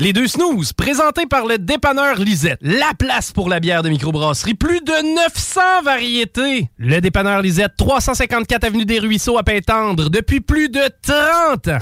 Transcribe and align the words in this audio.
Les 0.00 0.14
deux 0.14 0.26
snooze, 0.26 0.72
présentés 0.72 1.26
par 1.26 1.44
le 1.44 1.58
dépanneur 1.58 2.16
Lisette. 2.20 2.58
La 2.62 2.92
place 2.98 3.32
pour 3.32 3.50
la 3.50 3.60
bière 3.60 3.82
de 3.82 3.90
microbrasserie. 3.90 4.54
Plus 4.54 4.80
de 4.80 5.14
900 5.14 5.60
variétés. 5.84 6.70
Le 6.78 7.02
dépanneur 7.02 7.42
Lisette, 7.42 7.72
354 7.76 8.64
Avenue 8.64 8.86
des 8.86 8.98
Ruisseaux 8.98 9.36
à 9.36 9.42
Pintendre, 9.42 10.08
depuis 10.08 10.40
plus 10.40 10.70
de 10.70 10.80
30 11.02 11.68
ans. 11.68 11.78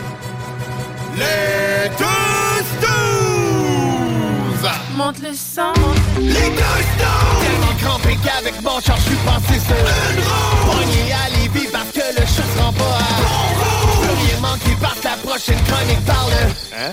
Les 1.14 1.88
deux 1.96 2.64
snooze! 2.80 4.68
Monte 4.96 5.22
le 5.22 5.32
sang. 5.32 5.72
Les 6.20 6.32
deux 6.32 6.34
snooze! 6.34 7.38
Tellement 7.40 7.74
crampé 7.80 8.16
qu'avec 8.24 8.60
mon 8.64 8.80
char, 8.80 8.96
je 8.96 9.02
suis 9.02 9.16
passé 9.18 9.60
sur 9.64 9.76
une 9.76 10.24
roue. 10.24 10.72
Pogné 10.72 11.12
à 11.12 11.28
Lévis 11.38 11.68
parce 11.70 11.92
que 11.92 12.20
le 12.20 12.26
chat 12.26 12.42
se 12.42 12.58
rend 12.60 12.72
pas 12.72 12.82
à 12.82 13.22
bon 13.22 13.46
roue. 13.60 14.02
Rien 14.26 14.40
manqué 14.40 14.74
par 14.80 14.96
la 15.04 15.16
prochaine 15.18 15.62
chronique 15.68 16.04
parle. 16.04 16.32
Hein? 16.76 16.92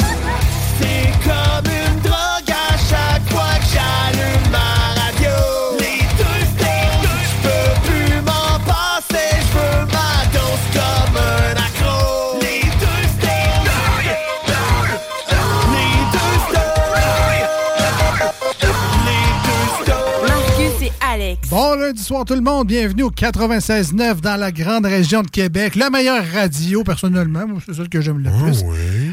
Bon 21.51 21.75
lundi 21.75 22.01
soir 22.01 22.23
tout 22.23 22.33
le 22.33 22.39
monde, 22.39 22.67
bienvenue 22.67 23.03
au 23.03 23.11
96.9 23.11 24.21
dans 24.21 24.37
la 24.37 24.53
grande 24.53 24.85
région 24.85 25.21
de 25.21 25.27
Québec, 25.27 25.75
la 25.75 25.89
meilleure 25.89 26.23
radio 26.33 26.81
personnellement, 26.81 27.41
c'est 27.65 27.73
celle 27.73 27.89
que 27.89 27.99
j'aime 27.99 28.19
le 28.19 28.29
plus. 28.31 28.63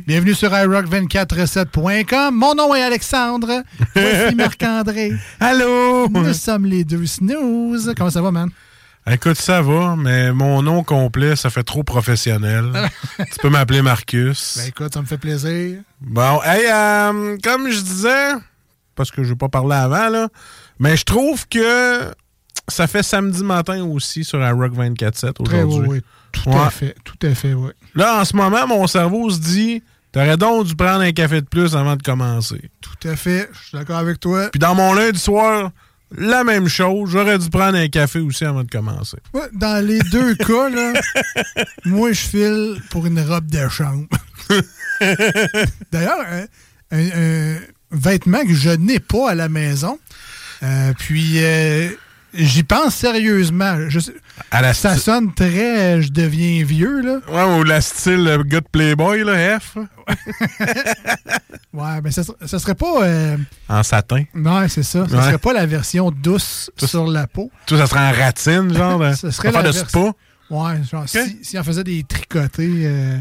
Bienvenue 0.06 0.34
sur 0.34 0.52
iRock247.com. 0.52 2.32
Mon 2.36 2.54
nom 2.54 2.76
est 2.76 2.82
Alexandre. 2.84 3.64
Voici 3.96 4.36
Marc-André. 4.36 5.14
Allô? 5.40 6.08
Nous 6.08 6.32
sommes 6.32 6.66
les 6.66 6.84
deux 6.84 7.06
snooze. 7.06 7.92
Comment 7.96 8.10
ça 8.10 8.22
va, 8.22 8.30
man? 8.30 8.50
Écoute, 9.10 9.38
ça 9.38 9.60
va, 9.60 9.96
mais 9.96 10.30
mon 10.32 10.62
nom 10.62 10.84
complet, 10.84 11.34
ça 11.34 11.50
fait 11.50 11.64
trop 11.64 11.82
professionnel. 11.82 12.70
tu 13.18 13.38
peux 13.42 13.50
m'appeler 13.50 13.82
Marcus. 13.82 14.58
Ben 14.58 14.68
écoute, 14.68 14.94
ça 14.94 15.00
me 15.00 15.06
fait 15.06 15.18
plaisir. 15.18 15.80
Bon, 16.00 16.40
hey, 16.44 16.66
euh, 16.72 17.36
comme 17.42 17.68
je 17.68 17.80
disais, 17.80 18.34
parce 18.94 19.10
que 19.10 19.24
je 19.24 19.30
vais 19.30 19.36
pas 19.36 19.48
parler 19.48 19.74
avant, 19.74 20.08
là, 20.08 20.28
mais 20.78 20.96
je 20.96 21.02
trouve 21.02 21.48
que 21.48 22.12
ça 22.68 22.86
fait 22.86 23.02
samedi 23.02 23.42
matin 23.42 23.82
aussi 23.84 24.24
sur 24.24 24.40
iRock 24.40 24.72
24.7 24.74 25.32
Très 25.44 25.62
aujourd'hui. 25.62 25.88
oui, 25.88 25.96
oui. 25.98 26.00
Tout 26.32 26.50
Ouais. 26.50 26.56
à 26.60 26.70
fait, 26.70 26.94
tout 27.04 27.26
à 27.26 27.34
fait, 27.34 27.54
oui. 27.54 27.70
Là, 27.94 28.20
en 28.20 28.24
ce 28.24 28.36
moment, 28.36 28.66
mon 28.66 28.86
cerveau 28.86 29.30
se 29.30 29.38
dit, 29.40 29.82
t'aurais 30.12 30.36
donc 30.36 30.66
dû 30.66 30.76
prendre 30.76 31.00
un 31.00 31.12
café 31.12 31.40
de 31.40 31.46
plus 31.46 31.74
avant 31.74 31.96
de 31.96 32.02
commencer. 32.02 32.70
Tout 32.80 33.08
à 33.08 33.16
fait, 33.16 33.48
je 33.52 33.68
suis 33.68 33.78
d'accord 33.78 33.96
avec 33.96 34.20
toi. 34.20 34.48
Puis 34.52 34.58
dans 34.58 34.74
mon 34.74 34.92
lundi 34.92 35.18
soir, 35.18 35.70
la 36.16 36.44
même 36.44 36.68
chose, 36.68 37.10
j'aurais 37.10 37.38
dû 37.38 37.48
prendre 37.50 37.76
un 37.78 37.88
café 37.88 38.18
aussi 38.20 38.44
avant 38.44 38.62
de 38.62 38.70
commencer. 38.70 39.16
Ouais, 39.34 39.48
dans 39.54 39.84
les 39.84 39.98
deux 40.10 40.34
cas, 40.36 40.68
là, 40.68 40.92
moi, 41.86 42.12
je 42.12 42.20
file 42.20 42.76
pour 42.90 43.06
une 43.06 43.20
robe 43.20 43.46
de 43.46 43.68
chambre. 43.68 44.06
D'ailleurs, 45.92 46.20
un, 46.30 46.44
un- 46.92 47.10
un 47.14 47.56
vêtement 47.90 48.42
que 48.44 48.54
je 48.54 48.70
n'ai 48.70 49.00
pas 49.00 49.30
à 49.30 49.34
la 49.34 49.48
maison. 49.48 49.98
Euh, 50.62 50.92
puis, 50.98 51.42
euh, 51.44 51.88
j'y 52.34 52.62
pense 52.62 52.94
sérieusement. 52.94 53.76
Je 53.88 54.00
sais- 54.00 54.14
À 54.50 54.60
la 54.62 54.74
ça 54.74 54.96
sonne 54.96 55.32
très 55.34 55.96
euh, 55.96 56.02
je 56.02 56.08
deviens 56.10 56.62
vieux, 56.64 57.00
là. 57.02 57.18
Ouais, 57.28 57.58
ou 57.58 57.64
la 57.64 57.80
style 57.80 58.26
euh, 58.28 58.42
gars 58.44 58.60
de 58.60 58.66
Playboy, 58.70 59.24
là, 59.24 59.58
F, 59.60 59.76
Ouais, 61.72 62.00
mais 62.02 62.10
ça, 62.10 62.22
ça 62.46 62.58
serait 62.58 62.74
pas. 62.74 63.02
euh, 63.04 63.36
en 63.68 63.82
satin. 63.82 64.24
non, 64.34 64.66
c'est 64.68 64.82
ça. 64.82 65.06
Ça 65.08 65.16
Ouais. 65.16 65.22
serait 65.22 65.38
pas 65.38 65.52
la 65.52 65.66
version 65.66 66.10
douce 66.10 66.70
Ça, 66.76 66.86
sur 66.86 67.06
la 67.06 67.26
peau. 67.26 67.50
Tout 67.66 67.76
ça 67.76 67.86
serait 67.86 68.00
en 68.00 68.12
ratine, 68.12 68.74
genre. 68.74 68.98
de- 68.98 69.12
Ce 69.16 69.30
serait 69.30 69.48
affaire 69.48 69.62
la 69.62 69.68
de 69.72 69.76
spa. 69.76 70.12
Ouais, 70.50 70.82
genre, 70.90 71.04
si, 71.06 71.38
si 71.42 71.58
on 71.58 71.62
faisait 71.64 71.84
des 71.84 72.02
tricotés 72.04 72.82
euh, 72.86 73.18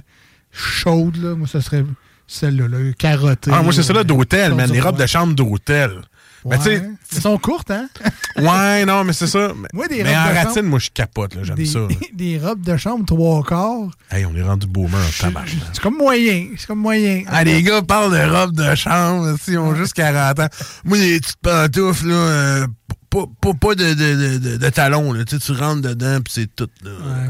chaudes, 0.52 1.18
là, 1.18 1.36
moi, 1.36 1.48
ce 1.48 1.60
serait 1.60 1.84
celle-là, 2.26 2.68
là, 2.70 2.78
carottée. 2.98 3.52
Ah, 3.54 3.62
moi, 3.62 3.74
c'est 3.74 3.84
ça 3.84 3.94
là 3.94 4.00
euh, 4.00 4.04
d'hôtel, 4.04 4.54
man. 4.54 4.72
Les 4.72 4.80
robes 4.80 4.98
de 5.00 5.06
chambre 5.06 5.34
d'hôtel. 5.34 5.92
Mais 6.50 6.60
sais, 6.60 6.80
Ouais. 6.80 6.90
Elles 7.16 7.22
sont 7.22 7.38
courtes, 7.38 7.72
hein? 7.72 7.88
ouais, 8.38 8.86
non, 8.86 9.04
mais 9.06 9.14
c'est 9.14 9.28
ça. 9.28 9.52
Moi, 9.74 9.88
des 9.88 10.04
mais 10.04 10.16
robes 10.16 10.28
en 10.28 10.30
de 10.32 10.36
ratine, 10.36 10.54
chambre- 10.56 10.70
moi, 10.70 10.80
je 10.80 10.90
capote, 10.94 11.36
là. 11.36 11.44
J'aime 11.44 11.66
ça. 11.66 11.80
là. 11.80 11.88
des 12.14 12.38
robes 12.38 12.62
de 12.62 12.78
chambre 12.78 13.06
trois 13.06 13.44
quarts. 13.44 13.90
Hey, 14.12 14.26
on 14.26 14.36
est 14.36 14.42
rendu 14.42 14.68
boomer 14.68 14.98
en 14.98 15.22
tabarnak. 15.24 15.50
C'est 15.74 15.82
comme 15.82 15.98
moyen. 15.98 16.48
C'est 16.58 16.68
comme 16.68 16.80
moyen. 16.80 17.24
Ah, 17.28 17.44
les 17.44 17.64
gars 17.64 17.82
parlent 17.82 18.12
de 18.12 18.30
robes 18.36 18.56
de 18.56 18.76
chambre, 18.76 19.36
si, 19.42 19.52
ils 19.52 19.58
ont 19.58 19.74
juste 19.76 19.94
40 19.94 20.40
ans. 20.42 20.48
Moi, 20.84 20.98
les 20.98 21.20
petites 21.20 21.38
pantoufles, 21.42 22.08
là, 22.08 22.16
euh, 22.16 22.68
pas, 23.10 23.24
pas, 23.42 23.54
pas 23.54 23.76
de, 23.76 23.94
de, 23.94 24.16
de, 24.16 24.38
de- 24.38 24.58
de 24.58 24.70
talons, 24.70 25.14
là. 25.14 25.24
Tu 25.24 25.38
sais, 25.40 25.42
tu 25.46 25.52
rentres 25.54 25.82
dedans, 25.82 26.20
puis 26.22 26.34
c'est 26.34 26.56
tout, 26.56 26.70
là. 26.84 26.92
Ouais. 26.92 27.30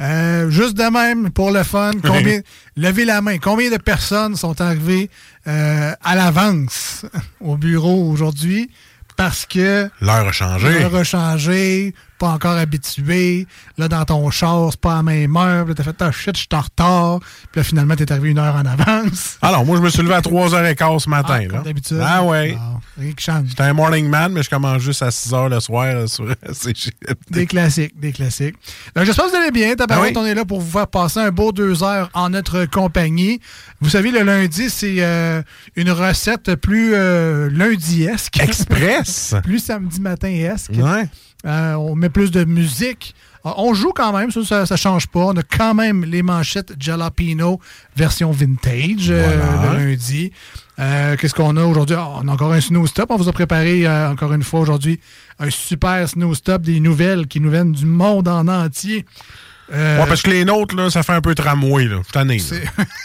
Euh, 0.00 0.48
juste 0.50 0.76
de 0.76 0.84
même, 0.90 1.30
pour 1.30 1.50
le 1.50 1.62
fun, 1.64 1.90
combien, 2.04 2.40
levez 2.76 3.04
la 3.04 3.20
main. 3.20 3.38
Combien 3.38 3.70
de 3.70 3.76
personnes 3.78 4.36
sont 4.36 4.60
arrivées 4.60 5.10
euh, 5.46 5.92
à 6.02 6.14
l'avance 6.14 7.04
au 7.40 7.56
bureau 7.56 8.10
aujourd'hui 8.10 8.70
parce 9.16 9.46
que 9.46 9.90
L'heure 10.00 10.28
a 10.28 10.32
changé? 10.32 10.78
l'heure 10.78 10.94
a 10.94 11.02
changé, 11.04 11.94
pas 12.18 12.28
encore 12.30 12.56
habitué. 12.56 13.46
Là, 13.78 13.88
dans 13.88 14.04
ton 14.04 14.30
char, 14.30 14.68
c'est 14.70 14.80
pas 14.80 14.98
à 14.98 15.02
même 15.02 15.36
heure. 15.36 15.64
Puis 15.64 15.74
Là, 15.74 15.74
t'as 15.76 15.84
fait, 15.84 16.02
ah 16.02 16.10
shit, 16.12 16.34
je 16.36 16.40
suis 16.40 16.48
en 16.52 16.60
retard. 16.60 17.20
Puis 17.20 17.60
là, 17.60 17.64
finalement, 17.64 17.94
t'es 17.96 18.10
arrivé 18.10 18.30
une 18.30 18.38
heure 18.38 18.54
en 18.56 18.66
avance. 18.66 19.38
Alors, 19.42 19.64
moi, 19.64 19.76
je 19.76 19.82
me 19.82 19.88
suis 19.88 20.02
levé 20.02 20.14
à 20.14 20.20
3h15 20.20 20.98
ce 21.00 21.08
matin, 21.08 21.40
Ah, 21.48 21.52
là. 21.52 21.60
d'habitude. 21.62 22.00
Ah, 22.02 22.24
ouais. 22.24 22.52
Bon, 22.52 22.80
rien 23.02 23.12
qui 23.12 23.24
change. 23.24 23.46
J'étais 23.48 23.62
un 23.62 23.72
morning 23.72 24.08
man, 24.08 24.32
mais 24.32 24.42
je 24.42 24.50
commence 24.50 24.82
juste 24.82 25.02
à 25.02 25.08
6h 25.10 25.48
le 25.48 25.60
soir 25.60 25.84
euh, 25.86 26.06
sur. 26.06 26.26
Des 27.30 27.46
classiques, 27.46 27.98
des 27.98 28.12
classiques. 28.12 28.56
Donc, 28.94 29.04
J'espère 29.04 29.26
que 29.26 29.30
vous 29.30 29.36
allez 29.36 29.50
bien. 29.50 29.74
Tabarouette, 29.74 30.12
Ah 30.16 30.20
oui. 30.20 30.24
on 30.26 30.30
est 30.30 30.34
là 30.34 30.44
pour 30.44 30.60
vous 30.60 30.70
faire 30.70 30.88
passer 30.88 31.20
un 31.20 31.30
beau 31.30 31.52
deux 31.52 31.82
heures 31.82 32.10
en 32.14 32.30
notre 32.30 32.64
compagnie. 32.66 33.40
Vous 33.80 33.90
savez, 33.90 34.10
le 34.10 34.22
lundi, 34.22 34.70
c'est 34.70 34.96
euh, 34.98 35.42
une 35.76 35.90
recette 35.90 36.54
plus 36.56 36.92
euh, 36.94 37.48
lundi-esque. 37.50 38.40
Express? 38.40 39.34
plus 39.44 39.60
samedi 39.60 40.00
matin-esque. 40.00 40.72
Ouais. 40.74 41.08
Euh, 41.46 41.74
on 41.74 41.94
met 41.94 42.08
plus 42.08 42.30
de 42.30 42.44
musique. 42.44 43.14
Euh, 43.46 43.50
On 43.56 43.72
joue 43.74 43.92
quand 43.94 44.12
même, 44.12 44.30
ça, 44.30 44.66
ça, 44.66 44.76
change 44.76 45.06
pas. 45.06 45.20
On 45.20 45.36
a 45.36 45.42
quand 45.42 45.74
même 45.74 46.04
les 46.04 46.22
manchettes 46.22 46.72
Jalapino 46.78 47.60
version 47.96 48.32
vintage 48.32 49.10
euh, 49.10 49.38
Voilà. 49.56 49.78
le 49.78 49.90
lundi. 49.90 50.32
Euh, 50.80 51.16
Qu'est-ce 51.16 51.34
qu'on 51.34 51.56
a 51.56 51.64
aujourd'hui? 51.64 51.96
Ah, 51.98 52.08
on 52.22 52.28
a 52.28 52.32
encore 52.32 52.52
un 52.52 52.60
snooze 52.60 52.90
stop. 52.90 53.10
On 53.10 53.16
vous 53.16 53.28
a 53.28 53.32
préparé 53.32 53.86
euh, 53.86 54.10
encore 54.10 54.32
une 54.32 54.42
fois 54.42 54.60
aujourd'hui 54.60 55.00
un 55.38 55.50
super 55.50 56.08
snooze 56.08 56.38
stop, 56.38 56.62
des 56.62 56.80
nouvelles 56.80 57.26
qui 57.28 57.40
nous 57.40 57.50
viennent 57.50 57.72
du 57.72 57.86
monde 57.86 58.26
en 58.28 58.46
entier. 58.48 59.06
Ouais, 59.70 59.98
parce 60.08 60.22
que 60.22 60.30
les 60.30 60.44
nôtres, 60.44 60.74
là, 60.74 60.88
ça 60.90 61.02
fait 61.02 61.12
un 61.12 61.20
peu 61.20 61.34
tramway, 61.34 61.84
là. 61.84 62.00
Cette 62.06 62.16
année. 62.16 62.40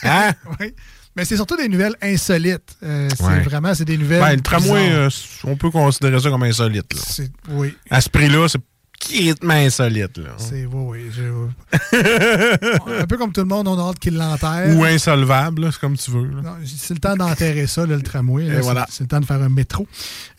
Hein? 0.03 0.31
Oui. 0.59 0.73
Mais 1.15 1.25
c'est 1.25 1.35
surtout 1.35 1.55
des 1.57 1.69
nouvelles 1.69 1.95
insolites. 2.01 2.75
Euh, 2.83 3.07
c'est 3.15 3.23
Ouais. 3.23 3.41
vraiment, 3.41 3.73
c'est 3.75 3.85
des 3.85 3.97
nouvelles. 3.97 4.21
Ben, 4.21 4.35
le 4.35 4.41
tramway, 4.41 4.91
euh, 4.91 5.09
on 5.43 5.55
peut 5.55 5.69
considérer 5.69 6.19
ça 6.19 6.29
comme 6.29 6.43
insolite, 6.43 6.91
là. 6.93 7.25
Oui. 7.49 7.75
À 7.89 8.01
ce 8.01 8.09
prix-là, 8.09 8.47
c'est 8.47 8.59
critiquement 8.99 9.53
insolite. 9.53 10.17
Là. 10.17 10.29
C'est, 10.37 10.65
oui, 10.65 11.01
oui. 11.19 11.49
un 12.99 13.05
peu 13.05 13.17
comme 13.17 13.31
tout 13.33 13.41
le 13.41 13.47
monde, 13.47 13.67
on 13.67 13.77
a 13.77 13.89
hâte 13.89 13.99
qu'il 13.99 14.15
l'enterre. 14.17 14.75
Ou 14.75 14.83
insolvable, 14.85 15.71
c'est 15.71 15.79
comme 15.79 15.97
tu 15.97 16.09
veux. 16.09 16.25
là. 16.27 16.41
Non, 16.41 16.55
c'est 16.65 16.93
le 16.95 16.99
temps 16.99 17.15
d'enterrer 17.15 17.67
ça, 17.67 17.85
là, 17.85 17.95
le 17.95 18.01
tramway. 18.01 18.45
là. 18.45 18.53
Et 18.53 18.55
C'est- 18.55 18.61
voilà. 18.61 18.87
C'est 18.89 19.03
le 19.03 19.07
temps 19.09 19.19
de 19.19 19.25
faire 19.25 19.41
un 19.41 19.49
métro. 19.49 19.87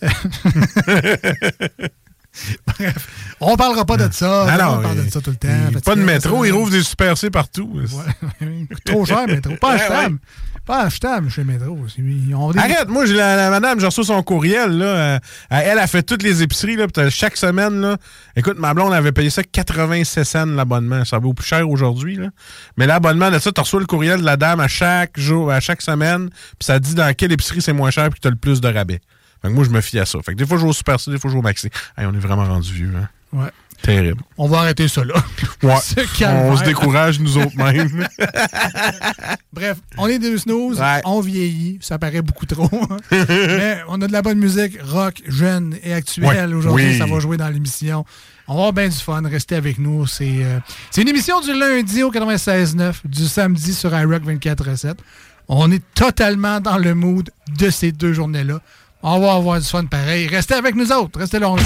Bref, 2.67 3.37
on 3.39 3.55
parlera 3.57 3.85
pas 3.85 3.97
de 3.97 4.13
ça. 4.13 4.47
Ah 4.49 4.73
on 4.79 4.83
parle 4.83 5.05
de 5.05 5.09
ça 5.11 5.21
tout 5.21 5.31
le 5.31 5.37
temps. 5.37 5.81
pas 5.85 5.95
de 5.95 6.03
métro, 6.03 6.45
ils 6.45 6.51
rouvrent 6.51 6.71
des 6.73 6.83
super 6.83 7.17
C 7.17 7.31
partout. 7.31 7.71
Ouais. 7.73 8.67
Trop 8.85 9.05
cher, 9.07 9.29
métro. 9.29 9.55
Pas 9.61 9.69
Ouais, 9.77 9.81
achetable. 9.81 10.19
Pas 10.67 10.85
achetable 10.85 11.29
chez 11.29 11.45
Métro. 11.45 11.77
Des- 12.53 12.59
Arrête, 12.59 12.89
moi, 12.89 13.05
j'ai 13.05 13.15
la, 13.15 13.37
la 13.37 13.51
madame, 13.51 13.79
j'ai 13.81 13.87
reçu 13.87 14.03
son 14.05 14.23
courriel, 14.23 14.79
là. 14.79 14.85
euh, 14.87 15.19
elle 15.51 15.79
a 15.79 15.87
fait 15.87 16.03
toutes 16.03 16.23
les 16.23 16.43
épiceries, 16.43 16.77
là. 16.77 16.87
chaque 17.11 17.37
semaine, 17.37 17.81
là. 17.83 17.97
Écoute, 18.35 18.59
ma 18.59 18.73
blonde 18.73 18.93
avait 18.95 19.13
payé 19.13 19.29
ça 19.29 19.43
86 19.43 20.25
cents 20.25 20.47
l'abonnement. 20.47 21.05
Ça 21.05 21.19
vaut 21.19 21.35
plus 21.35 21.47
cher 21.47 21.69
aujourd'hui. 21.69 22.19
Mais 22.79 22.87
l'abonnement 22.87 23.31
de 23.31 23.39
ça, 23.39 23.53
tu 23.53 23.61
reçois 23.61 23.81
le 23.81 23.87
courriel 23.87 24.21
de 24.21 24.25
la 24.25 24.37
dame 24.39 24.61
à 24.61 24.69
chaque 24.69 25.19
jour, 25.21 25.51
à 25.51 25.61
chaque 25.61 25.83
semaine, 25.83 26.31
puis 26.31 26.65
ça 26.65 26.79
dit 26.79 26.95
dans 26.95 27.13
quelle 27.15 27.33
épicerie 27.33 27.61
c'est 27.61 27.73
moins 27.75 27.91
cher 27.91 28.09
puis 28.09 28.19
que 28.19 28.23
t'as 28.23 28.31
le 28.31 28.37
plus 28.37 28.61
de 28.63 28.69
rabais. 28.69 29.01
Fait 29.43 29.49
que 29.49 29.53
moi, 29.55 29.65
je 29.65 29.71
me 29.71 29.83
fie 29.83 29.99
à 29.99 30.07
ça. 30.07 30.19
Fait 30.25 30.33
que 30.33 30.39
des 30.39 30.47
fois, 30.47 30.57
je 30.57 30.63
vais 30.63 30.71
au 30.71 30.73
Super 30.73 30.99
C, 30.99 31.11
des 31.11 31.19
fois, 31.19 31.29
je 31.31 31.35
vais 31.35 31.41
au 31.41 31.43
Maxi. 31.43 31.67
Hey, 31.99 32.07
on 32.07 32.15
est 32.15 32.19
vraiment 32.19 32.45
rendu 32.47 32.73
vieux, 32.73 32.93
hein. 32.97 33.09
Ouais. 33.33 33.51
Terrible. 33.85 34.21
On 34.39 34.49
va 34.49 34.59
arrêter 34.61 34.89
ça 34.89 35.05
là. 35.05 35.15
Ouais. 35.63 35.73
On 36.27 36.57
se 36.59 36.65
décourage, 36.65 37.21
nous 37.21 37.39
autres 37.39 37.57
mêmes. 37.57 38.07
Bref, 39.53 39.79
on 39.97 40.07
est 40.09 40.19
deux 40.19 40.37
snooze, 40.37 40.79
Ouais. 40.81 41.01
on 41.07 41.21
vieillit, 41.21 41.79
ça 41.81 41.99
paraît 41.99 42.21
beaucoup 42.21 42.45
trop. 42.45 42.69
Mais 43.11 43.79
on 43.89 44.01
a 44.03 44.07
de 44.07 44.13
la 44.13 44.21
bonne 44.21 44.39
musique 44.39 44.79
rock, 44.83 45.23
jeune 45.27 45.77
et 45.83 45.95
actuelle. 45.95 46.51
Ouais. 46.51 46.55
Aujourd'hui, 46.55 46.87
Oui. 46.89 46.99
ça 46.99 47.07
va 47.07 47.19
jouer 47.21 47.37
dans 47.39 47.49
l'émission. 47.49 48.05
On 48.47 48.55
va 48.55 48.59
avoir 48.61 48.73
bien 48.75 48.89
du 48.89 48.97
fun, 48.97 49.23
restez 49.25 49.55
avec 49.55 49.79
nous. 49.79 50.07
C'est 50.07 50.43
euh, 50.45 50.59
une 50.99 51.09
émission 51.09 51.41
du 51.41 51.59
lundi 51.59 52.03
au 52.03 52.11
96.9, 52.13 52.95
du 53.07 53.25
samedi 53.27 53.73
sur 53.73 53.99
iRock 53.99 54.23
24.7. 54.25 54.95
On 55.49 55.71
est 55.73 55.83
totalement 55.95 56.61
dans 56.61 56.77
le 56.79 56.95
mood 56.95 57.31
de 57.59 57.71
ces 57.71 57.93
deux 57.93 58.13
journées-là. 58.13 58.61
On 59.03 59.19
va 59.21 59.35
avoir 59.35 59.61
du 59.61 59.67
fun 59.67 59.85
pareil. 59.87 60.27
Restez 60.27 60.55
avec 60.55 60.75
nous 60.75 60.91
autres, 60.93 61.19
restez 61.21 61.39
là. 61.39 61.49
on- 61.51 61.57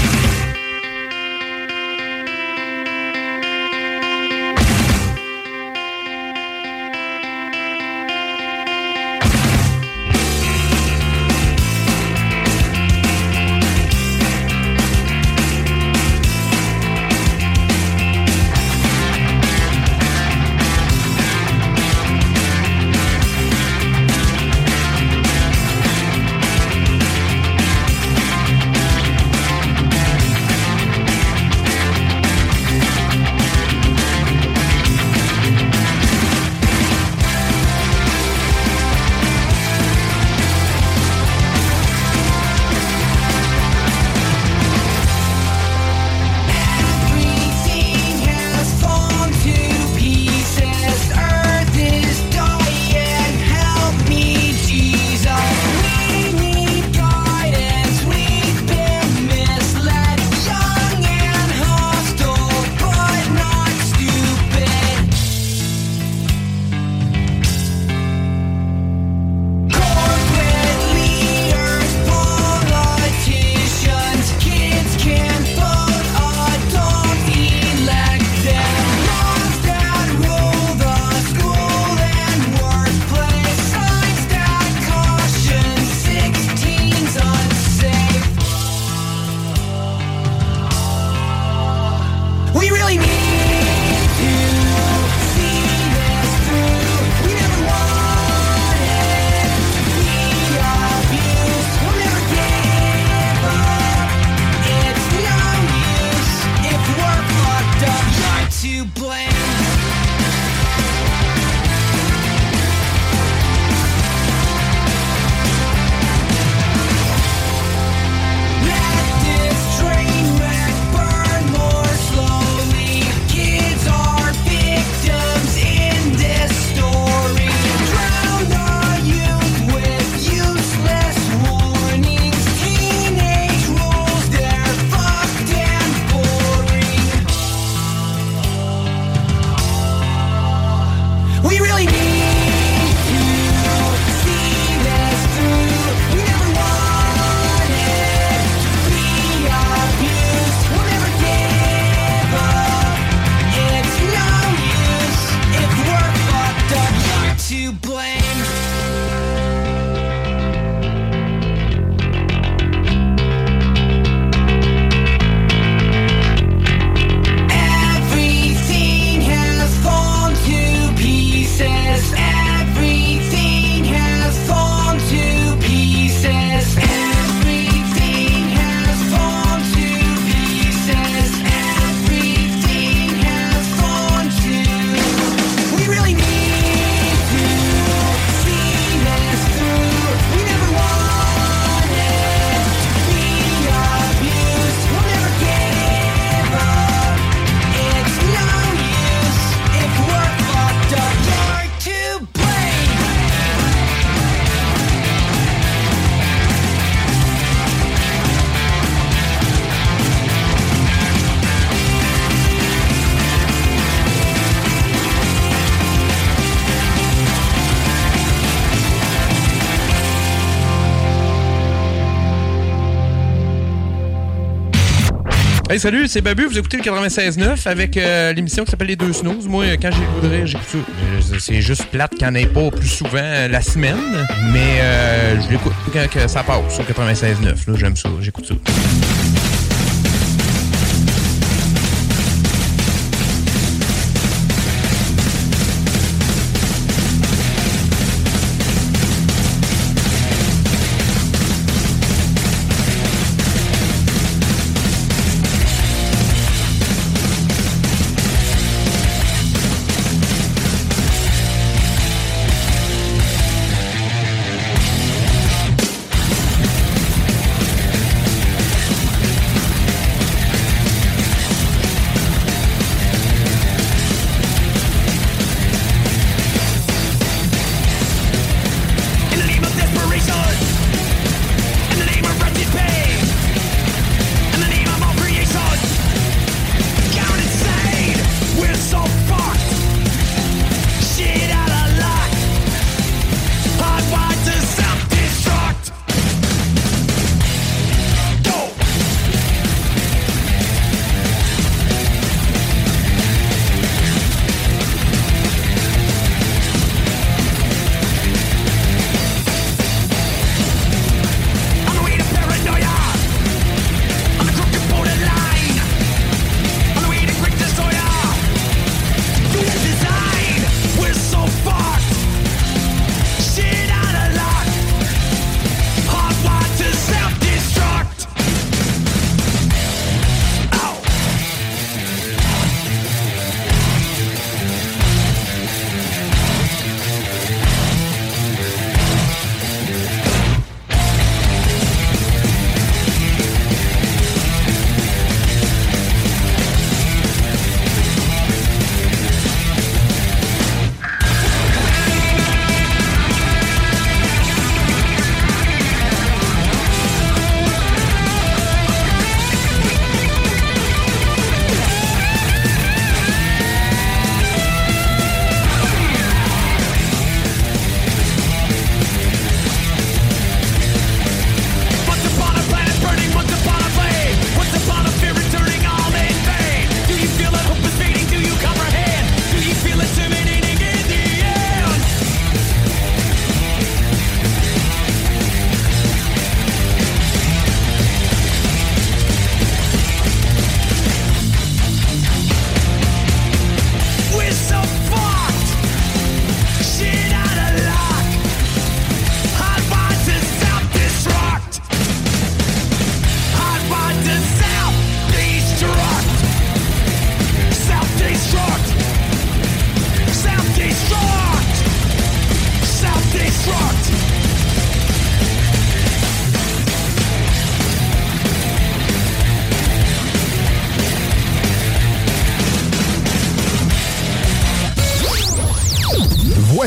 Hey, 225.71 225.79
salut, 225.79 226.07
c'est 226.07 226.21
Babu. 226.21 226.47
Vous 226.47 226.57
écoutez 226.57 226.77
le 226.77 226.83
96.9 226.83 227.67
avec 227.67 227.95
euh, 227.95 228.33
l'émission 228.33 228.63
qui 228.63 228.71
s'appelle 228.71 228.87
Les 228.87 228.95
Deux 228.95 229.13
Snooze. 229.13 229.47
Moi, 229.47 229.65
euh, 229.65 229.77
quand 229.79 229.91
j'ai 229.91 230.27
le 230.27 230.45
j'écoute 230.47 230.65
ça. 230.67 230.77
Euh, 230.79 231.37
C'est 231.37 231.61
juste 231.61 231.85
plate 231.91 232.09
qu'il 232.15 232.27
n'y 232.27 232.31
en 232.31 232.33
ait 232.33 232.47
pas 232.47 232.71
plus 232.71 232.87
souvent 232.87 233.47
la 233.47 233.61
semaine, 233.61 234.25
mais 234.51 234.79
euh, 234.81 235.39
je 235.39 235.51
l'écoute 235.51 235.73
quand 235.93 236.27
ça 236.27 236.41
passe 236.41 236.73
sur 236.73 236.83
96.9. 236.83 237.45
Là, 237.45 237.55
J'aime 237.75 237.95
ça, 237.95 238.09
j'écoute 238.19 238.47
ça. 238.47 238.55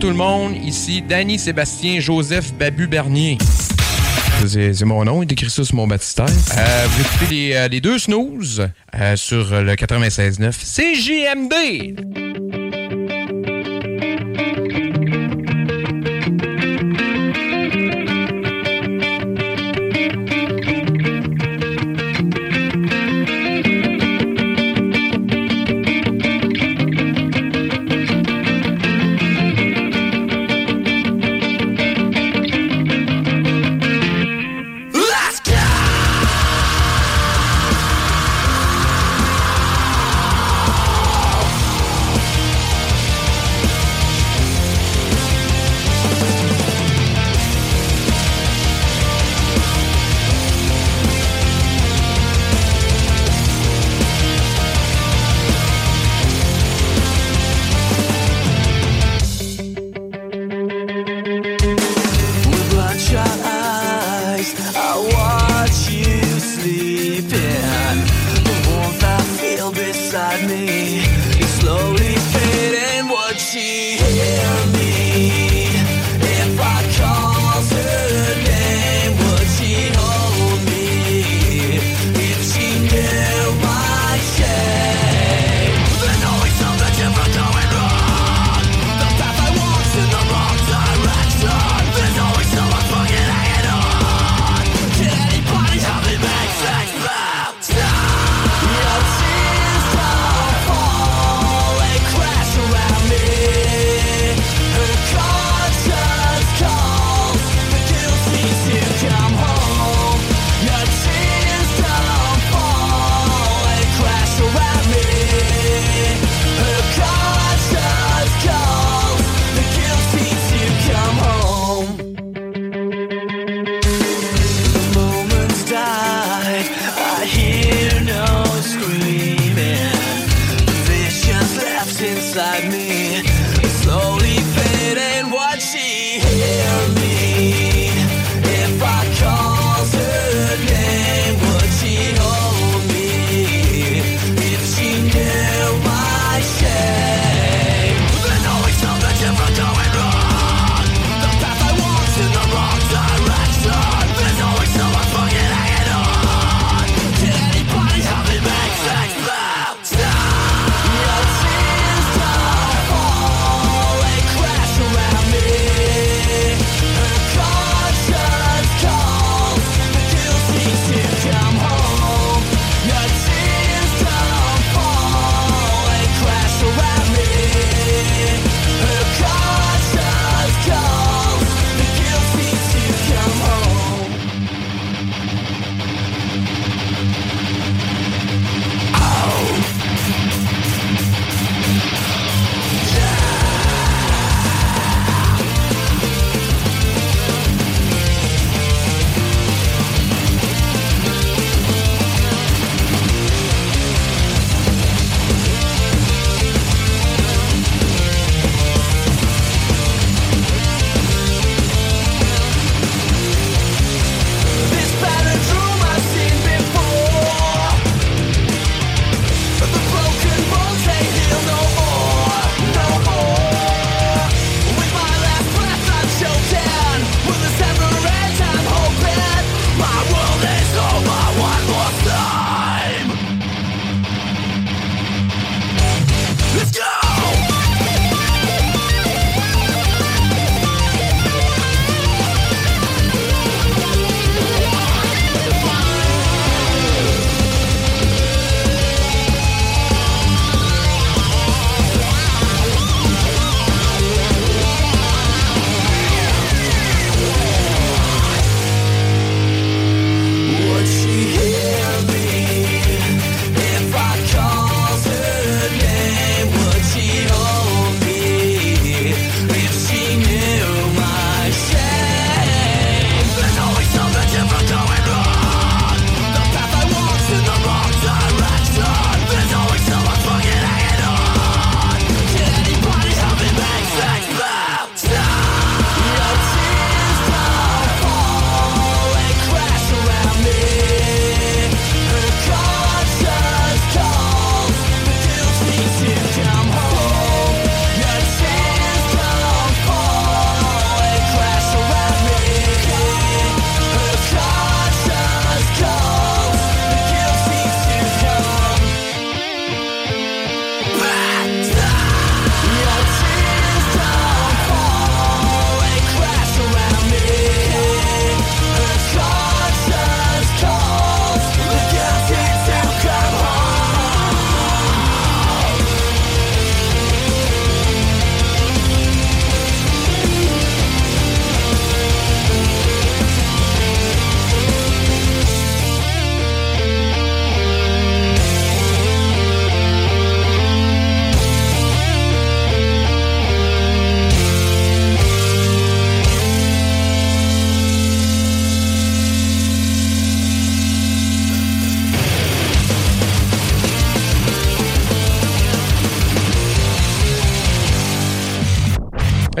tout 0.00 0.08
le 0.08 0.14
monde. 0.14 0.56
Ici 0.64 1.02
Danny 1.02 1.38
Sébastien 1.38 2.00
Joseph 2.00 2.54
Babu 2.54 2.86
Bernier. 2.86 3.36
C'est 4.46 4.82
mon 4.84 5.04
nom, 5.04 5.22
il 5.22 5.30
écrit 5.30 5.50
ça 5.50 5.62
sur 5.62 5.74
mon 5.76 5.86
baptistère. 5.86 6.24
Euh, 6.24 6.86
vous 6.88 7.00
écoutez 7.02 7.34
les, 7.34 7.54
euh, 7.54 7.80
deux 7.80 7.98
snooze 7.98 8.66
euh, 8.98 9.16
sur 9.16 9.50
le 9.60 9.74
96.9 9.74 10.52
CJMD. 10.52 12.19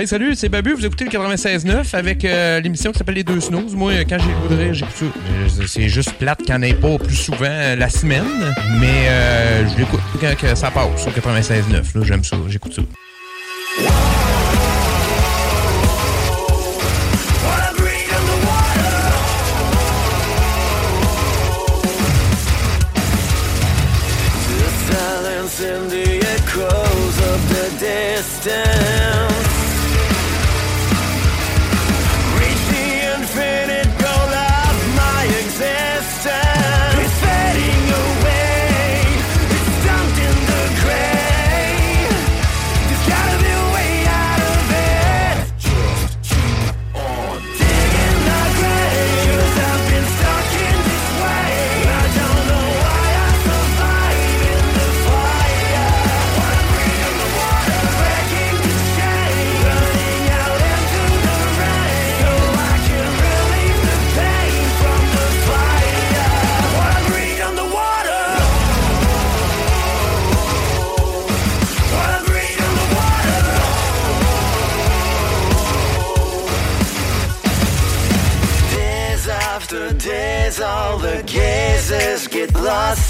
Hey, 0.00 0.06
salut, 0.06 0.34
c'est 0.34 0.48
Babu. 0.48 0.72
Vous 0.72 0.86
écoutez 0.86 1.04
le 1.04 1.10
96.9 1.10 1.94
avec 1.94 2.24
euh, 2.24 2.58
l'émission 2.60 2.90
qui 2.90 2.96
s'appelle 2.96 3.16
Les 3.16 3.22
Deux 3.22 3.38
Snooze. 3.38 3.74
Moi, 3.74 3.92
euh, 3.92 4.04
quand 4.08 4.16
j'ai 4.18 4.30
le 4.30 4.48
goût 4.48 4.54
de 4.54 4.72
j'écoute 4.72 5.12
C'est 5.66 5.90
juste 5.90 6.14
plate 6.14 6.38
qu'il 6.38 6.54
n'y 6.54 6.58
en 6.58 6.62
ait 6.62 6.72
pas 6.72 6.96
plus 6.96 7.16
souvent 7.16 7.44
euh, 7.44 7.76
la 7.76 7.90
semaine, 7.90 8.24
mais 8.80 9.08
euh, 9.10 9.68
je 9.68 9.76
l'écoute 9.76 10.00
quand 10.18 10.34
que 10.36 10.54
ça 10.54 10.70
passe 10.70 11.06
au 11.06 11.10
96.9. 11.10 11.98
là. 11.98 12.02
J'aime 12.02 12.24
ça, 12.24 12.38
j'écoute 12.48 12.72
ça. 12.72 12.82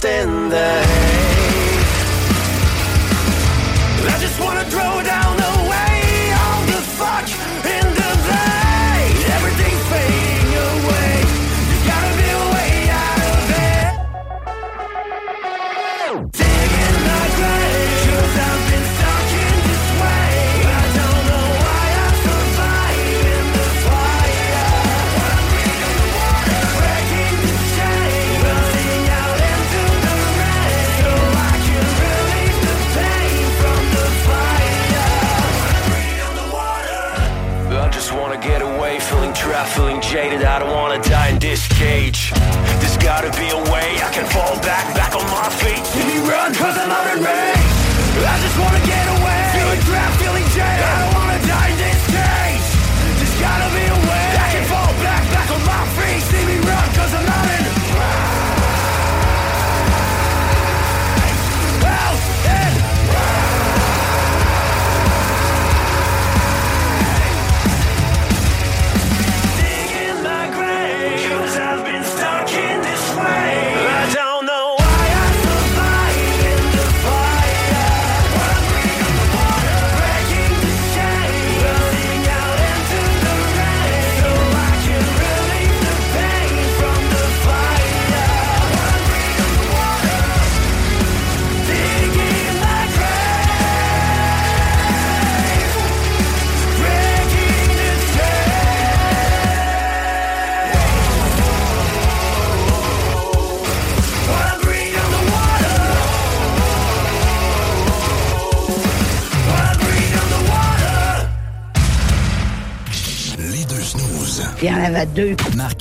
In 0.04 0.48
the 0.48 0.82
haze. 0.82 1.39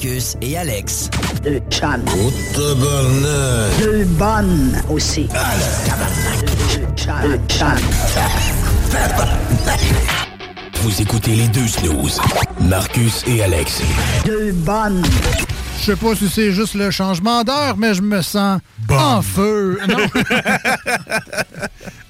Marcus 0.09 0.35
et 0.41 0.57
Alex. 0.57 1.07
Deux. 1.43 1.61
Oh, 1.61 2.31
tabarnak. 2.55 3.79
Deux 3.79 4.05
bonnes 4.05 4.81
aussi. 4.89 5.27
Deux. 7.21 7.21
Deux. 7.21 7.37
Vous 10.81 11.01
écoutez 11.01 11.35
les 11.35 11.47
deux 11.49 11.67
snooze. 11.67 12.19
Marcus 12.59 13.23
et 13.27 13.43
Alex. 13.43 13.83
Deux 14.25 14.51
bonnes. 14.51 15.03
Je 15.79 15.83
sais 15.83 15.95
pas 15.95 16.15
si 16.15 16.27
c'est 16.27 16.53
juste 16.53 16.73
le 16.73 16.89
changement 16.89 17.43
d'heure, 17.43 17.77
mais 17.77 17.93
je 17.93 18.01
me 18.01 18.23
sens 18.23 18.59
en 18.89 19.21
feu. 19.21 19.77
Non, 19.87 19.97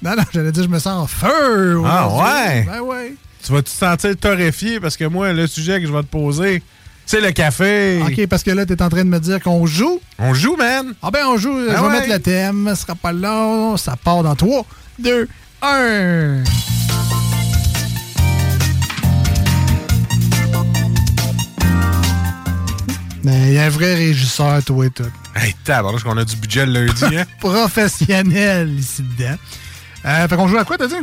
non, 0.02 0.16
non, 0.16 0.22
j'allais 0.32 0.52
dire 0.52 0.64
je 0.64 0.70
me 0.70 0.78
sens 0.78 1.02
en 1.02 1.06
feu. 1.06 1.82
Ah 1.84 2.08
aujourd'hui. 2.08 2.32
ouais? 2.32 2.64
Ben 2.64 2.80
ouais. 2.80 3.14
Tu 3.44 3.52
vas 3.52 3.60
te 3.60 3.68
sentir 3.68 4.16
torréfié? 4.16 4.80
Parce 4.80 4.96
que 4.96 5.04
moi, 5.04 5.34
le 5.34 5.46
sujet 5.46 5.82
que 5.82 5.86
je 5.86 5.92
vais 5.92 6.00
te 6.02 6.06
poser, 6.06 6.62
c'est 7.10 7.20
le 7.20 7.32
café. 7.32 8.00
OK, 8.06 8.28
parce 8.28 8.44
que 8.44 8.52
là, 8.52 8.64
t'es 8.64 8.80
en 8.80 8.88
train 8.88 9.02
de 9.02 9.08
me 9.08 9.18
dire 9.18 9.40
qu'on 9.40 9.66
joue. 9.66 10.00
On 10.20 10.32
joue, 10.32 10.54
man. 10.54 10.94
Ah 11.02 11.10
ben, 11.10 11.26
on 11.26 11.36
joue. 11.38 11.58
je 11.58 11.72
vais 11.72 11.76
ouais. 11.76 11.90
mettre 11.90 12.08
le 12.08 12.20
thème. 12.20 12.70
Ce 12.72 12.82
sera 12.82 12.94
pas 12.94 13.10
long. 13.10 13.76
Ça 13.76 13.96
part 13.96 14.22
dans 14.22 14.36
3, 14.36 14.64
2, 15.00 15.28
1. 15.60 16.44
Mais 23.24 23.48
il 23.48 23.52
y 23.54 23.58
a 23.58 23.64
un 23.64 23.70
vrai 23.70 23.96
régisseur, 23.96 24.62
toi 24.62 24.86
et 24.86 24.90
tout. 24.90 25.02
Hey, 25.34 25.56
tabarnouche 25.64 26.04
qu'on 26.04 26.16
a 26.16 26.24
du 26.24 26.36
budget 26.36 26.64
le 26.64 26.86
lundi, 26.86 27.16
hein? 27.16 27.24
Professionnel 27.40 28.78
ici 28.78 29.02
dedans. 29.02 29.34
Euh, 30.04 30.28
fait 30.28 30.36
qu'on 30.36 30.46
joue 30.46 30.58
à 30.58 30.64
quoi, 30.64 30.78
t'as 30.78 30.86
dit? 30.86 30.94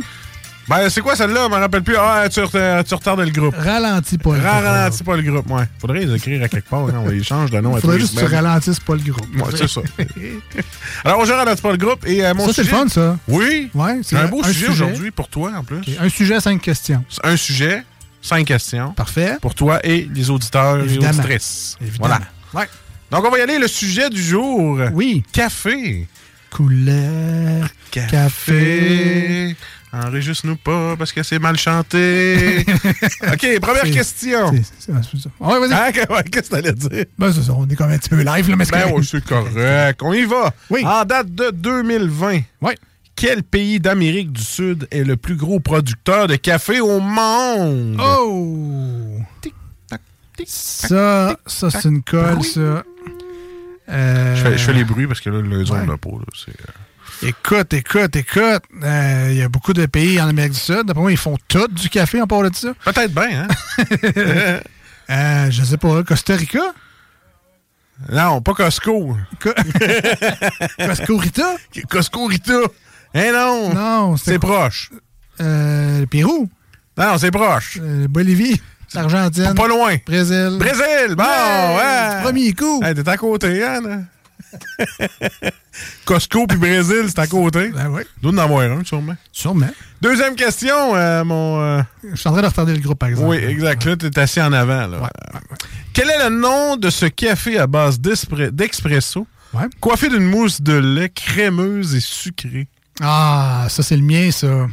Ben, 0.68 0.90
c'est 0.90 1.00
quoi 1.00 1.16
celle-là? 1.16 1.44
Je 1.46 1.54
me 1.54 1.60
rappelle 1.60 1.82
plus. 1.82 1.96
Ah, 1.98 2.28
tu, 2.28 2.40
tu 2.42 2.94
retardes 2.94 3.20
le 3.20 3.30
groupe. 3.30 3.54
Ralentis 3.56 4.18
pas 4.18 4.34
le 4.34 4.40
groupe. 4.40 4.52
Ralentis 4.52 5.02
pas 5.02 5.16
le 5.16 5.22
groupe, 5.22 5.50
ouais. 5.50 5.64
Faudrait 5.78 6.04
les 6.04 6.14
écrire 6.14 6.42
à 6.42 6.48
quelque 6.48 6.68
part, 6.68 6.86
hein. 6.88 7.02
On 7.04 7.08
les 7.08 7.22
change 7.22 7.50
de 7.50 7.58
nom 7.60 7.74
à 7.74 7.80
Faudrait 7.80 7.98
juste 7.98 8.14
que 8.14 8.26
tu 8.26 8.34
ralentisses 8.34 8.80
pas 8.80 8.94
le 8.94 9.00
groupe. 9.00 9.26
Ouais, 9.34 9.50
c'est 9.56 9.68
ça. 9.68 9.80
Alors, 11.04 11.24
je 11.24 11.32
ralentis 11.32 11.62
pas 11.62 11.70
le 11.72 11.78
groupe 11.78 12.06
et 12.06 12.24
euh, 12.24 12.34
mon 12.34 12.46
Ça, 12.46 12.52
c'est 12.52 12.62
le 12.64 12.68
fun, 12.68 12.86
ça. 12.88 13.16
Oui. 13.28 13.70
Ouais, 13.74 14.00
c'est 14.02 14.16
un 14.16 14.26
beau 14.28 14.42
sujet, 14.44 14.68
aujourd'hui 14.68 15.10
pour 15.10 15.28
toi, 15.28 15.52
en 15.56 15.64
plus. 15.64 15.80
Un 15.98 16.08
sujet, 16.10 16.38
cinq 16.40 16.60
questions. 16.60 17.02
Un 17.24 17.36
sujet, 17.36 17.82
cinq 18.20 18.46
questions. 18.46 18.92
Parfait. 18.92 19.36
Pour 19.40 19.54
toi 19.54 19.80
et 19.84 20.06
les 20.14 20.28
auditeurs 20.28 20.80
Évidemment. 20.80 21.12
et 21.12 21.14
auditrices. 21.18 21.78
Évidemment. 21.80 22.18
Voilà. 22.52 22.68
Donc, 23.10 23.24
on 23.24 23.30
va 23.30 23.38
y 23.38 23.40
aller. 23.40 23.58
Le 23.58 23.68
sujet 23.68 24.10
du 24.10 24.22
jour. 24.22 24.78
Oui. 24.92 25.24
Café. 25.32 26.06
Couleur. 26.50 27.68
Café. 27.90 29.56
Enregistre-nous 29.92 30.56
pas 30.56 30.96
parce 30.96 31.12
que 31.12 31.22
c'est 31.22 31.38
mal 31.38 31.56
chanté. 31.56 32.58
OK, 33.32 33.60
première 33.60 33.90
question. 33.90 34.52
c'est- 34.52 34.64
c'est 34.78 35.18
ça. 35.18 35.30
Ouais, 35.40 35.58
vas-y. 35.66 35.72
Hein, 35.72 35.92
que- 35.92 36.12
ouais, 36.14 36.22
Qu'est-ce 36.24 36.50
que 36.50 36.56
t'allais 36.56 36.72
dire? 36.72 37.04
Ben, 37.18 37.32
c'est 37.32 37.42
ça. 37.42 37.52
On 37.54 37.66
est 37.66 37.74
quand 37.74 37.86
même 37.86 37.94
un 37.94 37.98
petit 37.98 38.10
peu 38.10 38.22
live, 38.22 38.50
là, 38.50 38.56
mais 38.56 38.64
c'est 38.64 38.72
Ben 38.72 38.82
correct. 38.82 38.98
oui, 38.98 39.08
c'est 39.10 39.24
correct. 39.24 40.00
On 40.02 40.12
y 40.12 40.24
va. 40.24 40.52
Oui. 40.70 40.82
En 40.84 41.04
date 41.04 41.34
de 41.34 41.50
2020. 41.52 42.40
Oui. 42.60 42.72
quel 43.16 43.42
pays 43.42 43.80
d'Amérique 43.80 44.30
du 44.32 44.42
Sud 44.42 44.86
est 44.90 45.04
le 45.04 45.16
plus 45.16 45.36
gros 45.36 45.58
producteur 45.58 46.26
de 46.28 46.36
café 46.36 46.80
au 46.80 47.00
monde? 47.00 47.98
Oh! 48.00 49.16
Ça, 50.46 51.36
ça 51.46 51.70
c'est 51.70 51.88
une 51.88 52.02
colle, 52.02 52.44
ça. 52.44 52.84
Euh, 53.90 54.36
Je, 54.36 54.42
fais, 54.42 54.58
je 54.58 54.62
fais 54.64 54.72
les 54.72 54.84
bruits 54.84 55.06
parce 55.06 55.20
que 55.20 55.30
là, 55.30 55.40
le 55.40 55.64
zone 55.64 55.86
n'a 55.86 55.96
pas. 55.96 56.10
là, 56.10 56.54
euh, 57.22 57.28
Écoute, 57.28 57.72
écoute, 57.74 58.16
écoute. 58.16 58.62
Euh, 58.82 59.28
Il 59.30 59.36
y 59.36 59.42
a 59.42 59.48
beaucoup 59.48 59.72
de 59.72 59.86
pays 59.86 60.20
en 60.20 60.28
Amérique 60.28 60.52
du 60.52 60.58
Sud. 60.58 60.84
D'après 60.86 61.00
moi, 61.02 61.10
ils 61.12 61.16
font 61.18 61.36
tout 61.48 61.68
du 61.68 61.88
café 61.88 62.20
en 62.20 62.26
part 62.26 62.42
de 62.42 62.54
ça. 62.54 62.68
Peut-être 62.84 63.12
bien, 63.14 63.46
hein? 63.48 63.48
euh, 65.10 65.50
je 65.50 65.62
sais 65.64 65.76
pas. 65.76 66.02
Costa 66.02 66.36
Rica? 66.36 66.60
Non, 68.12 68.40
pas 68.40 68.54
Costco. 68.54 69.16
Costco 70.78 71.16
Rita? 71.16 71.56
Costco 71.90 72.26
Rita. 72.26 72.60
Eh 73.14 73.32
non! 73.32 73.74
Non, 73.74 74.16
c'est 74.16 74.38
proche. 74.38 74.90
Euh, 75.40 76.00
le 76.00 76.06
Pérou? 76.06 76.48
Non, 76.96 77.18
c'est 77.18 77.30
proche. 77.30 77.78
Euh, 77.82 78.06
Bolivie? 78.08 78.60
L'Argentine? 78.94 79.54
Pas 79.54 79.66
loin. 79.68 79.96
Brésil? 80.06 80.56
Brésil! 80.58 81.14
Bon, 81.16 81.24
Ouais, 81.24 82.22
Premier 82.22 82.52
coup. 82.52 82.80
Hey, 82.82 82.94
t'es 82.94 83.08
à 83.08 83.16
côté, 83.16 83.64
hein? 83.64 84.04
Costco 86.04 86.46
puis 86.46 86.56
Brésil, 86.58 87.04
c'est 87.08 87.18
à 87.18 87.26
côté. 87.26 87.68
Ben 87.68 87.88
oui. 87.88 88.02
Doit 88.22 88.32
en 88.32 88.38
avoir 88.38 88.60
un, 88.70 88.84
sûrement. 88.84 89.16
Sûrement. 89.32 89.68
Deuxième 90.00 90.34
question, 90.34 90.94
euh, 90.96 91.24
mon. 91.24 91.60
euh, 91.60 91.82
Je 92.10 92.16
suis 92.16 92.28
en 92.28 92.32
train 92.32 92.42
de 92.42 92.46
retarder 92.46 92.74
le 92.74 92.80
groupe, 92.80 92.98
par 92.98 93.08
exemple. 93.08 93.28
Oui, 93.28 93.36
exact. 93.36 93.84
Là, 93.84 93.96
t'es 93.96 94.18
assis 94.18 94.40
en 94.40 94.52
avant. 94.52 94.86
Là. 94.86 95.10
Quel 95.92 96.08
est 96.10 96.28
le 96.28 96.36
nom 96.36 96.76
de 96.76 96.90
ce 96.90 97.06
café 97.06 97.58
à 97.58 97.66
base 97.66 98.00
d'expresso, 98.00 99.26
coiffé 99.80 100.08
d'une 100.08 100.24
mousse 100.24 100.60
de 100.60 100.74
lait 100.74 101.10
crémeuse 101.10 101.94
et 101.94 102.00
sucrée? 102.00 102.68
Ah, 103.00 103.66
ça, 103.68 103.82
c'est 103.82 103.96
le 103.96 104.02
mien, 104.02 104.30
ça. 104.30 104.66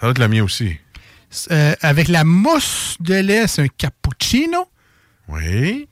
Ça 0.00 0.06
va 0.06 0.10
être 0.10 0.18
la 0.18 0.28
mienne 0.28 0.42
aussi. 0.42 0.76
Euh, 1.50 1.74
avec 1.82 2.08
la 2.08 2.24
mousse 2.24 2.96
de 3.00 3.14
lait, 3.14 3.46
c'est 3.46 3.62
un 3.62 3.68
cappuccino. 3.68 4.66
Oui. 5.28 5.88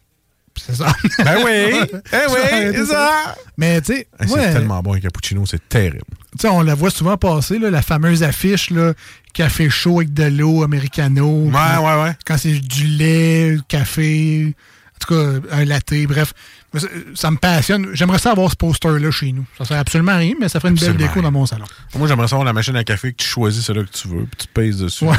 C'est 0.56 0.74
ça. 0.74 0.86
Ben 1.24 1.36
oui. 1.44 1.80
Eh 2.12 2.16
oui, 2.30 2.72
c'est 2.74 2.86
ça. 2.86 3.34
Mais, 3.56 3.80
tu 3.80 3.94
sais, 3.94 4.08
Hey, 4.20 4.28
c'est 4.28 4.34
ouais, 4.34 4.52
tellement 4.52 4.82
bon 4.82 4.94
un 4.94 5.00
cappuccino, 5.00 5.44
c'est 5.46 5.68
terrible. 5.68 6.02
tu 6.32 6.42
sais, 6.42 6.48
on 6.48 6.62
la 6.62 6.74
voit 6.74 6.90
souvent 6.90 7.16
passer, 7.16 7.58
là, 7.58 7.70
la 7.70 7.82
fameuse 7.82 8.22
affiche, 8.22 8.70
là, 8.70 8.92
café 9.32 9.68
chaud 9.70 9.98
avec 9.98 10.12
de 10.14 10.24
l'eau, 10.24 10.62
americano. 10.62 11.44
Ouais, 11.44 11.52
ouais, 11.52 12.02
ouais. 12.02 12.12
Quand 12.24 12.38
c'est 12.38 12.58
du 12.58 12.84
lait, 12.86 13.56
café, 13.68 14.54
en 14.96 15.06
tout 15.06 15.14
cas, 15.14 15.56
un 15.56 15.64
latte, 15.64 15.94
bref. 16.08 16.32
Ça, 16.74 16.88
ça 17.14 17.30
me 17.30 17.36
passionne. 17.36 17.88
J'aimerais 17.92 18.18
ça 18.18 18.32
avoir 18.32 18.50
ce 18.50 18.56
poster-là 18.56 19.10
chez 19.10 19.32
nous. 19.32 19.44
Ça 19.56 19.64
serait 19.64 19.78
absolument 19.78 20.16
rien, 20.16 20.34
mais 20.40 20.48
ça 20.48 20.58
ferait 20.58 20.70
une 20.70 20.78
belle 20.78 20.96
déco 20.96 21.20
dans 21.22 21.30
mon 21.30 21.46
salon. 21.46 21.64
Moi, 21.94 22.08
j'aimerais 22.08 22.28
savoir 22.28 22.44
la 22.44 22.52
machine 22.52 22.76
à 22.76 22.84
café 22.84 23.12
que 23.12 23.22
tu 23.22 23.28
choisis 23.28 23.64
celle 23.64 23.84
que 23.86 23.92
tu 23.92 24.08
veux, 24.08 24.24
puis 24.24 24.36
tu 24.38 24.46
pèses 24.48 24.78
dessus. 24.78 25.04
Ouais. 25.04 25.16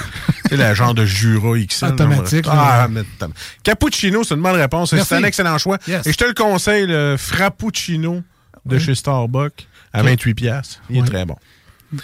sais, 0.50 0.58
la 0.58 0.74
genre 0.74 0.94
de 0.94 1.06
Jura 1.06 1.58
XL. 1.58 1.86
Automatique, 1.86 2.46
genre. 2.46 2.56
Ah, 2.58 2.88
mais 2.90 3.04
Cappuccino, 3.64 4.24
c'est 4.24 4.36
une 4.36 4.42
bonne 4.42 4.56
réponse. 4.56 4.96
C'est 4.96 5.16
un 5.16 5.24
excellent 5.24 5.58
choix. 5.58 5.78
Yes. 5.88 6.06
Et 6.06 6.12
je 6.12 6.18
te 6.18 6.26
le 6.26 6.34
conseille, 6.34 6.88
le 6.88 7.16
Frappuccino 7.18 8.24
de 8.66 8.80
chez 8.80 8.96
Starbucks 8.96 9.68
à 9.94 10.04
28 10.04 10.34
pièces. 10.34 10.82
Il 10.90 10.98
est 10.98 11.04
très 11.04 11.26
bon. 11.26 11.36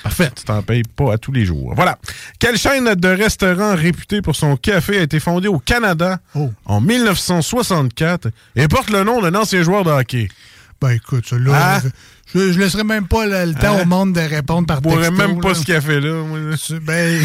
Parfait. 0.02 0.32
Tu 0.36 0.44
t'en 0.46 0.62
payes 0.62 0.84
pas 0.84 1.14
à 1.14 1.18
tous 1.18 1.32
les 1.32 1.46
jours. 1.46 1.74
Voilà. 1.76 1.98
Quelle 2.40 2.58
chaîne 2.58 2.96
de 2.96 3.08
restaurants 3.10 3.76
réputée 3.76 4.22
pour 4.22 4.36
son 4.36 4.56
café 4.56 5.00
a 5.00 5.02
été 5.04 5.20
fondée 5.20 5.48
au 5.50 5.60
Canada 5.60 6.20
Oh. 6.36 6.52
en 6.66 6.80
1964 6.80 8.30
et 8.56 8.68
porte 8.68 8.90
le 8.90 9.04
nom 9.04 9.22
d'un 9.22 9.36
ancien 9.36 9.62
joueur 9.64 9.84
de 9.84 9.92
hockey? 9.92 10.30
Ben 10.82 10.92
écoute, 10.92 11.26
ça, 11.28 11.38
là, 11.38 11.76
Hein? 11.78 11.82
je, 12.34 12.52
je 12.54 12.60
laisserai 12.60 12.84
même 12.84 13.08
pas 13.08 13.26
le, 13.26 13.52
le 13.52 13.54
temps 13.56 13.78
Hein? 13.78 13.82
au 13.84 13.86
monde 13.86 14.14
de 14.14 14.22
répondre 14.22 14.68
par 14.68 14.78
Je 14.84 14.90
texto. 14.96 15.12
même 15.14 15.40
pas 15.42 15.50
là. 15.50 15.56
ce 15.56 15.66
café-là. 15.66 16.24
Ben, 16.82 17.22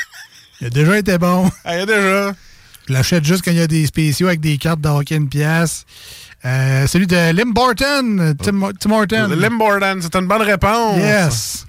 il 0.60 0.66
a 0.66 0.70
déjà 0.70 0.98
été 0.98 1.18
bon. 1.18 1.50
Ah, 1.64 1.76
il 1.76 1.80
a 1.82 1.86
déjà. 1.86 2.32
Je 2.88 2.92
l'achète 2.94 3.24
juste 3.24 3.44
quand 3.44 3.50
il 3.52 3.58
y 3.58 3.62
a 3.62 3.66
des 3.66 3.86
spéciaux 3.86 4.26
avec 4.28 4.40
des 4.40 4.58
cartes 4.58 4.80
de 4.80 4.88
hockey 4.88 5.16
une 5.16 5.28
pièce. 5.28 5.84
Euh, 6.44 6.86
celui 6.86 7.06
de 7.06 7.32
Lim 7.32 7.52
Barton, 7.52 8.34
Tim, 8.42 8.70
Tim 8.80 8.90
Horton. 8.92 9.28
Le 9.28 9.36
Limbordan, 9.36 10.00
c'est 10.00 10.16
une 10.16 10.26
bonne 10.26 10.40
réponse. 10.42 10.96
Yes. 10.96 11.66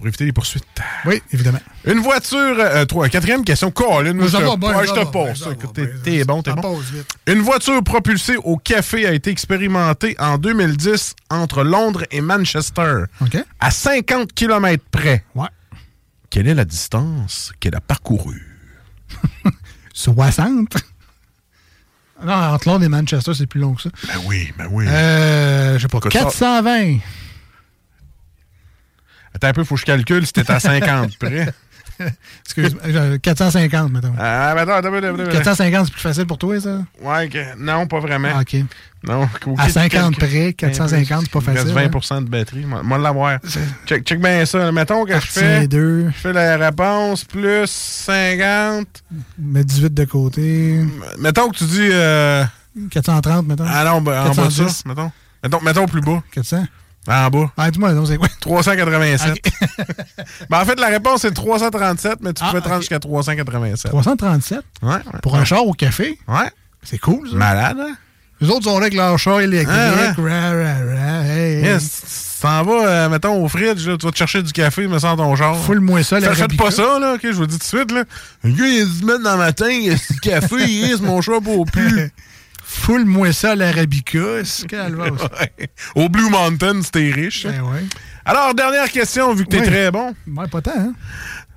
Pour 0.00 0.08
éviter 0.08 0.24
les 0.24 0.32
poursuites. 0.32 0.64
Oui, 1.04 1.20
évidemment. 1.30 1.58
Une 1.84 1.98
voiture. 1.98 2.56
Euh, 2.58 2.86
trois, 2.86 3.10
quatrième 3.10 3.44
question. 3.44 3.70
Colin, 3.70 4.14
je 4.18 4.34
te, 4.34 4.40
te 4.40 5.80
va 5.82 5.92
T'es 6.02 6.24
bon, 6.24 6.42
t'es 6.42 6.54
bon. 6.54 6.80
Une 7.26 7.40
voiture 7.40 7.84
propulsée 7.84 8.38
au 8.38 8.56
café 8.56 9.06
a 9.06 9.12
été 9.12 9.28
expérimentée 9.30 10.16
en 10.18 10.38
2010 10.38 11.16
entre 11.28 11.64
Londres 11.64 12.06
et 12.10 12.22
Manchester. 12.22 13.02
OK. 13.20 13.36
À 13.60 13.70
50 13.70 14.32
km 14.32 14.82
près. 14.90 15.22
Ouais. 15.34 15.48
Quelle 16.30 16.48
est 16.48 16.54
la 16.54 16.64
distance 16.64 17.52
qu'elle 17.60 17.74
a 17.76 17.82
parcourue? 17.82 18.56
60. 19.92 20.76
Non, 22.24 22.32
entre 22.32 22.68
Londres 22.68 22.84
et 22.86 22.88
Manchester, 22.88 23.34
c'est 23.34 23.46
plus 23.46 23.60
long 23.60 23.74
que 23.74 23.82
ça. 23.82 23.90
Ben 24.06 24.14
oui, 24.24 24.50
ben 24.56 24.66
oui. 24.70 24.86
Euh, 24.88 25.76
je 25.76 25.82
sais 25.82 25.88
pas, 25.88 25.98
Écoute, 25.98 26.12
ça- 26.14 26.20
420. 26.24 27.00
Attends 29.40 29.48
un 29.48 29.52
peu, 29.54 29.64
faut 29.64 29.74
que 29.76 29.80
je 29.80 29.86
calcule 29.86 30.26
si 30.26 30.32
t'es 30.34 30.50
à 30.50 30.60
50 30.60 31.16
près. 31.18 31.52
Excuse-moi, 32.44 32.82
euh, 32.86 33.18
450, 33.18 33.90
mettons. 33.92 34.12
Ah, 34.18 34.52
ben 34.54 34.62
attends, 34.62 34.76
attends, 34.88 34.94
attends, 34.94 35.20
attends. 35.20 35.30
450, 35.32 35.86
c'est 35.86 35.92
plus 35.92 36.00
facile 36.00 36.26
pour 36.26 36.38
toi, 36.38 36.58
ça? 36.60 36.78
Ouais, 37.02 37.28
que- 37.28 37.56
non, 37.58 37.86
pas 37.86 38.00
vraiment. 38.00 38.28
Ah, 38.34 38.40
OK. 38.40 38.56
Non, 39.06 39.28
À 39.58 39.68
50 39.68 40.16
près, 40.16 40.52
450, 40.54 41.22
c'est 41.22 41.30
pas 41.30 41.38
Il 41.42 41.50
reste 41.58 41.72
facile, 41.72 41.90
20% 41.90 42.24
de 42.24 42.28
batterie. 42.28 42.64
Moi, 42.66 42.82
moi 42.82 42.98
l'avoir. 42.98 43.38
Check, 43.86 44.04
check 44.06 44.20
bien 44.20 44.44
ça. 44.46 44.70
Mettons 44.72 45.04
que 45.06 45.14
je 45.14 45.26
fais, 45.26 45.62
je 45.70 46.10
fais 46.14 46.32
la 46.34 46.56
réponse 46.58 47.24
plus 47.24 47.66
50. 47.66 48.86
Mets 49.38 49.64
18 49.64 49.94
de 49.94 50.04
côté. 50.04 50.80
Mettons 51.18 51.48
que 51.50 51.56
tu 51.56 51.64
dis. 51.64 51.88
euh, 51.92 52.44
430, 52.90 53.46
mettons. 53.46 53.64
ah 53.66 53.84
non, 53.84 54.00
ben, 54.02 54.20
en 54.22 54.34
bas 54.34 54.46
de 54.46 54.50
ça. 54.50 54.64
410. 54.64 54.84
Mettons. 54.86 55.12
Mettons, 55.42 55.60
mettons 55.62 55.86
plus 55.86 56.00
bas. 56.02 56.22
400. 56.32 56.64
En 57.08 57.28
bas. 57.30 57.50
Ah, 57.56 57.70
dis-moi, 57.70 57.92
non, 57.92 58.04
c'est 58.06 58.16
quoi? 58.18 58.28
387. 58.40 59.34
ben, 60.50 60.60
en 60.60 60.64
fait, 60.64 60.78
la 60.78 60.88
réponse 60.88 61.24
est 61.24 61.32
337, 61.32 62.18
mais 62.20 62.32
tu 62.32 62.42
Ah, 62.46 62.50
peux 62.52 62.60
te 62.60 62.68
rendre 62.68 62.80
jusqu'à 62.80 62.98
387. 62.98 63.90
337? 63.90 64.60
Ouais. 64.82 64.94
Pour 65.22 65.34
un 65.36 65.44
char 65.44 65.66
au 65.66 65.72
café? 65.72 66.18
Ouais. 66.28 66.50
C'est 66.82 66.98
cool, 66.98 67.28
ça. 67.30 67.36
Malade, 67.36 67.76
hein? 67.80 67.94
Les 68.42 68.48
autres 68.48 68.64
sont 68.64 68.78
là 68.78 68.86
avec 68.86 68.94
leur 68.94 69.18
char 69.18 69.40
électrique. 69.40 69.68
Ah, 69.70 70.14
Ra, 70.16 70.50
ra, 70.50 70.52
ra, 70.54 71.24
hey, 71.26 71.56
hey. 71.56 71.62
Yes, 71.64 72.02
tu 72.36 72.42
t'en 72.42 72.62
vas, 72.62 72.86
euh, 72.86 73.08
mettons, 73.10 73.44
au 73.44 73.48
fridge, 73.48 73.86
là, 73.86 73.98
tu 73.98 74.06
vas 74.06 74.12
te 74.12 74.16
chercher 74.16 74.42
du 74.42 74.50
café, 74.52 74.86
mais 74.86 74.98
sans 74.98 75.14
ton 75.14 75.36
char. 75.36 75.58
Full-moi 75.58 76.02
ça, 76.02 76.20
Ça, 76.20 76.28
faites 76.28 76.36
l'arabica. 76.36 76.64
pas 76.64 76.70
ça, 76.70 76.98
là, 76.98 77.14
ok, 77.14 77.20
je 77.22 77.32
vous 77.32 77.40
le 77.42 77.46
dis 77.48 77.58
tout 77.58 77.76
de 77.76 77.78
suite, 77.80 77.92
là. 77.92 78.04
Le 78.44 78.52
gars, 78.52 78.66
il 78.66 78.98
dû 78.98 79.04
mettre 79.04 79.22
dans 79.24 79.32
le 79.32 79.38
matin, 79.38 79.68
il 79.68 79.90
a 79.92 79.94
du 79.94 80.20
café, 80.20 80.56
il 80.66 80.84
risque 80.86 81.02
mon 81.02 81.20
chat 81.20 81.40
pour 81.42 81.66
plus. 81.66 82.10
Full-moi 82.72 83.32
ça, 83.32 83.56
l'arabica. 83.56 84.18
Calvaire. 84.68 85.12
Ouais. 85.40 85.70
Au 85.96 86.08
Blue 86.08 86.30
Mountain, 86.30 86.82
c'était 86.82 87.10
riche. 87.10 87.44
Ben 87.46 87.62
ouais. 87.62 87.84
Alors, 88.24 88.54
dernière 88.54 88.88
question, 88.90 89.34
vu 89.34 89.44
que 89.44 89.50
t'es 89.50 89.60
Oui. 89.60 89.66
très 89.66 89.90
bon. 89.90 90.14
Ouais, 90.28 90.46
pas 90.46 90.62
tant, 90.62 90.70
hein? 90.78 90.92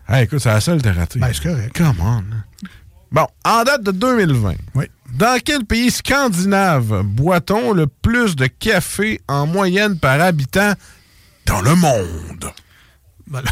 Hey, 0.10 0.24
écoute, 0.24 0.40
c'est 0.40 0.50
la 0.50 0.60
seule 0.60 0.82
t'as 0.82 0.92
ratée. 0.94 1.20
Ben, 1.20 1.30
c'est 1.32 1.44
correct. 1.44 1.78
Come 1.78 1.96
on. 2.02 2.24
Bon, 3.12 3.28
en 3.46 3.64
date 3.64 3.84
de 3.84 3.92
2020, 3.92 4.56
Oui. 4.74 4.86
dans 5.14 5.40
quel 5.44 5.66
pays 5.66 5.92
scandinave 5.92 7.04
boit-on 7.04 7.74
le 7.74 7.86
plus 7.86 8.36
de 8.36 8.48
café 8.48 9.22
en 9.28 9.46
moyenne 9.46 10.00
par 10.00 10.20
habitant? 10.20 10.74
Dans 11.46 11.62
le 11.62 11.76
monde? 11.76 12.52
Voilà. 13.28 13.52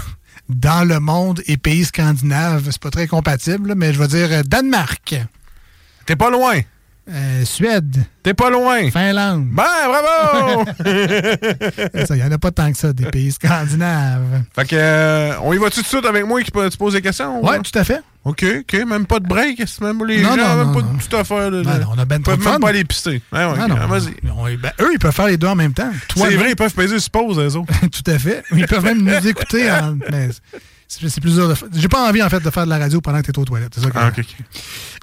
Dans 0.49 0.83
le 0.87 0.99
monde 0.99 1.41
et 1.45 1.57
pays 1.57 1.85
scandinaves, 1.85 2.65
c'est 2.71 2.81
pas 2.81 2.89
très 2.89 3.07
compatible, 3.07 3.75
mais 3.75 3.93
je 3.93 3.99
vais 3.99 4.07
dire 4.07 4.29
euh, 4.31 4.41
Danemark, 4.43 5.15
T'es 6.07 6.15
pas 6.15 6.31
loin. 6.31 6.59
Euh, 7.09 7.45
Suède, 7.45 8.05
T'es 8.23 8.35
pas 8.35 8.51
loin. 8.51 8.91
Finlande. 8.91 9.47
Ben, 9.51 9.63
bravo! 9.87 10.65
Il 10.85 12.15
n'y 12.15 12.23
en 12.23 12.31
a 12.31 12.37
pas 12.37 12.51
tant 12.51 12.71
que 12.71 12.77
ça, 12.77 12.93
des 12.93 13.05
pays 13.05 13.31
scandinaves. 13.31 14.43
fait 14.55 14.65
que, 14.65 14.75
euh, 14.75 15.33
on 15.41 15.53
y 15.53 15.57
va 15.57 15.71
tout 15.71 15.81
de 15.81 15.87
suite 15.87 16.05
avec 16.05 16.25
moi 16.25 16.41
qui 16.43 16.51
peut 16.51 16.69
te 16.69 16.77
poser 16.77 16.99
des 16.99 17.01
questions? 17.01 17.43
Oui, 17.43 17.55
tout 17.63 17.77
à 17.79 17.83
fait. 17.83 18.01
OK, 18.23 18.45
OK, 18.59 18.73
même 18.85 19.07
pas 19.07 19.19
de 19.19 19.27
break, 19.27 19.63
même 19.81 20.05
les 20.05 20.21
Non, 20.21 20.35
gens, 20.35 20.37
non, 20.37 20.55
même 20.57 20.67
non, 20.67 20.73
pas 20.73 20.81
de 20.83 21.01
toute 21.01 21.13
affaire. 21.15 21.49
Non, 21.49 21.63
on 21.95 21.97
a 21.97 22.05
ben 22.05 22.17
Ils 22.17 22.21
trop 22.23 22.31
peuvent 22.35 22.39
de 22.39 22.43
même 22.43 22.53
fun. 22.53 22.59
pas 22.59 22.69
aller 22.69 22.83
pister. 22.85 23.21
Ouais, 23.33 23.45
ouais, 23.45 23.45
ok, 23.45 23.67
non, 23.67 23.75
ben, 24.61 24.71
eux, 24.81 24.89
ils 24.93 24.99
peuvent 24.99 25.11
faire 25.15 25.25
les 25.25 25.37
deux 25.37 25.47
en 25.47 25.55
même 25.55 25.73
temps. 25.73 25.89
C'est 26.15 26.35
vrai, 26.35 26.51
ils 26.51 26.55
peuvent 26.55 26.73
peser 26.73 26.99
suppose, 26.99 27.39
eux 27.39 27.57
autres. 27.57 27.73
Tout 27.91 28.11
à 28.11 28.19
fait. 28.19 28.43
Ils 28.55 28.67
peuvent 28.67 28.83
même 28.83 29.01
nous 29.01 29.27
écouter. 29.27 29.71
En... 29.71 29.97
mais 30.11 30.29
c'est 31.09 31.21
plus 31.21 31.35
dur 31.35 31.47
de. 31.47 31.55
J'ai 31.75 31.87
pas 31.87 32.07
envie, 32.07 32.21
en 32.21 32.29
fait, 32.29 32.39
de 32.41 32.49
faire 32.49 32.65
de 32.65 32.69
la 32.69 32.77
radio 32.77 32.99
pendant 33.01 33.21
que 33.21 33.25
tu 33.25 33.31
es 33.31 33.39
aux 33.39 33.45
toilettes. 33.45 33.73
C'est 33.75 33.81
ça 33.81 33.89
que- 33.91 33.97
Ah. 33.97 34.11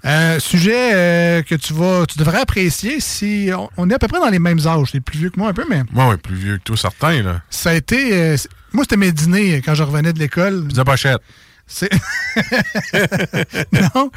Euh, 0.06 0.38
sujet 0.38 0.90
euh, 0.94 1.42
que 1.42 1.54
tu 1.54 1.72
vas, 1.72 2.04
tu 2.06 2.18
devrais 2.18 2.38
apprécier 2.40 3.00
si 3.00 3.50
on, 3.56 3.68
on 3.76 3.90
est 3.90 3.94
à 3.94 3.98
peu 3.98 4.06
près 4.08 4.20
dans 4.20 4.28
les 4.28 4.38
mêmes 4.38 4.60
âges. 4.66 4.92
T'es 4.92 5.00
plus 5.00 5.18
vieux 5.18 5.30
que 5.30 5.40
moi 5.40 5.48
un 5.48 5.54
peu, 5.54 5.64
mais 5.68 5.82
Moi, 5.92 6.08
ouais, 6.08 6.16
plus 6.16 6.36
vieux 6.36 6.58
que 6.58 6.62
toi, 6.62 6.76
certains, 6.76 7.22
là. 7.22 7.40
ça 7.50 7.70
a 7.70 7.74
été. 7.74 8.12
euh, 8.14 8.36
moi, 8.72 8.84
c'était 8.84 8.96
mes 8.96 9.10
dîners 9.12 9.62
quand 9.64 9.74
je 9.74 9.82
revenais 9.82 10.12
de 10.12 10.18
l'école. 10.18 10.66
Pizza 10.68 10.84
pochette. 10.84 11.20
C'est. 11.66 11.90
non, 13.72 14.10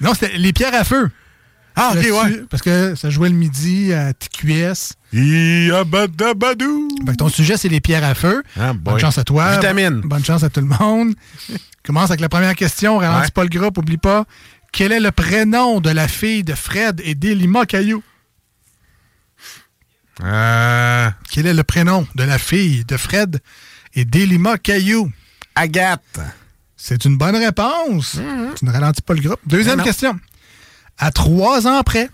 non, 0.00 0.14
c'était 0.14 0.36
les 0.38 0.52
pierres 0.52 0.74
à 0.74 0.84
feu. 0.84 1.10
Ah, 1.76 1.92
ok, 1.96 2.02
ouais. 2.04 2.42
Parce 2.50 2.62
que 2.62 2.94
ça 2.94 3.10
jouait 3.10 3.28
le 3.28 3.34
midi 3.34 3.92
à 3.92 4.12
TQS. 4.14 4.94
Iabadabadou. 5.12 6.88
Fait 7.04 7.12
que 7.12 7.16
ton 7.16 7.28
sujet, 7.28 7.56
c'est 7.56 7.68
les 7.68 7.80
pierres 7.80 8.04
à 8.04 8.14
feu. 8.14 8.42
Ah, 8.58 8.72
Bonne 8.72 8.98
chance 8.98 9.18
à 9.18 9.24
toi. 9.24 9.54
Vitamine. 9.56 10.00
Bonne 10.02 10.24
chance 10.24 10.42
à 10.44 10.50
tout 10.50 10.60
le 10.60 10.66
monde. 10.66 11.14
Commence 11.84 12.10
avec 12.10 12.20
la 12.20 12.28
première 12.28 12.54
question. 12.54 12.98
Ralentis 12.98 13.24
Ouais. 13.26 13.30
pas 13.32 13.42
le 13.42 13.48
groupe, 13.48 13.76
oublie 13.78 13.98
pas. 13.98 14.24
Quel 14.72 14.92
est 14.92 15.00
le 15.00 15.10
prénom 15.12 15.80
de 15.80 15.90
la 15.90 16.08
fille 16.08 16.42
de 16.44 16.54
Fred 16.54 17.00
et 17.04 17.14
d'Elima 17.14 17.66
Caillou? 17.66 18.02
Euh, 20.22 21.10
Quel 21.30 21.46
est 21.46 21.54
le 21.54 21.64
prénom 21.64 22.06
de 22.14 22.22
la 22.24 22.38
fille 22.38 22.84
de 22.84 22.96
Fred 22.96 23.40
et 23.94 24.04
d'Elima 24.04 24.58
Caillou? 24.58 25.10
Agathe. 25.56 26.20
C'est 26.76 27.04
une 27.04 27.16
bonne 27.16 27.36
réponse. 27.36 28.18
Tu 28.56 28.64
ne 28.64 28.70
ralentis 28.70 29.02
pas 29.02 29.14
le 29.14 29.20
groupe. 29.22 29.40
Deuxième 29.46 29.82
question. 29.82 30.18
À 30.98 31.10
trois 31.10 31.66
ans 31.66 31.82
près, 31.82 32.08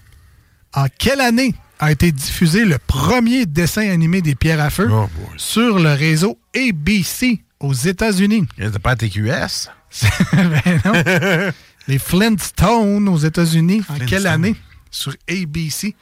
en 0.74 0.86
quelle 0.98 1.20
année 1.20 1.54
a 1.78 1.92
été 1.92 2.12
diffusé 2.12 2.64
le 2.64 2.78
premier 2.78 3.46
dessin 3.46 3.88
animé 3.90 4.22
des 4.22 4.34
pierres 4.34 4.60
à 4.60 4.70
feu 4.70 4.88
Oh, 4.92 5.08
sur 5.36 5.78
le 5.78 5.92
réseau 5.92 6.38
ABC 6.56 7.42
aux 7.60 7.72
États-Unis? 7.74 8.46
C'était 8.58 8.78
pas 8.78 8.96
TQS? 8.96 9.70
Ben 10.32 10.80
non. 10.84 10.92
Les 11.88 11.98
Flintstones 11.98 13.08
aux 13.08 13.16
États-Unis, 13.18 13.82
en 13.88 13.98
quelle 14.06 14.26
année? 14.28 14.54
Sur 14.90 15.14
ABC. 15.28 15.96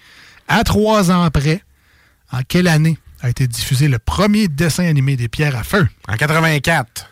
À 0.46 0.62
trois 0.64 1.10
ans 1.10 1.30
près, 1.30 1.62
en 2.32 2.40
quelle 2.46 2.68
année 2.68 2.98
a 3.22 3.30
été 3.30 3.46
diffusé 3.46 3.88
le 3.88 3.98
premier 3.98 4.48
dessin 4.48 4.84
animé 4.84 5.16
des 5.16 5.28
pierres 5.28 5.56
à 5.56 5.62
feu? 5.62 5.88
En 6.08 6.16
84. 6.16 7.06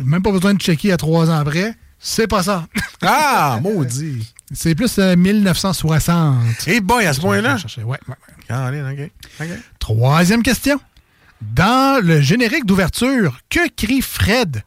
Même 0.00 0.22
pas 0.22 0.30
besoin 0.30 0.54
de 0.54 0.60
checker 0.60 0.92
à 0.92 0.96
trois 0.96 1.30
ans 1.30 1.38
après. 1.38 1.74
C'est 1.98 2.28
pas 2.28 2.42
ça. 2.44 2.66
Ah, 3.02 3.58
maudit. 3.62 4.32
C'est 4.52 4.74
plus 4.74 4.98
euh, 4.98 5.14
1960. 5.16 6.38
Eh 6.66 6.80
boy, 6.80 7.06
à 7.06 7.12
ce 7.12 7.20
point-là? 7.20 7.56
Ouais, 7.78 7.84
ouais, 7.84 8.82
ouais. 8.82 9.12
Troisième 9.78 10.42
question. 10.42 10.80
Dans 11.40 12.04
le 12.04 12.20
générique 12.20 12.66
d'ouverture, 12.66 13.38
que 13.48 13.68
crie 13.68 14.02
Fred 14.02 14.62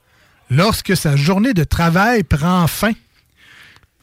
lorsque 0.49 0.95
sa 0.95 1.15
journée 1.15 1.53
de 1.53 1.63
travail 1.63 2.23
prend 2.23 2.65
fin? 2.67 2.93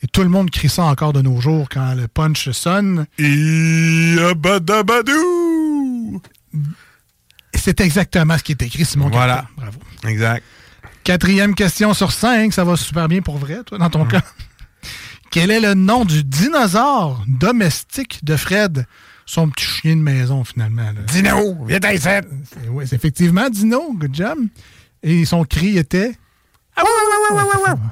Et 0.03 0.07
tout 0.07 0.23
le 0.23 0.29
monde 0.29 0.51
crie 0.51 0.69
ça 0.69 0.85
encore 0.85 1.13
de 1.13 1.21
nos 1.21 1.41
jours 1.41 1.69
quand 1.69 1.95
le 1.95 2.09
punch 2.09 2.51
sonne. 2.51 3.07
C'est 7.55 7.81
exactement 7.81 8.39
ce 8.39 8.43
qui 8.43 8.53
est 8.53 8.63
écrit, 8.63 8.85
Simon. 8.85 9.09
Voilà. 9.11 9.47
Bravo. 9.57 9.79
Exact. 10.07 10.43
Quatrième 11.05 11.55
question 11.55 11.93
sur 11.95 12.13
cinq. 12.13 12.53
Ça 12.53 12.65
va 12.65 12.77
super 12.77 13.09
bien 13.09 13.21
pour 13.21 13.39
vrai, 13.39 13.59
toi, 13.65 13.79
dans 13.79 13.91
ton 13.91 14.05
cas. 14.07 14.23
Quel 15.31 15.51
est 15.51 15.61
le 15.61 15.75
nom 15.75 16.05
du 16.05 16.25
dinosaure 16.25 17.23
domestique 17.27 18.25
de 18.25 18.37
Fred? 18.37 18.87
Son 19.27 19.49
petit 19.49 19.65
chien 19.65 19.97
de 19.97 20.01
maison, 20.03 20.43
finalement. 20.43 20.83
là. 20.83 21.01
Dino, 21.07 21.57
viens. 21.67 21.79
C'est- 22.53 22.69
Oui, 22.69 22.85
c'est 22.89 22.97
effectivement 22.97 23.49
Dino. 23.49 23.93
Good 23.95 24.15
job. 24.15 24.39
Et 25.05 25.25
son 25.25 25.45
cri 25.45 25.79
était... 25.79 26.17
Ah, 26.77 26.83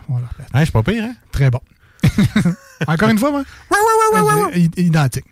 Voilà, 0.08 0.26
Hein, 0.52 0.64
c'est 0.64 0.72
pas 0.72 0.82
pire, 0.82 1.04
hein? 1.04 1.14
Très 1.30 1.50
bon. 1.50 1.60
Encore 2.88 3.08
une 3.08 3.18
fois, 3.18 3.30
moi? 3.30 3.44
Identique. 4.76 5.24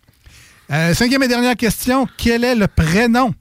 Euh, 0.71 0.95
cinquième 0.95 1.23
et 1.25 1.29
dernière 1.29 1.57
question. 1.57 2.07
Quel 2.17 2.45
est 2.45 2.55
le 2.55 2.67
prénom 2.69 3.35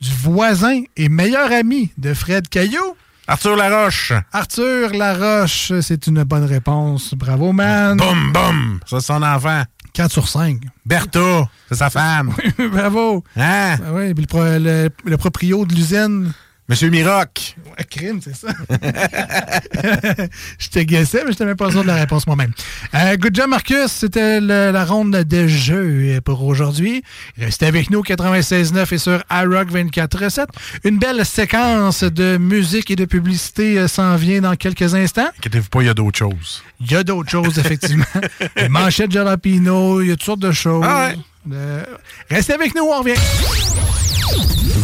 du 0.00 0.10
voisin 0.12 0.82
et 0.96 1.08
meilleur 1.08 1.52
ami 1.52 1.90
de 1.98 2.14
Fred 2.14 2.48
Caillou? 2.48 2.96
Arthur 3.30 3.56
Laroche. 3.56 4.12
Arthur 4.32 4.90
Laroche, 4.94 5.72
c'est 5.82 6.06
une 6.06 6.24
bonne 6.24 6.44
réponse. 6.46 7.12
Bravo, 7.14 7.52
man. 7.52 7.96
Boum, 7.98 8.32
boum. 8.32 8.80
Ça, 8.86 9.00
c'est 9.00 9.06
son 9.06 9.22
enfant. 9.22 9.62
4 9.92 10.10
sur 10.12 10.28
5. 10.28 10.60
Bertha, 10.86 11.44
c'est 11.68 11.74
sa 11.76 11.90
femme. 11.90 12.32
Bravo. 12.72 13.22
Hein? 13.36 13.76
Ah 13.84 13.92
oui, 13.92 14.14
puis 14.14 14.26
le, 14.32 14.58
le- 14.58 14.90
le 15.04 15.16
proprio 15.18 15.66
de 15.66 15.74
l'usine. 15.74 16.32
Monsieur 16.68 16.90
Miroc. 16.90 17.56
Ouais, 17.66 17.84
crime, 17.84 18.20
c'est 18.22 18.36
ça. 18.36 18.48
je 20.58 20.68
te 20.68 20.80
guessais, 20.80 21.20
mais 21.20 21.28
je 21.28 21.30
n'étais 21.30 21.46
même 21.46 21.56
pas 21.56 21.70
sûr 21.70 21.80
de 21.82 21.86
la 21.86 21.94
réponse 21.94 22.26
moi-même. 22.26 22.52
Euh, 22.94 23.16
good 23.16 23.34
job, 23.34 23.48
Marcus. 23.48 23.86
C'était 23.86 24.38
la 24.38 24.84
ronde 24.84 25.12
de 25.12 25.46
jeu 25.46 26.20
pour 26.22 26.44
aujourd'hui. 26.44 27.02
Restez 27.38 27.64
avec 27.64 27.88
nous, 27.88 28.02
96.9 28.02 28.94
et 28.94 28.98
sur 28.98 29.24
iRock 29.30 29.72
24.7. 29.72 30.46
Une 30.84 30.98
belle 30.98 31.24
séquence 31.24 32.04
de 32.04 32.36
musique 32.36 32.90
et 32.90 32.96
de 32.96 33.06
publicité 33.06 33.78
euh, 33.78 33.88
s'en 33.88 34.16
vient 34.16 34.42
dans 34.42 34.54
quelques 34.54 34.94
instants. 34.94 35.30
Inquiétez-vous 35.38 35.70
pas, 35.70 35.80
il 35.80 35.86
y 35.86 35.90
a 35.90 35.94
d'autres 35.94 36.18
choses. 36.18 36.62
Il 36.80 36.92
y 36.92 36.96
a 36.96 37.02
d'autres 37.02 37.30
choses, 37.30 37.58
effectivement. 37.58 38.04
Les 38.56 38.68
manchettes 38.68 39.10
Jalapino, 39.10 40.02
il 40.02 40.08
y 40.08 40.10
a 40.10 40.16
toutes 40.16 40.24
sortes 40.24 40.40
de 40.40 40.52
choses. 40.52 40.84
Ah 40.86 41.08
ouais. 41.08 41.18
Euh, 41.50 41.82
restez 42.28 42.52
avec 42.52 42.74
nous, 42.74 42.82
on 42.82 42.98
revient. 42.98 43.14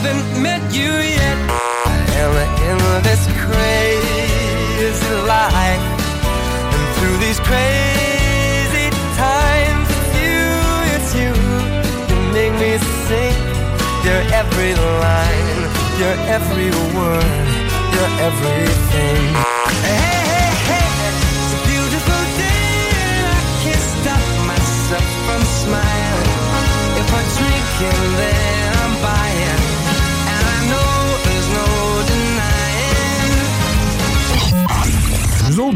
I 0.00 0.02
haven't 0.02 0.42
met 0.42 0.64
you 0.72 0.88
yet. 0.88 1.36
And 1.92 2.40
in 2.64 2.78
this 3.04 3.20
crazy 3.44 5.12
life, 5.28 5.84
and 6.72 6.86
through 6.96 7.18
these 7.20 7.36
crazy 7.44 8.88
times, 9.20 9.84
it's 9.92 10.12
you, 10.24 10.40
it's 10.96 11.10
you. 11.20 11.32
You 12.08 12.16
make 12.32 12.54
me 12.56 12.80
sing 13.04 13.36
your 14.00 14.22
every 14.40 14.72
line, 15.04 15.60
your 16.00 16.16
every 16.32 16.72
word, 16.96 17.44
your 17.92 18.10
everything. 18.24 19.20
Hey, 19.84 20.16
hey, 20.32 20.48
hey, 20.70 20.88
it's 21.28 21.52
a 21.52 21.60
beautiful 21.68 22.22
day, 22.40 22.72
and 23.04 23.36
I 23.36 23.42
can't 23.60 23.84
stop 24.00 24.24
myself 24.48 25.08
from 25.28 25.42
smiling. 25.60 26.40
If 27.00 27.08
I 27.12 27.22
drink 27.36 27.68
and 27.84 28.12
then 28.16 28.39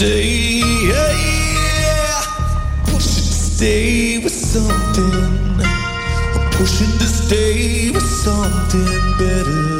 Stay, 0.00 0.62
yeah, 0.88 1.12
yeah. 1.12 2.22
Pushing 2.84 3.00
to 3.00 3.34
stay 3.34 4.18
with 4.18 4.32
something. 4.32 5.60
Pushing 6.52 6.98
to 6.98 7.04
stay 7.04 7.90
with 7.90 8.02
something 8.02 9.18
better. 9.18 9.79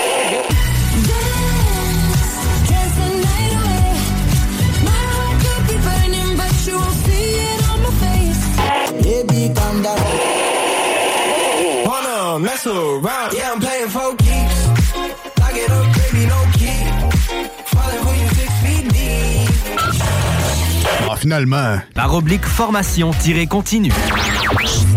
Finalement. 21.31 21.79
Par 21.95 22.13
oblique 22.13 22.45
formation-continue. 22.45 23.93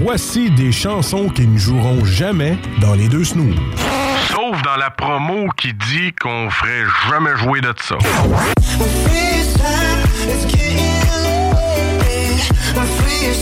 Voici 0.02 0.50
des 0.50 0.72
chansons 0.72 1.28
qui 1.28 1.46
ne 1.46 1.56
joueront 1.56 2.04
jamais 2.04 2.58
dans 2.80 2.94
les 2.94 3.06
deux 3.06 3.22
snooze. 3.22 3.54
Sauf 4.30 4.60
dans 4.62 4.76
la 4.76 4.90
promo 4.90 5.46
qui 5.56 5.72
dit 5.72 6.12
qu'on 6.20 6.50
ferait 6.50 6.86
jamais 7.08 7.36
jouer 7.36 7.60
de 7.60 7.72
ça. 7.80 7.98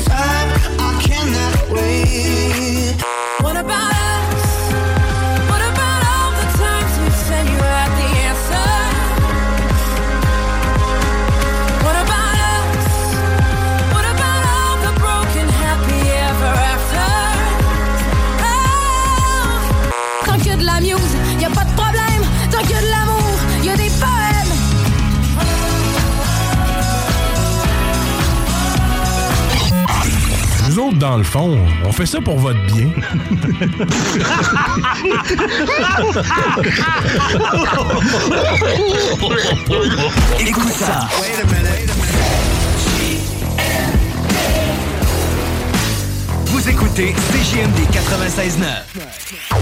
Time, 0.05 0.51
I 0.79 0.93
cannot 1.03 1.73
wait. 1.73 2.72
Dans 30.91 31.17
le 31.17 31.23
fond, 31.23 31.59
on 31.85 31.93
fait 31.93 32.07
ça 32.07 32.21
pour 32.21 32.39
votre 32.39 32.59
bien. 32.67 32.87
Écoute 40.41 40.73
ça. 40.73 41.09
Vous 46.47 46.69
écoutez 46.69 47.13
CJMD 47.13 47.79
96.9. 47.93 49.62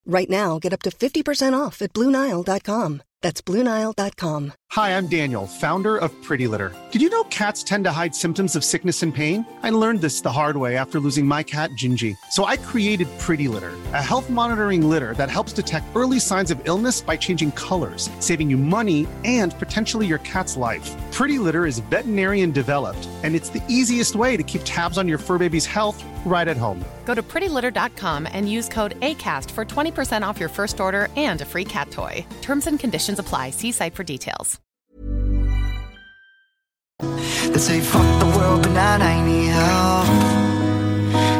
Right 0.05 0.29
now, 0.29 0.57
get 0.59 0.73
up 0.73 0.81
to 0.83 0.89
50% 0.89 1.53
off 1.53 1.81
at 1.81 1.93
BlueNile.com. 1.93 3.03
That's 3.21 3.39
BlueNile.com. 3.39 4.53
Hi, 4.71 4.97
I'm 4.97 5.05
Daniel, 5.05 5.45
founder 5.45 5.97
of 5.97 6.11
Pretty 6.23 6.47
Litter. 6.47 6.73
Did 6.89 7.03
you 7.03 7.09
know 7.09 7.23
cats 7.25 7.61
tend 7.61 7.83
to 7.83 7.91
hide 7.91 8.15
symptoms 8.15 8.55
of 8.55 8.63
sickness 8.63 9.03
and 9.03 9.13
pain? 9.13 9.45
I 9.61 9.69
learned 9.69 10.01
this 10.01 10.21
the 10.21 10.31
hard 10.31 10.57
way 10.57 10.75
after 10.75 10.99
losing 10.99 11.25
my 11.27 11.43
cat, 11.43 11.69
Gingy. 11.71 12.15
So 12.31 12.45
I 12.45 12.57
created 12.57 13.07
Pretty 13.19 13.47
Litter, 13.47 13.73
a 13.93 14.01
health 14.01 14.29
monitoring 14.29 14.89
litter 14.89 15.13
that 15.15 15.29
helps 15.29 15.53
detect 15.53 15.95
early 15.95 16.19
signs 16.19 16.49
of 16.49 16.59
illness 16.65 17.01
by 17.01 17.15
changing 17.15 17.51
colors, 17.51 18.09
saving 18.19 18.49
you 18.49 18.57
money 18.57 19.07
and 19.23 19.53
potentially 19.59 20.07
your 20.07 20.19
cat's 20.19 20.57
life. 20.57 20.89
Pretty 21.11 21.37
Litter 21.37 21.67
is 21.67 21.79
veterinarian 21.91 22.49
developed, 22.49 23.07
and 23.23 23.35
it's 23.35 23.49
the 23.49 23.63
easiest 23.67 24.15
way 24.15 24.35
to 24.35 24.43
keep 24.43 24.61
tabs 24.63 24.97
on 24.97 25.07
your 25.07 25.19
fur 25.19 25.37
baby's 25.37 25.65
health 25.65 26.01
right 26.25 26.47
at 26.47 26.57
home. 26.57 26.83
Go 27.05 27.13
to 27.13 27.21
prettylitter.com 27.21 28.27
and 28.31 28.49
use 28.49 28.69
code 28.69 28.99
ACAST 29.01 29.51
for 29.51 29.65
20% 29.65 30.25
off 30.25 30.39
your 30.39 30.49
first 30.49 30.79
order 30.79 31.09
and 31.17 31.41
a 31.41 31.45
free 31.45 31.65
cat 31.65 31.91
toy. 31.91 32.25
Terms 32.41 32.67
and 32.67 32.79
conditions 32.79 33.19
apply. 33.19 33.49
See 33.49 33.71
site 33.73 33.95
for 33.95 34.03
details. 34.03 34.59
They 37.01 37.57
say 37.57 37.81
fuck 37.81 38.19
the 38.19 38.37
world, 38.37 38.61
but 38.61 38.71
not 38.71 39.01
I 39.01 39.25
need 39.25 39.47
help. 39.47 40.07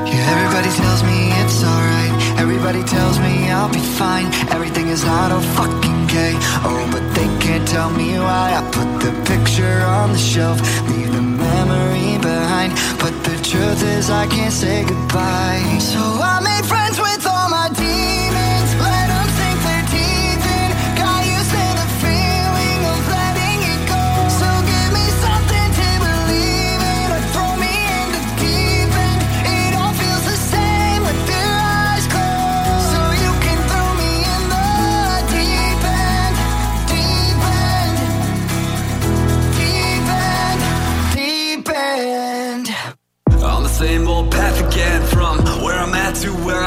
Yeah, 0.10 0.34
everybody 0.36 0.72
tells 0.76 1.04
me 1.04 1.18
it's 1.42 1.64
alright. 1.64 2.40
Everybody 2.40 2.84
tells 2.84 3.20
me 3.20 3.50
I'll 3.52 3.72
be 3.72 3.80
fine. 3.80 4.26
Everything 4.50 4.88
is 4.88 5.06
not 5.06 5.32
a 5.32 5.40
fucking 5.56 6.08
K. 6.08 6.34
Oh, 6.66 6.90
but 6.92 7.04
they 7.16 7.28
can't 7.46 7.68
tell 7.68 7.92
me 7.92 8.18
why. 8.18 8.48
I 8.60 8.62
put 8.72 8.90
the 9.06 9.12
picture 9.32 9.82
on 9.82 10.12
the 10.12 10.18
shelf, 10.18 10.60
leave 10.90 11.12
the 11.14 11.22
memory 11.22 11.91
But 13.00 13.14
the 13.24 13.38
truth 13.44 13.82
is, 13.84 14.10
I 14.10 14.28
can't 14.28 14.54
say 14.54 14.86
goodbye. 14.86 15.80
So 15.80 16.00
I 16.00 16.40
made 16.44 16.66
friends 16.66 16.91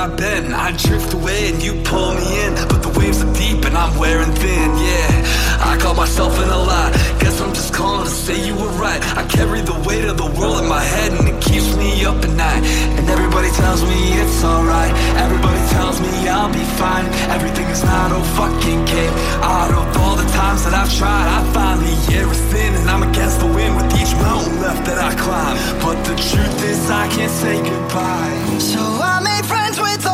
I've 0.04 0.18
been. 0.18 0.52
I 0.52 0.76
drift 0.76 1.14
away 1.14 1.48
and 1.48 1.62
you 1.62 1.80
pull 1.80 2.12
me 2.12 2.28
in. 2.44 2.52
But 2.68 2.82
the 2.82 2.92
waves 2.92 3.24
are 3.24 3.32
deep 3.32 3.64
and 3.64 3.74
I'm 3.74 3.96
wearing 3.98 4.32
thin, 4.36 4.70
yeah. 4.76 5.64
I 5.64 5.78
call 5.80 5.94
myself 5.94 6.36
in 6.36 6.48
a 6.48 6.58
lie 6.58 6.92
Guess 7.20 7.40
I'm 7.40 7.54
just 7.54 7.72
calling 7.72 8.04
to 8.04 8.10
say 8.10 8.36
you 8.46 8.54
were 8.54 8.74
right. 8.76 9.00
I 9.16 9.24
carry 9.26 9.62
the 9.62 9.72
weight 9.88 10.04
of 10.04 10.18
the 10.18 10.28
world 10.36 10.60
in 10.60 10.68
my 10.68 10.84
head 10.84 11.12
And 11.16 11.26
it 11.26 11.40
keeps 11.40 11.74
me 11.76 12.04
up 12.04 12.20
at 12.20 12.36
night. 12.36 12.62
And 13.00 13.08
everybody 13.08 13.48
tells 13.56 13.80
me 13.82 13.96
it's 14.20 14.44
alright. 14.44 14.92
Everybody 15.16 15.62
tells 15.72 15.96
me 16.02 16.12
I'll 16.28 16.52
be 16.52 16.64
fine. 16.76 17.06
Everything 17.32 17.64
is 17.72 17.82
not 17.82 18.12
a 18.12 18.20
fucking 18.36 18.84
game. 18.84 19.14
Out 19.40 19.72
of 19.72 19.88
all 20.04 20.16
the 20.16 20.28
times 20.36 20.64
that 20.64 20.74
I've 20.74 20.92
tried 21.00 21.32
I 21.32 21.40
the 21.80 22.14
air 22.14 22.28
is 22.28 22.40
thin 22.52 22.74
And 22.74 22.90
I'm 22.90 23.08
against 23.08 23.40
the 23.40 23.46
wind 23.46 23.83
mountain 24.34 24.60
left 24.60 24.84
that 24.86 24.98
I 24.98 25.14
climb 25.14 25.56
But 25.80 26.02
the 26.04 26.16
truth 26.16 26.64
is 26.64 26.90
I 26.90 27.06
can't 27.08 27.30
say 27.30 27.56
goodbye. 27.56 28.58
So 28.58 28.80
I 28.80 29.20
made 29.22 29.46
friends 29.46 29.80
with 29.80 30.13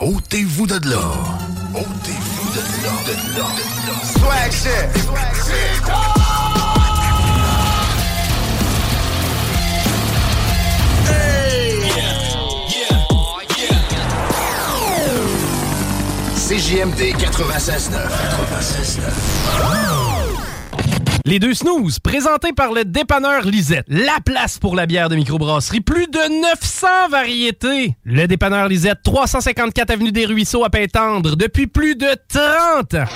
Ôtez-vous 0.00 0.66
de 0.66 0.88
là. 0.88 1.02
Ôtez-vous 1.74 2.50
de 2.52 2.62
là. 2.82 2.92
De 3.06 3.12
là. 3.36 3.46
De 3.56 3.64
là. 3.86 3.96
Swag 4.14 4.52
shit. 4.52 6.09
CJMD 16.50 17.14
96.9. 17.14 17.94
96.9. 18.74 19.02
Les 21.24 21.38
deux 21.38 21.54
snooze, 21.54 22.00
présentés 22.00 22.52
par 22.52 22.72
le 22.72 22.84
dépanneur 22.84 23.42
Lisette. 23.42 23.84
La 23.86 24.18
place 24.24 24.58
pour 24.58 24.74
la 24.74 24.86
bière 24.86 25.08
de 25.08 25.14
microbrasserie. 25.14 25.80
Plus 25.80 26.08
de 26.08 26.40
900 26.42 26.88
variétés. 27.08 27.94
Le 28.02 28.26
dépanneur 28.26 28.66
Lisette, 28.66 28.98
354 29.04 29.90
Avenue 29.90 30.10
des 30.10 30.26
Ruisseaux 30.26 30.64
à 30.64 30.70
Pintendre, 30.70 31.36
depuis 31.36 31.68
plus 31.68 31.94
de 31.94 32.08
30 32.26 32.94
ans. 32.94 33.06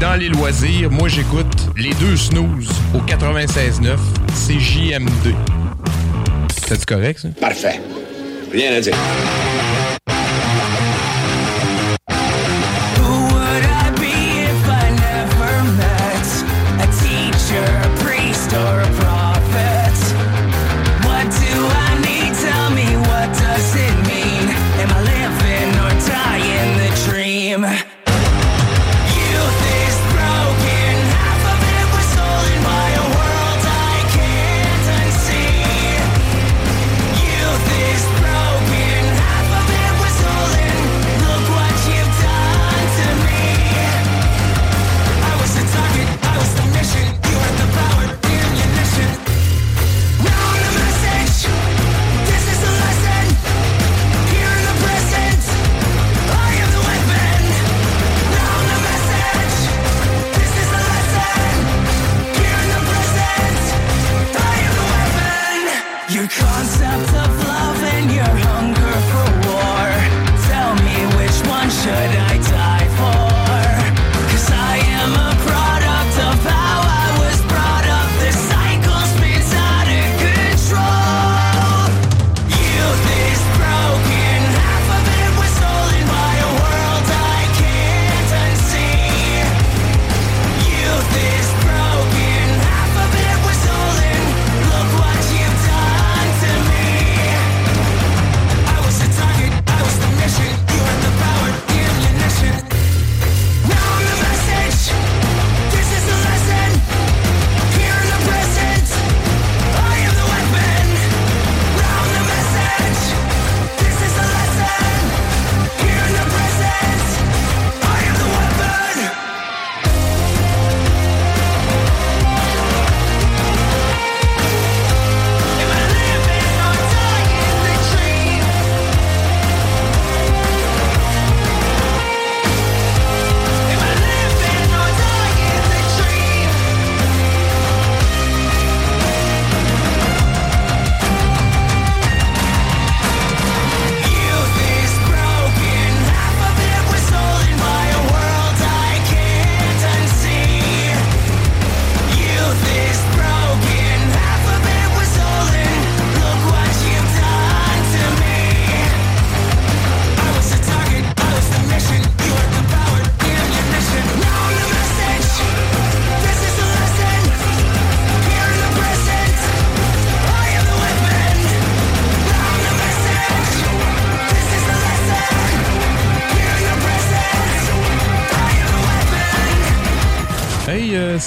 dans 0.00 0.18
les 0.18 0.28
loisirs, 0.28 0.90
moi 0.90 1.08
j'écoute 1.08 1.68
les 1.76 1.92
deux 1.94 2.16
snooze 2.16 2.70
au 2.94 2.98
96.9, 3.00 3.96
c'est 4.34 4.58
JMD. 4.58 5.34
C'est 6.66 6.84
correct 6.86 7.20
ça? 7.20 7.28
Parfait. 7.38 7.80
Rien 8.50 8.72
à 8.74 8.80
dire. 8.80 8.94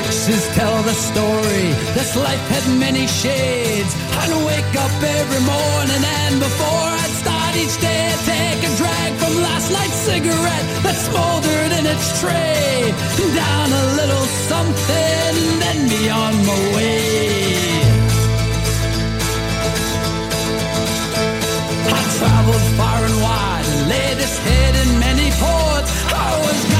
Pictures 0.00 0.48
tell 0.54 0.82
the 0.82 0.94
story. 0.94 1.66
This 1.92 2.16
life 2.16 2.44
had 2.48 2.64
many 2.80 3.06
shades. 3.06 3.92
I'd 4.20 4.32
wake 4.48 4.74
up 4.84 4.96
every 5.20 5.42
morning 5.44 6.02
and 6.24 6.40
before 6.40 6.88
I'd 7.02 7.14
start 7.22 7.52
each 7.62 7.76
day, 7.84 8.00
I'd 8.08 8.24
take 8.24 8.60
a 8.64 8.72
drag 8.80 9.10
from 9.20 9.32
last 9.44 9.68
night's 9.70 10.00
cigarette 10.08 10.66
that 10.84 10.96
smoldered 10.96 11.72
in 11.78 11.84
its 11.84 12.06
tray. 12.18 12.94
Down 13.44 13.68
a 13.82 13.84
little 14.00 14.26
something, 14.48 15.32
then 15.60 15.78
be 15.92 16.02
on 16.08 16.34
my 16.48 16.58
way. 16.74 17.60
I 21.92 22.00
traveled 22.16 22.66
far 22.80 23.00
and 23.04 23.16
wide 23.20 23.66
and 23.68 23.82
laid 23.92 24.16
this 24.16 24.36
head 24.48 24.74
in 24.82 24.88
many 24.98 25.28
ports. 25.36 25.90
I 26.08 26.30
was 26.40 26.79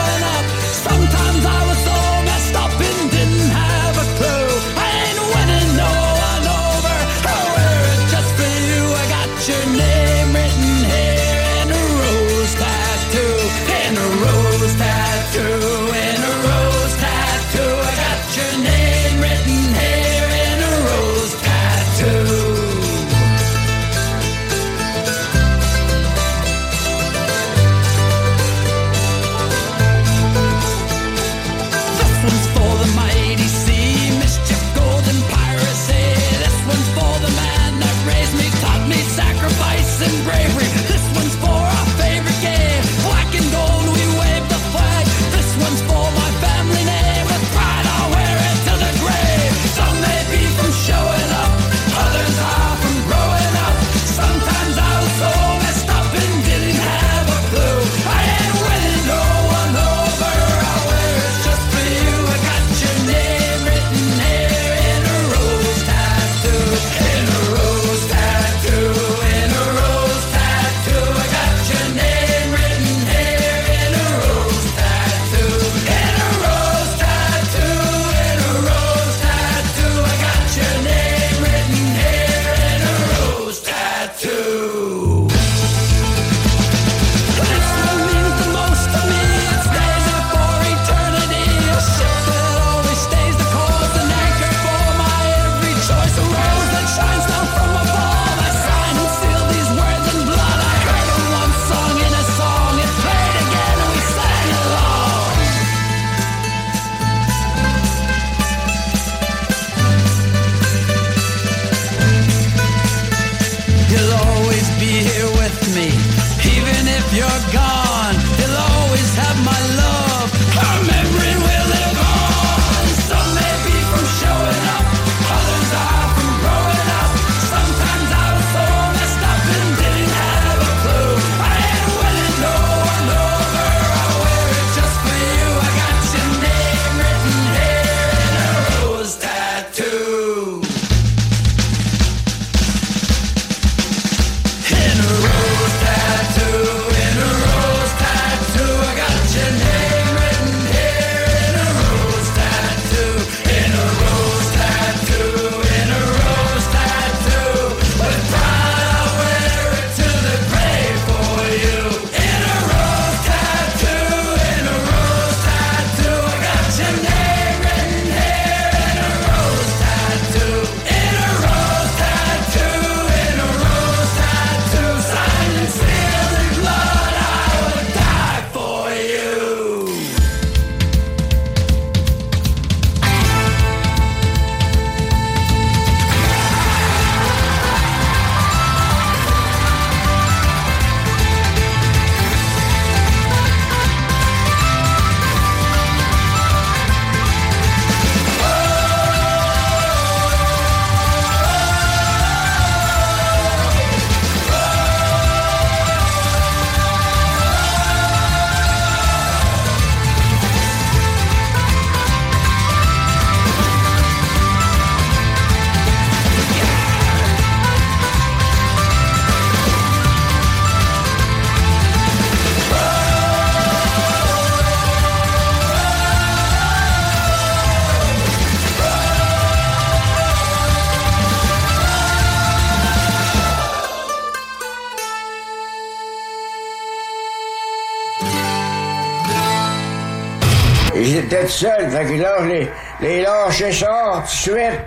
fait 242.01 242.13
que 242.13 242.21
là, 242.21 242.35
je 242.41 242.47
les, 242.47 242.69
les 243.01 243.21
lâché 243.21 243.71
ça 243.71 244.13
tout 244.15 244.21
de 244.21 244.27
suite. 244.27 244.79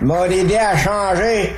Ils 0.00 0.06
m'ont 0.06 0.24
aidé 0.24 0.56
à 0.56 0.76
changer. 0.76 1.56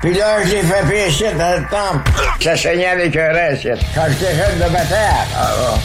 Puis 0.00 0.14
là, 0.14 0.44
je 0.44 0.50
l'ai 0.50 0.62
fait 0.62 0.86
pécher 0.88 1.32
dans 1.38 1.58
le 1.58 1.66
temple. 1.68 2.10
Ça 2.40 2.56
saignait 2.56 2.88
avec 2.88 3.16
un 3.16 3.32
reste. 3.32 3.68
Quand 3.94 4.02
j'étais 4.08 4.34
jeune 4.34 4.56
de 4.58 4.72
bataille, 4.72 5.26
ah, 5.36 5.78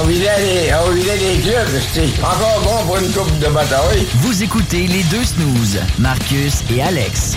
on 0.00 0.04
vidait 0.06 0.38
les, 0.38 0.70
on 0.74 0.90
vidait 0.90 1.16
les 1.16 1.40
clubs. 1.40 1.80
C'était 1.92 2.22
encore 2.22 2.60
bon 2.62 2.86
pour 2.86 2.96
une 2.98 3.12
coupe 3.12 3.38
de 3.38 3.48
bataille. 3.48 4.06
Vous 4.16 4.42
écoutez 4.42 4.86
les 4.86 5.02
deux 5.04 5.24
snooze, 5.24 5.80
Marcus 5.98 6.62
et 6.74 6.82
Alex. 6.82 7.36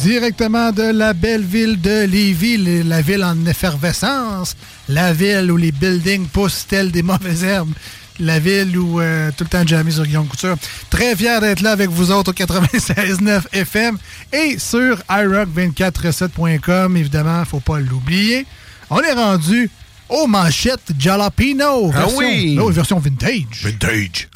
Directement 0.00 0.72
de 0.72 0.92
la 0.92 1.14
belle 1.14 1.42
ville 1.42 1.80
de 1.80 2.04
Lévis, 2.04 2.84
la 2.84 3.00
ville 3.00 3.24
en 3.24 3.46
effervescence, 3.46 4.54
la 4.88 5.12
ville 5.12 5.50
où 5.50 5.56
les 5.56 5.72
buildings 5.72 6.26
poussent 6.28 6.66
tels 6.68 6.92
des 6.92 7.02
mauvaises 7.02 7.42
herbes, 7.42 7.72
la 8.18 8.38
ville 8.38 8.76
où 8.78 9.00
euh, 9.00 9.30
tout 9.36 9.44
le 9.44 9.50
temps 9.50 9.66
jamais 9.66 9.90
sur 9.90 10.04
Guillaume 10.04 10.26
Couture. 10.26 10.56
Très 10.90 11.14
fier 11.16 11.40
d'être 11.40 11.60
là 11.60 11.72
avec 11.72 11.90
vous 11.90 12.10
autres 12.10 12.30
au 12.30 12.34
96.9 12.34 13.42
FM 13.52 13.98
et 14.32 14.58
sur 14.58 14.98
iRock247.com. 15.08 16.96
Évidemment, 16.96 17.44
faut 17.44 17.60
pas 17.60 17.78
l'oublier. 17.80 18.46
On 18.90 19.00
est 19.00 19.12
rendu 19.12 19.68
aux 20.08 20.26
manchettes 20.26 20.92
Jalapino. 20.98 21.90
Ah 21.94 21.98
version- 22.00 22.18
oui! 22.18 22.54
non, 22.54 22.70
version 22.70 22.98
vintage. 22.98 23.62
Vintage. 23.64 24.28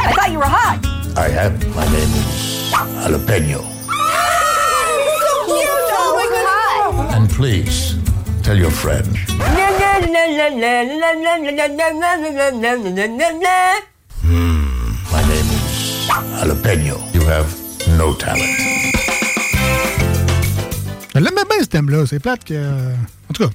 I 0.00 0.12
thought 0.14 0.30
you 0.32 0.38
were 0.38 0.44
hot. 0.46 0.78
I 1.16 1.28
am. 1.36 1.54
My 1.74 1.84
name 1.86 2.12
is 2.14 2.70
Jalapeno. 2.72 3.60
so 3.60 3.64
cute. 5.46 5.68
Oh 5.92 6.12
my 6.16 6.26
god. 7.08 7.14
And 7.14 7.28
please, 7.28 7.96
tell 8.42 8.56
your 8.56 8.70
friend. 8.70 9.06
My 15.10 15.22
name 15.22 15.50
is 15.50 16.06
Jalapeno. 16.06 16.98
You 17.12 17.22
have 17.28 17.48
no 17.96 18.14
talent. 18.14 18.38
Je 21.14 21.18
l'aimais 21.20 21.42
bien 21.50 21.58
ce 21.60 21.66
thème-là. 21.66 22.06
C'est 22.06 22.20
plate 22.20 22.44
que. 22.44 22.54
En 22.54 23.32
tout 23.34 23.48
cas. 23.48 23.54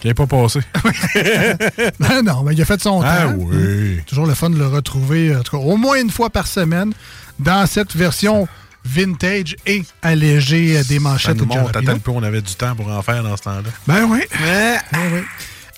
Qui 0.00 0.06
n'est 0.06 0.14
pas 0.14 0.26
passé. 0.26 0.60
Ben 1.98 2.22
non, 2.22 2.42
mais 2.44 2.54
il 2.54 2.62
a 2.62 2.64
fait 2.64 2.80
son 2.80 3.02
Ah 3.04 3.24
temps. 3.24 3.34
oui. 3.36 4.00
Toujours 4.06 4.26
le 4.26 4.34
fun 4.34 4.50
de 4.50 4.56
le 4.56 4.66
retrouver, 4.68 5.34
en 5.34 5.42
tout 5.42 5.56
cas, 5.58 5.62
au 5.62 5.76
moins 5.76 6.00
une 6.00 6.10
fois 6.10 6.30
par 6.30 6.46
semaine, 6.46 6.92
dans 7.40 7.66
cette 7.66 7.94
version 7.96 8.46
vintage 8.84 9.56
et 9.66 9.82
allégée 10.00 10.80
des 10.84 10.94
Ça 10.94 11.00
manchettes 11.00 11.36
nous 11.36 11.44
de 11.44 11.48
montre 11.48 11.60
à 11.70 11.72
Jalapino. 11.72 11.92
tel 11.92 12.00
point 12.00 12.14
on 12.16 12.22
avait 12.22 12.40
du 12.40 12.54
temps 12.54 12.74
pour 12.76 12.88
en 12.90 13.02
faire 13.02 13.22
dans 13.22 13.36
ce 13.36 13.42
temps-là. 13.42 13.68
Ben 13.86 14.04
oui. 14.08 14.20
Ben 14.40 14.78
oui. 15.12 15.20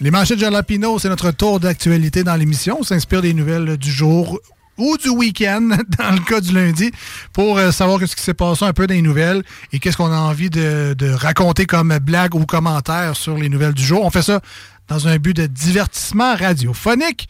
Les 0.03 0.11
manchettes 0.11 0.41
Jalapino, 0.41 0.99
c'est 0.99 1.09
notre 1.09 1.31
tour 1.31 1.61
d'actualité 1.61 2.24
dans 2.24 2.35
l'émission. 2.35 2.79
On 2.81 2.83
s'inspire 2.83 3.23
des 3.23 3.35
nouvelles 3.35 3.77
du 3.77 3.89
jour 3.89 4.41
ou 4.77 4.99
du 4.99 5.09
week-end, 5.09 5.61
dans 5.99 6.11
le 6.11 6.19
cas 6.29 6.41
du 6.41 6.53
lundi, 6.53 6.91
pour 7.33 7.57
euh, 7.57 7.70
savoir 7.70 8.01
ce 8.01 8.16
qui 8.16 8.20
s'est 8.20 8.35
passé 8.35 8.65
un 8.65 8.73
peu 8.73 8.89
dans 8.89 8.95
les 8.95 9.03
nouvelles 9.03 9.45
et 9.73 9.79
qu'est-ce 9.79 9.97
qu'on 9.97 10.11
a 10.11 10.19
envie 10.19 10.51
de, 10.51 10.97
raconter 11.12 11.66
comme 11.66 11.97
blague 11.99 12.35
ou 12.35 12.45
commentaire 12.47 13.15
sur 13.15 13.37
les 13.37 13.49
nouvelles 13.49 13.74
du 13.74 13.85
jour. 13.85 14.05
On 14.05 14.11
fait 14.11 14.23
ça 14.23 14.41
dans 14.89 15.07
un 15.07 15.19
but 15.19 15.37
de 15.37 15.47
divertissement 15.47 16.35
radiophonique. 16.35 17.29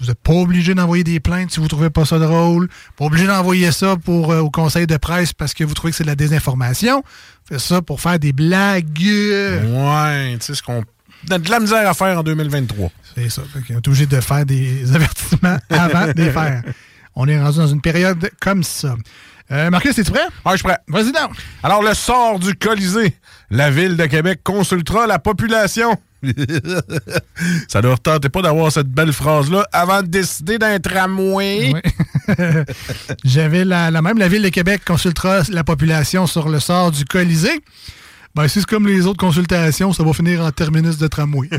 Vous 0.00 0.06
n'êtes 0.06 0.20
pas 0.20 0.34
obligé 0.34 0.76
d'envoyer 0.76 1.02
des 1.02 1.18
plaintes 1.18 1.50
si 1.50 1.56
vous 1.56 1.64
ne 1.64 1.70
trouvez 1.70 1.90
pas 1.90 2.04
ça 2.04 2.20
drôle. 2.20 2.68
Pas 2.96 3.04
obligé 3.04 3.26
d'envoyer 3.26 3.72
ça 3.72 3.96
pour, 3.96 4.30
euh, 4.30 4.38
au 4.38 4.50
conseil 4.50 4.86
de 4.86 4.96
presse 4.96 5.32
parce 5.32 5.54
que 5.54 5.64
vous 5.64 5.74
trouvez 5.74 5.90
que 5.90 5.96
c'est 5.96 6.04
de 6.04 6.08
la 6.08 6.14
désinformation. 6.14 7.02
Faites 7.48 7.58
ça 7.58 7.82
pour 7.82 8.00
faire 8.00 8.20
des 8.20 8.32
blagues. 8.32 8.96
Ouais, 9.00 10.36
tu 10.38 10.46
sais 10.46 10.54
ce 10.54 10.62
qu'on. 10.62 10.84
On 11.30 11.34
a 11.34 11.38
de 11.38 11.50
la 11.50 11.60
misère 11.60 11.88
à 11.88 11.94
faire 11.94 12.18
en 12.18 12.22
2023. 12.22 12.90
C'est 13.14 13.28
ça. 13.28 13.42
Qu'on 13.66 13.74
est 13.74 13.88
obligé 13.88 14.06
de 14.06 14.20
faire 14.20 14.44
des 14.46 14.92
avertissements 14.94 15.56
avant 15.70 16.06
de 16.06 16.12
les 16.16 16.30
faire. 16.30 16.62
On 17.14 17.28
est 17.28 17.40
rendu 17.40 17.58
dans 17.58 17.66
une 17.68 17.80
période 17.80 18.30
comme 18.40 18.62
ça. 18.62 18.96
Euh, 19.50 19.68
Marcus, 19.70 19.98
es-tu 19.98 20.10
prêt? 20.10 20.20
Ouais, 20.46 20.52
je 20.52 20.56
suis 20.56 20.64
prêt. 20.64 20.78
Vas-y 20.88 21.12
donc. 21.12 21.32
Alors, 21.62 21.82
le 21.82 21.92
sort 21.94 22.38
du 22.38 22.54
Colisée. 22.54 23.14
La 23.50 23.70
Ville 23.70 23.96
de 23.98 24.06
Québec 24.06 24.40
consultera 24.42 25.06
la 25.06 25.18
population. 25.18 25.94
Ça 27.68 27.80
ne 27.80 27.88
leur 27.88 28.00
tentait 28.00 28.28
pas 28.28 28.40
d'avoir 28.42 28.72
cette 28.72 28.86
belle 28.88 29.12
phrase-là 29.12 29.66
avant 29.72 30.02
de 30.02 30.06
décider 30.06 30.56
d'un 30.56 30.78
tramway. 30.78 31.74
J'avais 33.24 33.64
la, 33.64 33.90
la 33.90 34.00
même. 34.00 34.18
La 34.18 34.28
Ville 34.28 34.42
de 34.42 34.48
Québec 34.48 34.82
consultera 34.86 35.42
la 35.50 35.64
population 35.64 36.26
sur 36.26 36.48
le 36.48 36.60
sort 36.60 36.90
du 36.90 37.04
Colisée. 37.04 37.60
Ben, 38.34 38.48
si 38.48 38.60
c'est 38.60 38.66
comme 38.66 38.86
les 38.86 39.06
autres 39.06 39.18
consultations, 39.18 39.92
ça 39.92 40.02
va 40.02 40.12
finir 40.14 40.40
en 40.40 40.50
terminus 40.50 40.96
de 40.96 41.06
tramway. 41.06 41.48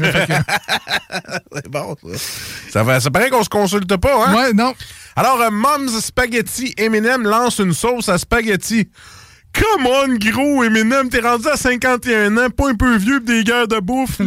C'est 1.54 1.70
bon, 1.70 1.95
ça. 2.02 2.84
Ça, 2.84 3.00
ça 3.00 3.12
paraît 3.12 3.30
qu'on 3.30 3.44
se 3.44 3.50
consulte 3.50 3.95
pas, 3.98 4.28
hein? 4.28 4.34
Ouais, 4.34 4.54
non. 4.54 4.74
Alors, 5.16 5.40
euh, 5.41 5.52
Mom's 5.52 6.00
Spaghetti 6.00 6.74
Eminem 6.78 7.24
lance 7.24 7.60
une 7.60 7.74
sauce 7.74 8.10
à 8.10 8.18
spaghetti. 8.18 8.90
Come 9.54 9.86
on, 9.86 10.16
gros 10.18 10.64
Eminem, 10.64 11.10
t'es 11.10 11.20
rendu 11.20 11.48
à 11.48 11.56
51 11.56 12.36
ans, 12.38 12.50
pas 12.50 12.72
un 12.72 12.76
peu 12.76 12.98
vieux 12.98 13.20
pis 13.20 13.26
des 13.28 13.44
guerres 13.44 13.68
de 13.68 13.80
bouffe. 13.80 14.20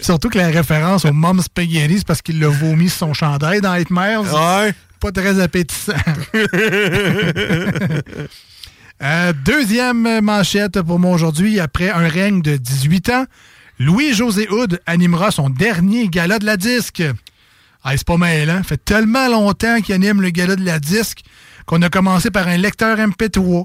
Surtout 0.00 0.28
que 0.28 0.38
la 0.38 0.48
référence 0.48 1.04
au 1.04 1.12
Mom 1.12 1.40
Spaghetti, 1.40 1.98
c'est 1.98 2.06
parce 2.06 2.20
qu'il 2.20 2.40
l'a 2.40 2.48
vomi 2.48 2.88
sur 2.88 2.98
son 2.98 3.14
chandail 3.14 3.60
dans 3.60 3.76
Nightmares. 3.76 4.24
Ouais. 4.34 4.74
Pas 4.98 5.12
très 5.12 5.38
appétissant. 5.38 5.92
Euh, 9.02 9.32
deuxième 9.32 10.20
manchette 10.20 10.82
pour 10.82 10.98
moi 10.98 11.12
aujourd'hui. 11.12 11.58
Après 11.58 11.90
un 11.90 12.06
règne 12.06 12.42
de 12.42 12.56
18 12.56 13.08
ans, 13.10 13.24
Louis-José 13.78 14.48
Hood 14.50 14.80
animera 14.84 15.30
son 15.30 15.48
dernier 15.48 16.08
gala 16.08 16.38
de 16.38 16.44
la 16.44 16.58
disque. 16.58 17.02
Ah, 17.82 17.96
c'est 17.96 18.06
pas 18.06 18.18
mal, 18.18 18.50
hein? 18.50 18.62
fait 18.62 18.76
tellement 18.84 19.26
longtemps 19.28 19.80
qu'il 19.80 19.94
anime 19.94 20.20
le 20.20 20.28
gala 20.28 20.54
de 20.54 20.64
la 20.64 20.78
disque 20.78 21.22
qu'on 21.64 21.80
a 21.80 21.88
commencé 21.88 22.30
par 22.30 22.46
un 22.46 22.58
lecteur 22.58 22.98
MP3. 22.98 23.64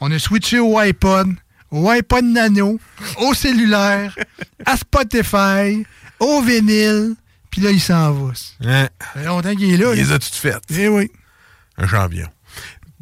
On 0.00 0.10
a 0.10 0.18
switché 0.18 0.58
au 0.58 0.78
iPod, 0.78 1.28
au 1.70 1.88
iPod 1.88 2.26
Nano, 2.26 2.78
au 3.16 3.32
cellulaire, 3.32 4.14
à 4.66 4.76
Spotify, 4.76 5.86
au 6.20 6.42
vinyle, 6.42 7.14
puis 7.50 7.62
là, 7.62 7.70
il 7.70 7.80
s'en 7.80 8.12
va. 8.12 8.32
Hein? 8.66 8.88
Ça 9.00 9.06
fait 9.14 9.24
longtemps 9.24 9.54
qu'il 9.54 9.72
est 9.72 9.76
là. 9.78 9.94
Il 9.94 10.02
les 10.02 10.12
a 10.12 10.18
toutes 10.18 10.34
faites. 10.34 10.64
Eh 10.76 10.88
oui. 10.88 11.10
Un 11.78 11.86
champion. 11.86 12.28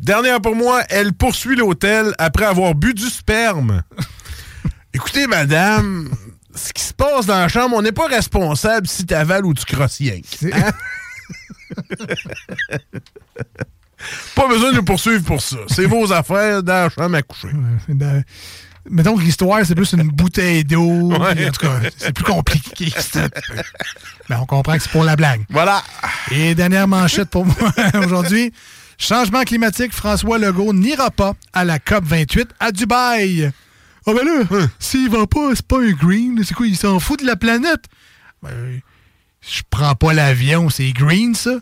Dernière 0.03 0.41
pour 0.41 0.57
moi, 0.57 0.83
elle 0.89 1.13
poursuit 1.13 1.55
l'hôtel 1.57 2.13
après 2.19 2.45
avoir 2.45 2.75
bu 2.75 2.93
du 2.93 3.07
sperme. 3.09 3.83
Écoutez, 4.95 5.27
madame, 5.29 6.11
ce 6.55 6.73
qui 6.73 6.83
se 6.83 6.93
passe 6.93 7.27
dans 7.27 7.39
la 7.39 7.49
chambre, 7.49 7.77
on 7.77 7.83
n'est 7.83 7.93
pas 7.93 8.09
responsable 8.09 8.87
si 8.89 9.07
t'avales 9.07 9.47
ou 9.47 9.55
tu 9.55 9.65
crosses 9.65 9.99
rien. 9.99 10.21
Hein? 10.53 10.73
pas 14.35 14.49
besoin 14.49 14.73
de 14.73 14.77
nous 14.77 14.83
poursuivre 14.85 15.23
pour 15.25 15.41
ça. 15.41 15.57
C'est 15.69 15.87
vos 15.87 16.13
affaires 16.13 16.63
dans 16.63 16.73
la 16.73 16.91
chambre 16.91 17.17
à 17.17 17.23
coucher. 17.23 17.49
Dans- 17.89 18.23
Mettons 18.91 19.17
que 19.17 19.23
l'histoire, 19.23 19.61
c'est 19.65 19.77
plus 19.77 19.93
une 19.93 20.09
bouteille 20.09 20.65
d'eau. 20.65 21.13
Ouais. 21.21 21.49
En 21.49 21.53
tout 21.53 21.61
cas, 21.67 21.79
c'est 21.97 22.13
plus 22.13 22.25
compliqué 22.25 22.91
que 22.91 23.01
ça. 23.01 23.29
Mais 24.29 24.35
on 24.35 24.45
comprend 24.47 24.75
que 24.77 24.83
c'est 24.83 24.91
pour 24.91 25.05
la 25.05 25.15
blague. 25.15 25.43
Voilà. 25.51 25.85
Et 26.33 26.57
dernière 26.57 26.89
manchette 26.89 27.31
pour 27.31 27.47
moi 27.47 27.55
aujourd'hui. 28.05 28.53
Changement 28.99 29.43
climatique, 29.43 29.93
François 29.93 30.39
Legault 30.39 30.73
n'ira 30.73 31.11
pas 31.11 31.35
à 31.53 31.65
la 31.65 31.79
COP 31.79 32.05
28 32.05 32.49
à 32.61 32.73
Dubaï. 32.73 33.51
Ah 34.07 34.13
ben 34.15 34.25
là, 34.25 34.67
s'il 34.79 35.11
va 35.11 35.27
pas, 35.27 35.55
c'est 35.55 35.67
pas 35.67 35.81
un 35.81 35.93
green. 35.93 36.43
C'est 36.45 36.55
quoi, 36.55 36.67
il 36.67 36.77
s'en 36.77 36.99
fout 36.99 37.21
de 37.21 37.27
la 37.27 37.37
planète? 37.37 37.85
Ben, 38.43 38.81
je 39.41 39.63
prends 39.71 39.95
pas 39.95 40.13
l'avion, 40.13 40.71
c'est 40.71 40.91
green, 40.93 41.35
ça? 41.35 41.59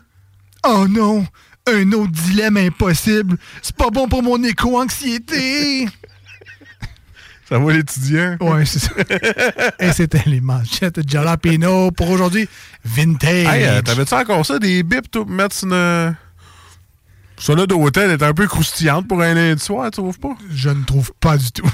Oh 0.65 0.87
non, 0.87 1.25
un 1.67 1.91
autre 1.91 2.11
dilemme 2.11 2.57
impossible. 2.57 3.37
C'est 3.61 3.75
pas 3.75 3.89
bon 3.89 4.07
pour 4.07 4.23
mon 4.23 4.43
éco-anxiété. 4.43 5.87
Ça 7.47 7.59
va 7.59 7.73
l'étudiant? 7.73 8.37
Ouais, 8.39 8.65
c'est 8.65 8.79
ça. 8.79 8.91
Et 9.79 9.91
c'était 9.91 10.23
les 10.25 10.39
manchettes 10.39 10.99
de 10.99 11.09
Jalapeno 11.09 11.91
pour 11.91 12.09
aujourd'hui. 12.09 12.47
Vintage. 12.85 13.45
Hey, 13.45 13.65
euh, 13.65 13.81
t'avais-tu 13.81 14.13
encore 14.13 14.45
ça, 14.45 14.57
des 14.57 14.83
bips, 14.83 15.09
pour 15.09 15.27
mettre 15.27 15.55
une... 15.63 16.15
Ça 17.41 17.55
là 17.55 17.65
d'hôtel 17.65 18.11
est 18.11 18.21
un 18.21 18.33
peu 18.35 18.45
croustillante 18.45 19.07
pour 19.07 19.19
un 19.19 19.33
lundi 19.33 19.63
soir, 19.63 19.85
tu 19.85 19.99
trouves 19.99 20.19
pas? 20.19 20.35
Je 20.53 20.69
ne 20.69 20.83
trouve 20.83 21.11
pas 21.19 21.37
du 21.37 21.51
tout. 21.51 21.67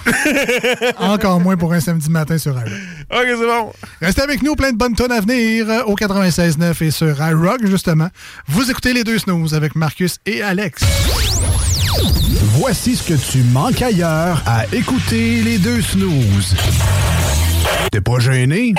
Encore 0.98 1.42
moins 1.42 1.58
pour 1.58 1.74
un 1.74 1.82
samedi 1.82 2.10
matin 2.10 2.38
sur 2.38 2.54
iRock. 2.54 2.72
Ok, 3.12 3.26
c'est 3.28 3.36
bon. 3.36 3.74
Restez 4.02 4.22
avec 4.22 4.44
nous, 4.44 4.56
plein 4.56 4.72
de 4.72 4.78
bonnes 4.78 4.96
tonnes 4.96 5.12
à 5.12 5.20
venir 5.20 5.70
euh, 5.70 5.84
au 5.84 5.96
96.9 5.96 6.86
et 6.86 6.92
sur 6.92 7.22
iRock, 7.22 7.66
justement. 7.66 8.08
Vous 8.48 8.72
écoutez 8.72 8.94
les 8.94 9.04
deux 9.04 9.20
snooze 9.20 9.54
avec 9.54 9.76
Marcus 9.76 10.20
et 10.26 10.42
Alex. 10.42 10.84
Voici 12.54 12.96
ce 12.96 13.04
que 13.04 13.32
tu 13.32 13.44
manques 13.44 13.82
ailleurs 13.82 14.42
à 14.46 14.64
écouter 14.74 15.42
les 15.42 15.58
deux 15.58 15.82
snooze. 15.82 16.56
T'es 17.92 18.00
pas 18.00 18.20
gêné? 18.20 18.74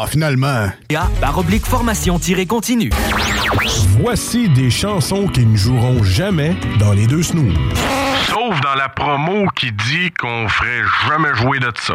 Ah, 0.00 0.06
finalement. 0.06 0.68
Oblique 1.36 1.66
formation-continue. 1.66 2.90
Voici 4.00 4.48
des 4.50 4.70
chansons 4.70 5.26
qui 5.28 5.46
ne 5.46 5.56
joueront 5.56 6.02
jamais 6.02 6.54
dans 6.78 6.92
les 6.92 7.06
deux 7.06 7.22
snooze. 7.22 7.54
Sauf 8.28 8.60
dans 8.60 8.74
la 8.74 8.88
promo 8.88 9.46
qui 9.56 9.72
dit 9.72 10.10
qu'on 10.18 10.48
ferait 10.48 10.82
jamais 11.08 11.34
jouer 11.34 11.58
de 11.58 11.72
ça. 11.80 11.94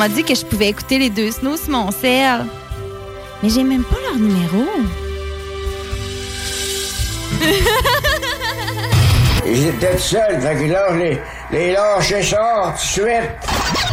m'a 0.00 0.08
dit 0.08 0.24
que 0.24 0.34
je 0.34 0.44
pouvais 0.46 0.68
écouter 0.68 0.98
les 0.98 1.10
deux 1.10 1.30
snows 1.30 1.58
sur 1.58 1.68
mon 1.68 1.90
sel. 1.90 2.40
Euh, 2.40 2.44
mais 3.42 3.50
j'ai 3.50 3.62
même 3.62 3.84
pas 3.84 3.98
leur 4.02 4.16
numéro. 4.16 4.64
J'étais 9.44 9.98
seul, 9.98 10.40
fait 10.40 10.54
que 10.54 10.64
là, 10.72 10.86
je 10.92 10.96
les, 10.96 11.20
les 11.52 11.72
lâchais 11.72 12.22
ça 12.22 12.72
tout 12.72 12.72
de 12.72 12.78
suite. 12.78 13.30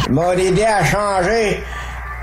Ils 0.06 0.12
m'ont 0.14 0.32
aidé 0.32 0.64
à 0.64 0.82
changer. 0.82 1.62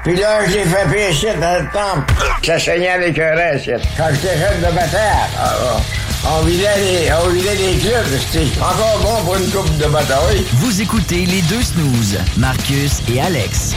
Puis 0.03 0.16
là, 0.16 0.44
je 0.48 0.53
l'ai 0.53 0.64
fait 0.64 0.88
pisser 0.91 1.36
dans 1.36 1.62
le 1.62 1.68
temple. 1.72 2.12
Ça 2.44 2.57
saignait 2.57 2.98
les 2.98 3.14
querelles, 3.14 3.62
Quand 3.95 4.07
j'étais 4.14 4.36
jeune 4.36 4.62
de 4.62 4.72
bataille. 4.76 5.30
Alors. 5.38 5.38
Ah, 5.38 5.78
ah 5.78 5.95
on 6.27 6.41
vidait 6.43 6.77
les, 6.77 7.11
on 7.14 7.30
vidait 7.30 7.56
les 7.56 7.77
clubs. 7.80 8.06
C'était 8.31 8.60
encore 8.60 8.99
bon 9.02 9.26
pour 9.26 9.35
une 9.35 9.49
coupe 9.52 9.77
de 9.77 9.85
bataille. 9.85 10.43
Vous 10.53 10.81
écoutez 10.81 11.26
les 11.26 11.41
deux 11.43 11.61
snooze, 11.61 12.18
Marcus 12.38 13.02
et 13.14 13.22
Alex. 13.22 13.73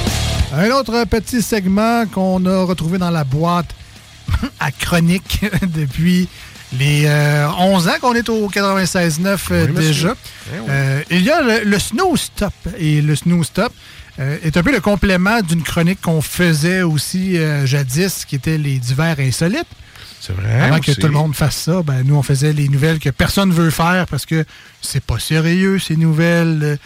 Un 0.52 0.70
autre 0.70 1.04
petit 1.04 1.42
segment 1.42 2.06
qu'on 2.06 2.44
a 2.46 2.64
retrouvé 2.64 2.98
dans 2.98 3.10
la 3.10 3.24
boîte 3.24 3.74
à 4.60 4.70
chronique 4.70 5.44
depuis 5.62 6.28
les 6.78 7.04
euh, 7.06 7.48
11 7.58 7.88
ans 7.88 7.92
qu'on 8.00 8.14
est 8.14 8.28
au 8.28 8.48
96.9 8.48 9.26
euh, 9.50 9.66
Oui, 9.66 9.72
monsieur. 9.72 9.88
déjà. 9.88 10.14
Eh 10.54 10.58
oui. 10.60 10.66
Euh, 10.68 11.02
il 11.10 11.22
y 11.22 11.30
a 11.30 11.40
le, 11.42 11.64
le 11.64 11.78
Snooze 11.78 12.20
Stop. 12.20 12.52
Et 12.78 13.00
le 13.00 13.14
Snooze 13.16 13.46
Stop 13.46 13.72
euh, 14.20 14.36
est 14.42 14.56
un 14.56 14.62
peu 14.62 14.72
le 14.72 14.80
complément 14.80 15.40
d'une 15.42 15.62
chronique 15.62 16.00
qu'on 16.00 16.20
faisait 16.20 16.82
aussi 16.82 17.36
euh, 17.38 17.66
jadis, 17.66 18.24
qui 18.24 18.36
était 18.36 18.58
les 18.58 18.78
divers 18.78 19.18
insolites. 19.20 19.66
C'est 20.20 20.32
vrai. 20.32 20.60
Avant 20.60 20.80
que 20.80 20.92
tout 20.92 21.06
le 21.06 21.12
monde 21.12 21.34
fasse 21.34 21.56
ça, 21.56 21.82
ben, 21.82 22.02
nous, 22.04 22.16
on 22.16 22.22
faisait 22.22 22.52
les 22.52 22.68
nouvelles 22.68 22.98
que 22.98 23.10
personne 23.10 23.52
veut 23.52 23.70
faire 23.70 24.06
parce 24.06 24.26
que 24.26 24.44
c'est 24.82 25.02
pas 25.02 25.18
sérieux, 25.18 25.78
ces 25.78 25.96
nouvelles 25.96 26.60
euh, 26.62 26.76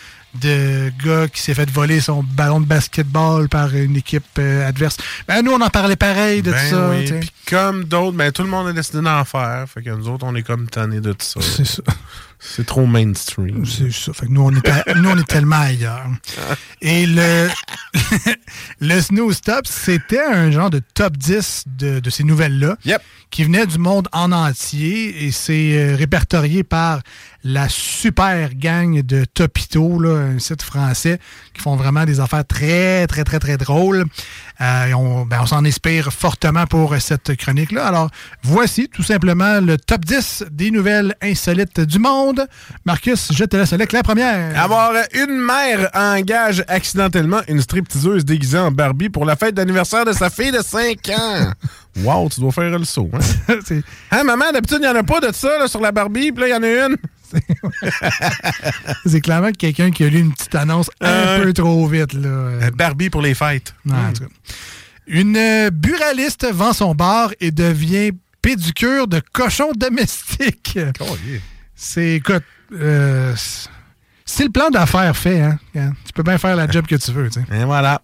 de 0.40 0.92
gars 1.04 1.28
qui 1.28 1.40
s'est 1.42 1.54
fait 1.54 1.70
voler 1.70 2.00
son 2.00 2.22
ballon 2.22 2.60
de 2.60 2.66
basketball 2.66 3.48
par 3.48 3.74
une 3.74 3.96
équipe 3.96 4.24
euh, 4.38 4.66
adverse. 4.68 4.96
Ben, 5.28 5.42
nous, 5.42 5.52
on 5.52 5.60
en 5.60 5.68
parlait 5.68 5.96
pareil 5.96 6.42
de 6.42 6.52
Ben 6.52 6.70
ça. 6.70 6.90
oui. 6.90 7.10
Puis 7.20 7.32
comme 7.48 7.84
d'autres, 7.84 8.16
ben, 8.16 8.32
tout 8.32 8.42
le 8.42 8.48
monde 8.48 8.68
a 8.68 8.72
décidé 8.72 9.00
d'en 9.02 9.24
faire. 9.24 9.64
Fait 9.72 9.82
que 9.82 9.90
nous 9.90 10.08
autres, 10.08 10.24
on 10.26 10.34
est 10.34 10.42
comme 10.42 10.68
tannés 10.68 11.00
de 11.00 11.12
tout 11.12 11.26
ça. 11.26 11.40
C'est 11.40 11.66
ça. 11.66 11.82
C'est 12.44 12.66
trop 12.66 12.86
mainstream. 12.86 13.64
C'est 13.64 13.92
ça. 13.92 14.12
Fait 14.12 14.26
que 14.26 14.32
nous, 14.32 14.42
on 14.42 14.50
est, 14.54 14.68
à- 14.68 14.94
nous, 14.96 15.08
on 15.10 15.16
est 15.16 15.26
tellement 15.28 15.60
ailleurs. 15.60 16.06
Et 16.80 17.06
le, 17.06 17.48
le 18.80 19.00
Snooze 19.00 19.40
Top, 19.40 19.66
c'était 19.66 20.20
un 20.22 20.50
genre 20.50 20.70
de 20.70 20.80
top 20.94 21.16
10 21.16 21.64
de, 21.78 22.00
de 22.00 22.10
ces 22.10 22.24
nouvelles-là 22.24 22.76
qui 23.30 23.44
venaient 23.44 23.66
du 23.66 23.78
monde 23.78 24.08
en 24.12 24.32
entier 24.32 25.24
et 25.24 25.30
c'est 25.30 25.72
euh, 25.78 25.96
répertorié 25.96 26.64
par 26.64 27.00
la 27.44 27.68
super 27.68 28.54
gang 28.54 29.02
de 29.02 29.24
Topito, 29.24 29.98
là, 30.00 30.16
un 30.34 30.38
site 30.38 30.62
français 30.62 31.18
qui 31.54 31.60
font 31.62 31.76
vraiment 31.76 32.04
des 32.04 32.20
affaires 32.20 32.46
très, 32.46 33.06
très, 33.06 33.24
très, 33.24 33.38
très 33.38 33.56
drôles. 33.56 34.04
Euh, 34.60 34.86
et 34.86 34.94
on 34.94 35.24
ben, 35.24 35.38
on 35.42 35.46
s'en 35.46 35.64
inspire 35.64 36.12
fortement 36.12 36.66
pour 36.66 36.94
cette 37.00 37.36
chronique-là. 37.36 37.86
Alors, 37.86 38.10
voici 38.42 38.88
tout 38.88 39.02
simplement 39.02 39.60
le 39.60 39.78
top 39.78 40.04
10 40.04 40.44
des 40.50 40.70
nouvelles 40.70 41.14
insolites 41.22 41.80
du 41.80 41.98
monde. 41.98 42.46
Marcus, 42.84 43.32
je 43.32 43.44
te 43.44 43.56
laisse 43.56 43.72
avec 43.72 43.92
la 43.92 44.02
première. 44.02 44.60
Alors, 44.60 44.92
une 45.14 45.38
mère 45.38 45.90
engage 45.94 46.64
accidentellement 46.68 47.40
une 47.48 47.60
stripteaseuse 47.60 48.24
déguisée 48.24 48.58
en 48.58 48.70
Barbie 48.70 49.08
pour 49.08 49.24
la 49.24 49.36
fête 49.36 49.54
d'anniversaire 49.54 50.04
de 50.04 50.12
sa 50.12 50.30
fille 50.30 50.52
de 50.52 50.62
5 50.62 51.08
ans. 51.16 51.52
Wow, 51.94 52.30
tu 52.30 52.40
dois 52.40 52.52
faire 52.52 52.78
le 52.78 52.84
saut. 52.84 53.10
Hein, 53.12 53.58
Hein, 54.10 54.24
maman, 54.24 54.50
d'habitude, 54.50 54.78
il 54.80 54.86
n'y 54.86 54.88
en 54.88 54.96
a 54.96 55.02
pas 55.02 55.20
de 55.20 55.30
ça 55.30 55.58
là, 55.58 55.68
sur 55.68 55.80
la 55.80 55.92
Barbie, 55.92 56.32
puis 56.32 56.40
là, 56.40 56.48
il 56.48 56.50
y 56.52 56.54
en 56.54 56.62
a 56.62 56.86
une. 56.86 56.96
C'est 59.06 59.20
clairement 59.20 59.52
quelqu'un 59.52 59.90
qui 59.90 60.04
a 60.04 60.08
lu 60.08 60.20
une 60.20 60.32
petite 60.32 60.54
annonce 60.54 60.90
un 61.00 61.08
Euh, 61.08 61.42
peu 61.44 61.52
trop 61.52 61.86
vite. 61.86 62.12
Là. 62.14 62.70
Barbie 62.74 63.10
pour 63.10 63.22
les 63.22 63.34
fêtes. 63.34 63.74
Non, 63.84 63.96
en 63.96 64.12
tout 64.12 64.24
cas. 64.24 64.30
Une 65.06 65.36
euh, 65.36 65.70
buraliste 65.70 66.46
vend 66.52 66.72
son 66.72 66.94
bar 66.94 67.30
et 67.40 67.50
devient 67.50 68.12
pédicure 68.40 69.08
de 69.08 69.20
cochon 69.32 69.72
domestique. 69.76 70.78
C'est, 71.74 72.14
écoute, 72.16 72.44
euh, 72.72 73.34
c'est- 74.24 74.44
le 74.44 74.50
plan 74.50 74.70
d'affaires 74.70 75.16
fait. 75.16 75.40
Hein? 75.40 75.58
Hein? 75.76 75.92
Tu 76.06 76.12
peux 76.12 76.22
bien 76.22 76.38
faire 76.38 76.56
la 76.56 76.68
job 76.68 76.86
que 76.86 76.94
tu 76.96 77.10
veux. 77.12 77.28
Et 77.52 77.64
voilà. 77.64 78.00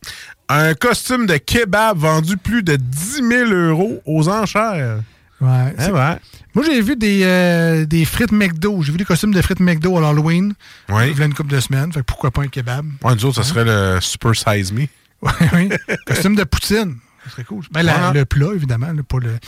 Un 0.49 0.75
costume 0.75 1.27
de 1.27 1.37
kebab 1.37 1.99
vendu 1.99 2.37
plus 2.37 2.63
de 2.63 2.77
10 2.77 3.23
000 3.29 3.51
euros 3.51 4.01
aux 4.05 4.29
enchères. 4.29 5.01
Ouais, 5.41 5.75
c'est- 5.79 5.91
ouais. 5.93 6.17
Moi, 6.59 6.67
j'ai 6.67 6.81
vu 6.81 6.97
des, 6.97 7.21
euh, 7.23 7.87
des 7.87 8.05
frites 8.05 8.33
McDo. 8.33 8.83
J'ai 8.83 8.91
vu 8.91 8.99
des 8.99 9.05
costumes 9.05 9.33
de 9.33 9.41
frites 9.41 9.61
McDo 9.61 9.97
à 9.97 10.01
l'Halloween. 10.01 10.55
Oui. 10.89 11.03
Il 11.13 11.17
y 11.17 11.23
a 11.23 11.25
une 11.25 11.33
couple 11.33 11.53
de 11.53 11.61
semaines. 11.61 11.93
Fait 11.93 12.01
que 12.01 12.05
pourquoi 12.05 12.33
pas 12.33 12.43
un 12.43 12.49
kebab? 12.49 12.85
Ouais, 13.05 13.15
nous 13.15 13.27
autres, 13.27 13.37
ça 13.37 13.49
serait 13.49 13.65
le 13.65 14.01
Super 14.01 14.35
Size 14.35 14.73
Me. 14.73 14.87
Ouais, 15.23 15.31
oui. 15.53 15.69
Costume 16.05 16.35
de 16.35 16.43
poutine. 16.43 16.97
Ça 17.25 17.31
serait 17.31 17.45
cool. 17.45 17.63
Ben, 17.71 17.83
la- 17.85 18.11
le 18.13 18.25
plat, 18.25 18.49
évidemment, 18.57 18.89
pas 19.09 19.19
le 19.21 19.39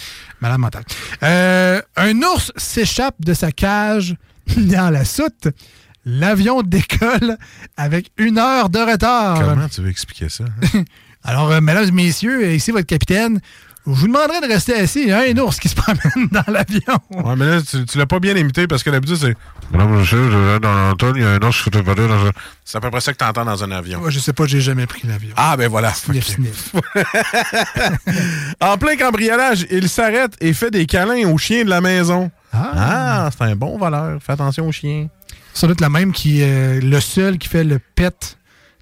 malade 0.41 0.59
mental. 0.61 0.85
Euh, 1.25 1.83
un 1.97 2.17
ours 2.23 2.53
s'échappe 2.57 3.17
de 3.19 3.35
sa 3.35 3.51
cage 3.51 4.15
dans 4.57 4.91
la 4.91 5.05
soute. 5.05 5.49
L'avion 6.05 6.63
décolle 6.65 7.37
avec 7.77 8.13
une 8.19 8.39
heure 8.39 8.69
de 8.71 8.79
retard. 8.79 9.41
Comment 9.41 9.69
tu 9.69 9.81
veux 9.81 9.91
expliquer 9.91 10.29
ça? 10.29 10.45
Alors, 11.25 11.51
euh, 11.51 11.61
mesdames 11.61 11.89
et 11.89 11.91
messieurs, 11.91 12.53
ici 12.53 12.71
votre 12.71 12.87
capitaine. 12.87 13.41
Je 13.87 13.93
vous 13.93 14.07
demanderai 14.07 14.41
de 14.47 14.53
rester 14.53 14.75
assis. 14.75 15.03
Il 15.03 15.09
y 15.09 15.13
a 15.13 15.21
un 15.21 15.37
ours 15.39 15.59
qui 15.59 15.69
se 15.69 15.75
promène 15.77 16.29
dans 16.31 16.45
l'avion. 16.49 16.99
Ouais, 17.11 17.37
mais 17.37 17.47
là, 17.47 17.63
tu, 17.63 17.85
tu 17.87 17.99
l'as 17.99 18.07
pas 18.07 18.21
bien 18.21 18.37
imité 18.37 18.67
parce 18.67 18.83
que 18.83 18.91
d'habitude, 18.91 19.17
c'est. 19.17 19.35
Madame, 19.73 19.99
monsieur, 19.99 20.31
je 20.31 20.37
vais 20.37 20.61
dans 20.61 20.89
l'automne, 20.89 21.17
il 21.17 21.23
y 21.23 21.25
a 21.25 21.31
un 21.31 21.43
ours 21.43 21.63
qui 21.63 21.71
parler 21.71 22.07
dans 22.07 22.27
un. 22.27 22.31
C'est 22.65 22.79
à 22.79 22.81
peu 22.81 22.91
près 22.91 23.01
ça 23.01 23.13
que 23.13 23.19
tu 23.19 23.25
entends 23.25 23.45
dans 23.45 23.65
un 23.65 23.71
avion. 23.71 24.01
Moi, 24.01 24.11
je 24.11 24.19
sais 24.19 24.33
pas, 24.33 24.47
j'ai 24.47 24.61
jamais 24.61 24.87
pris 24.87 25.07
l'avion. 25.07 25.33
Ah, 25.37 25.57
ben 25.57 25.69
voilà. 25.69 25.93
Sniff, 25.95 26.27
sniff. 26.27 26.73
En 28.61 28.77
plein 28.77 28.97
cambriolage, 28.97 29.67
il 29.71 29.89
s'arrête 29.89 30.33
et 30.41 30.53
fait 30.53 30.71
des 30.71 30.87
câlins 30.87 31.29
aux 31.29 31.39
chiens 31.39 31.65
de 31.65 31.71
la 31.71 31.81
maison. 31.81 32.31
Ah, 32.53 33.31
c'est 33.37 33.45
un 33.45 33.57
bon 33.57 33.79
voleur. 33.79 34.19
Fais 34.23 34.33
attention 34.33 34.69
aux 34.69 34.73
chiens. 34.73 35.09
Ça 35.55 35.67
doit 35.67 35.73
être 35.73 35.81
le 35.81 35.89
même 35.89 36.13
qui 36.13 36.43
est 36.43 36.81
le 36.81 37.01
seul 37.01 37.39
qui 37.39 37.49
fait 37.49 37.65
le 37.65 37.79
pet. 37.79 38.37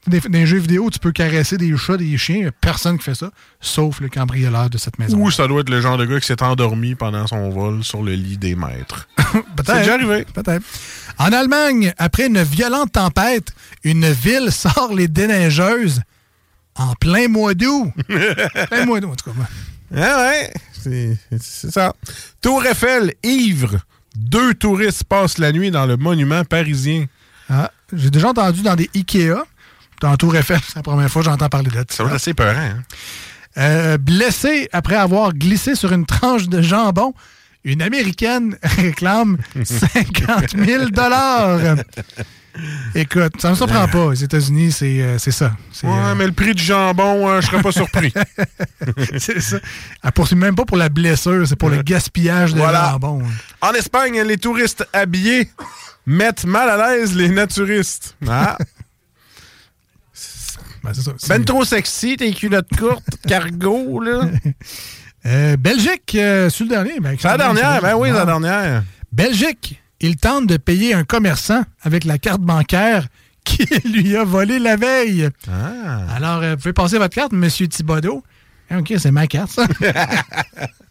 Des 0.08 0.46
jeux 0.46 0.58
vidéo, 0.58 0.90
tu 0.90 0.98
peux 0.98 1.12
caresser 1.12 1.56
des 1.56 1.76
chats, 1.76 1.96
des 1.96 2.16
chiens. 2.16 2.50
Personne 2.60 2.98
qui 2.98 3.04
fait 3.04 3.14
ça, 3.14 3.30
sauf 3.60 4.00
le 4.00 4.08
cambrioleur 4.08 4.70
de 4.70 4.78
cette 4.78 4.98
maison. 4.98 5.18
Ou 5.18 5.30
ça 5.30 5.46
doit 5.46 5.60
être 5.60 5.70
le 5.70 5.80
genre 5.80 5.98
de 5.98 6.04
gars 6.04 6.18
qui 6.20 6.26
s'est 6.26 6.42
endormi 6.42 6.94
pendant 6.94 7.26
son 7.26 7.50
vol 7.50 7.84
sur 7.84 8.02
le 8.02 8.12
lit 8.12 8.38
des 8.38 8.54
maîtres. 8.54 9.08
Peut-être. 9.16 9.66
C'est 9.66 9.78
déjà 9.80 9.94
arrivé. 9.94 10.24
Peut-être. 10.32 10.64
En 11.18 11.32
Allemagne, 11.32 11.92
après 11.98 12.26
une 12.26 12.42
violente 12.42 12.92
tempête, 12.92 13.52
une 13.84 14.10
ville 14.10 14.50
sort 14.52 14.92
les 14.94 15.08
déneigeuses 15.08 16.02
en 16.76 16.94
plein 16.94 17.28
mois 17.28 17.54
d'août. 17.54 17.90
plein 18.06 18.86
mois 18.86 19.00
d'août, 19.00 19.10
en 19.12 19.16
tout 19.16 19.30
cas. 19.30 19.46
Ah 19.96 20.30
ouais, 20.30 20.52
c'est 20.72 21.16
c'est 21.40 21.70
ça. 21.70 21.94
Tour 22.42 22.64
Eiffel, 22.66 23.14
ivre. 23.22 23.78
Deux 24.14 24.54
touristes 24.54 25.04
passent 25.04 25.38
la 25.38 25.52
nuit 25.52 25.70
dans 25.70 25.86
le 25.86 25.96
monument 25.96 26.44
parisien. 26.44 27.06
Ah, 27.48 27.70
J'ai 27.92 28.10
déjà 28.10 28.28
entendu 28.28 28.62
dans 28.62 28.76
des 28.76 28.90
Ikea, 28.94 29.42
dans 30.00 30.16
Tour 30.16 30.36
Eiffel, 30.36 30.60
c'est 30.66 30.76
la 30.76 30.82
première 30.82 31.10
fois 31.10 31.22
que 31.22 31.28
j'entends 31.28 31.48
parler 31.48 31.70
de 31.70 31.76
ça. 31.76 31.84
Ça 31.90 32.02
va 32.04 32.10
être 32.10 32.16
assez 32.16 32.34
peurant. 32.34 32.58
Hein? 32.58 32.82
Euh, 33.56 33.98
blessé 33.98 34.68
après 34.72 34.96
avoir 34.96 35.32
glissé 35.32 35.74
sur 35.74 35.92
une 35.92 36.06
tranche 36.06 36.48
de 36.48 36.62
jambon, 36.62 37.14
une 37.64 37.82
Américaine 37.82 38.56
réclame 38.62 39.38
50 39.64 40.56
000 40.56 40.84
Écoute, 42.94 43.40
ça 43.40 43.48
ne 43.48 43.52
me 43.52 43.56
surprend 43.56 43.86
pas. 43.88 44.06
Aux 44.06 44.12
États-Unis, 44.14 44.72
c'est 44.72 45.00
euh, 45.00 45.18
ça. 45.18 45.52
Ouais, 45.84 45.90
euh, 45.90 46.14
mais 46.16 46.26
le 46.26 46.32
prix 46.32 46.54
du 46.54 46.62
jambon, 46.62 47.28
euh, 47.28 47.40
je 47.40 47.46
serais 47.46 47.62
pas 47.62 47.72
surpris. 47.72 48.12
c'est 49.18 49.40
ça. 49.40 49.58
Elle 50.02 50.12
poursuit 50.12 50.36
même 50.36 50.54
pas 50.54 50.64
pour 50.64 50.76
la 50.76 50.88
blessure, 50.88 51.46
c'est 51.46 51.56
pour 51.56 51.70
le 51.70 51.82
gaspillage 51.82 52.54
de 52.54 52.58
Voilà. 52.58 52.90
jambon. 52.92 53.22
En 53.60 53.72
Espagne, 53.72 54.20
les 54.22 54.38
touristes 54.38 54.86
habillés 54.92 55.50
mettent 56.06 56.44
mal 56.46 56.68
à 56.68 56.96
l'aise 56.96 57.14
les 57.14 57.28
naturistes. 57.28 58.16
Ah. 58.26 58.56
Ben, 60.88 60.94
c'est 60.94 61.02
ça. 61.02 61.12
C'est- 61.18 61.28
Ben 61.28 61.44
trop 61.44 61.64
sexy, 61.64 62.16
tes 62.16 62.32
culottes 62.32 62.68
courtes, 62.78 63.04
cargo, 63.28 64.00
là. 64.00 64.22
Euh, 65.26 65.56
Belgique, 65.56 66.14
euh, 66.14 66.48
sur 66.48 66.64
le 66.64 66.70
dernier. 66.70 66.98
Ben, 67.00 67.16
C'est 67.18 67.28
la 67.28 67.36
dernière, 67.36 67.82
ben 67.82 67.94
oui, 67.96 68.08
c'est 68.10 68.14
la 68.16 68.24
dernière. 68.24 68.82
Belgique, 69.12 69.82
il 70.00 70.16
tente 70.16 70.46
de 70.46 70.56
payer 70.56 70.94
un 70.94 71.04
commerçant 71.04 71.62
avec 71.82 72.04
la 72.04 72.18
carte 72.18 72.40
bancaire 72.40 73.06
qui 73.44 73.64
lui 73.88 74.16
a 74.16 74.24
volé 74.24 74.58
la 74.58 74.76
veille. 74.76 75.28
Ah. 75.50 76.00
Alors, 76.14 76.42
euh, 76.42 76.52
vous 76.52 76.56
pouvez 76.58 76.72
passer 76.72 76.98
votre 76.98 77.14
carte, 77.14 77.32
Monsieur 77.32 77.66
Thibodeau. 77.68 78.22
Ah, 78.70 78.78
OK, 78.78 78.92
c'est 78.98 79.10
ma 79.10 79.26
carte, 79.26 79.50
ça. 79.50 79.66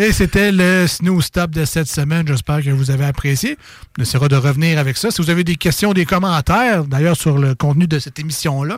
Et 0.00 0.12
c'était 0.12 0.52
le 0.52 0.86
Snooze 0.86 1.24
Stop 1.24 1.50
de 1.50 1.64
cette 1.64 1.88
semaine. 1.88 2.26
J'espère 2.26 2.62
que 2.62 2.70
vous 2.70 2.92
avez 2.92 3.04
apprécié. 3.04 3.58
On 3.98 4.02
essaiera 4.02 4.28
de 4.28 4.36
revenir 4.36 4.78
avec 4.78 4.96
ça. 4.96 5.10
Si 5.10 5.20
vous 5.20 5.28
avez 5.28 5.42
des 5.42 5.56
questions, 5.56 5.92
des 5.92 6.04
commentaires, 6.04 6.84
d'ailleurs, 6.84 7.16
sur 7.16 7.36
le 7.36 7.56
contenu 7.56 7.88
de 7.88 7.98
cette 7.98 8.18
émission-là, 8.20 8.76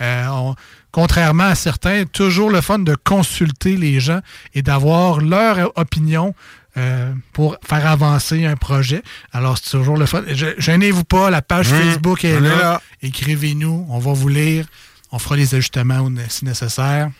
euh, 0.00 0.26
on- 0.30 0.54
contrairement 0.90 1.44
à 1.44 1.54
certains, 1.54 2.04
toujours 2.06 2.48
le 2.50 2.62
fun 2.62 2.78
de 2.78 2.94
consulter 2.94 3.76
les 3.76 4.00
gens 4.00 4.20
et 4.54 4.62
d'avoir 4.62 5.20
leur 5.20 5.70
opinion 5.78 6.34
euh, 6.78 7.12
pour 7.34 7.56
faire 7.64 7.86
avancer 7.86 8.46
un 8.46 8.56
projet. 8.56 9.02
Alors, 9.32 9.58
c'est 9.58 9.70
toujours 9.76 9.98
le 9.98 10.06
fun. 10.06 10.22
Je- 10.28 10.54
Gênez-vous 10.58 11.04
pas, 11.04 11.28
la 11.30 11.42
page 11.42 11.70
Mmh, 11.70 11.76
Facebook 11.76 12.24
est 12.24 12.40
là. 12.40 12.80
Écrivez-nous, 13.02 13.86
on 13.90 13.98
va 13.98 14.12
vous 14.14 14.28
lire. 14.28 14.64
On 15.12 15.18
fera 15.18 15.36
les 15.36 15.54
ajustements 15.54 16.10
si 16.28 16.44
nécessaire. 16.46 17.10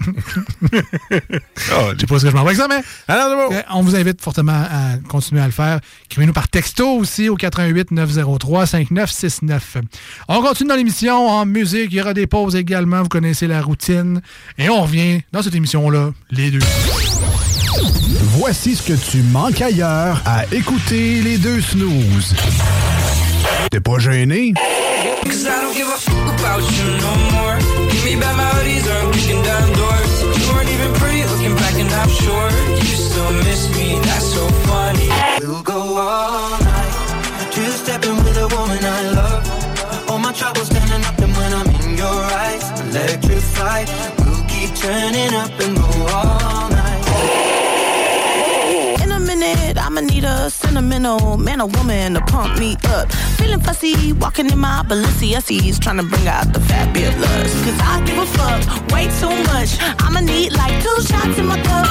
Je 0.00 0.06
sais 2.00 2.06
pas 2.06 2.18
ce 2.18 2.24
que 2.24 2.30
je 2.30 2.36
m'en 2.36 2.42
vais 2.44 2.50
avec 2.50 2.56
ça, 2.56 2.68
mais 2.68 2.80
euh, 3.10 3.62
on 3.72 3.82
vous 3.82 3.96
invite 3.96 4.20
fortement 4.20 4.52
à 4.52 4.96
continuer 5.08 5.40
à 5.40 5.46
le 5.46 5.52
faire. 5.52 5.80
Écrivez-nous 6.06 6.32
par 6.32 6.48
texto 6.48 6.88
aussi 6.90 7.28
au 7.28 7.36
88 7.36 7.90
903 7.92 8.66
5969. 8.66 9.78
On 10.28 10.42
continue 10.42 10.68
dans 10.68 10.76
l'émission 10.76 11.28
en 11.28 11.46
musique. 11.46 11.88
Il 11.92 11.96
y 11.96 12.00
aura 12.00 12.14
des 12.14 12.26
pauses 12.26 12.56
également. 12.56 13.02
Vous 13.02 13.08
connaissez 13.08 13.46
la 13.46 13.62
routine. 13.62 14.20
Et 14.58 14.68
on 14.68 14.82
revient 14.82 15.20
dans 15.32 15.42
cette 15.42 15.54
émission-là, 15.54 16.10
les 16.30 16.50
deux. 16.50 16.58
Voici 18.36 18.76
ce 18.76 18.82
que 18.82 19.10
tu 19.10 19.22
manques 19.22 19.60
ailleurs 19.60 20.20
à 20.24 20.44
écouter 20.52 21.20
les 21.22 21.38
deux 21.38 21.60
snooze. 21.60 22.34
T'es 23.70 23.80
pas 23.80 23.98
gêné? 23.98 24.54
I'm 32.04 32.10
sure 32.10 32.50
you 32.84 32.96
still 33.08 33.32
miss 33.48 33.62
me. 33.74 33.98
That's 34.00 34.26
so 34.36 34.46
funny. 34.68 35.08
We'll 35.40 35.62
go 35.62 35.80
all 35.96 36.50
night. 36.60 36.94
Two 37.50 37.70
stepping 37.82 38.16
with 38.24 38.36
a 38.36 38.48
woman 38.54 38.84
I 38.84 39.00
love. 39.18 40.10
All 40.10 40.18
my 40.18 40.32
troubles 40.32 40.66
standing 40.66 41.02
up, 41.08 41.18
and 41.18 41.32
when 41.34 41.50
I'm 41.54 41.68
in 41.80 41.96
your 41.96 42.20
eyes, 42.44 42.64
electrified. 42.84 43.88
We'll 44.18 44.44
keep 44.52 44.70
turning 44.76 45.32
up 45.32 45.52
and 45.64 45.73
sentimental 50.54 51.36
man 51.36 51.60
or 51.60 51.68
woman 51.68 52.14
to 52.14 52.20
pump 52.22 52.58
me 52.58 52.76
up. 52.88 53.10
Feeling 53.38 53.60
fussy, 53.60 54.12
walking 54.12 54.50
in 54.50 54.58
my 54.58 54.82
Balenciennes, 54.88 55.78
trying 55.80 55.98
to 55.98 56.02
bring 56.04 56.26
out 56.28 56.52
the 56.52 56.60
fabulous. 56.60 57.52
Cause 57.64 57.80
I 57.80 58.02
give 58.06 58.18
a 58.18 58.26
fuck 58.26 58.90
way 58.92 59.08
too 59.20 59.34
much. 59.52 59.76
I'ma 60.00 60.20
need 60.20 60.52
like 60.52 60.82
two 60.82 61.02
shots 61.02 61.38
in 61.38 61.46
my 61.46 61.60
cup. 61.62 61.86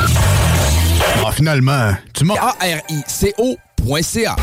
Ah, 1.26 1.32
finalement, 1.32 1.96
tu 2.14 2.26
m'as... 2.26 2.36
A-R-I-C-O.ca 2.36 4.36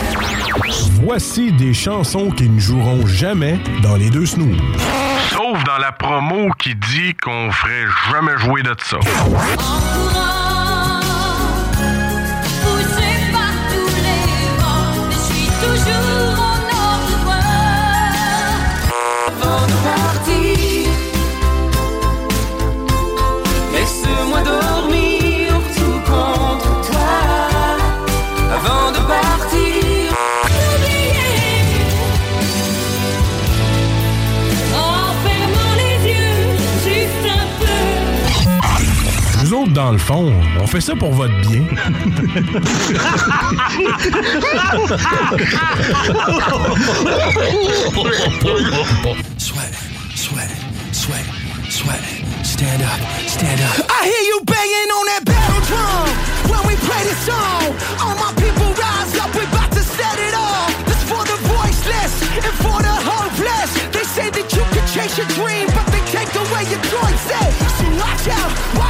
Voici 1.02 1.52
des 1.52 1.72
chansons 1.72 2.30
qui 2.30 2.48
ne 2.48 2.60
joueront 2.60 3.06
jamais 3.06 3.58
dans 3.82 3.96
les 3.96 4.10
deux 4.10 4.26
snooze. 4.26 4.58
Sauf 5.30 5.62
dans 5.64 5.78
la 5.78 5.92
promo 5.92 6.50
qui 6.58 6.74
dit 6.74 7.14
qu'on 7.22 7.50
ferait 7.50 7.86
jamais 8.10 8.36
jouer 8.38 8.62
de 8.62 8.74
ça. 8.84 8.98
Autres, 39.70 39.74
dans 39.74 39.92
le 39.92 39.98
fond, 39.98 40.32
on 40.60 40.66
fait 40.66 40.80
ça 40.80 40.94
pour 40.96 41.12
votre 41.12 41.34
bien. 41.40 41.64
Sweat, 49.38 49.74
sweat, 50.16 50.50
sweat, 50.92 51.26
sweat. 51.70 52.00
Stand 52.42 52.82
up, 52.82 53.00
stand 53.26 53.60
up. 53.60 53.86
I 53.88 54.04
hear 54.04 54.22
you 54.28 54.40
banging 54.44 54.90
on 54.92 55.06
that 55.06 55.24
battle 55.24 55.60
drum 55.64 56.08
when 56.50 56.60
we 56.68 56.76
play 56.76 57.02
this 57.04 57.18
song. 57.24 57.72
All 58.00 58.14
my 58.20 58.32
people 58.36 58.68
rise 58.76 59.16
up, 59.16 59.32
we 59.34 59.44
about 59.44 59.72
to 59.72 59.80
set 59.80 60.18
it 60.18 60.34
off. 60.34 60.68
This 60.84 61.02
for 61.08 61.24
the 61.24 61.38
voiceless 61.48 62.20
and 62.36 62.54
for 62.60 62.82
the 62.84 62.92
hopeless. 63.00 63.72
They 63.92 64.04
say 64.04 64.28
that 64.28 64.52
you 64.52 64.64
can 64.76 64.84
chase 64.92 65.16
your 65.16 65.28
dream, 65.32 65.68
but 65.72 65.86
they 65.88 66.04
take 66.12 66.28
away 66.36 66.68
your 66.68 66.82
choices. 66.84 67.48
So 67.80 67.86
watch 67.96 68.28
out, 68.28 68.52
watch 68.76 68.89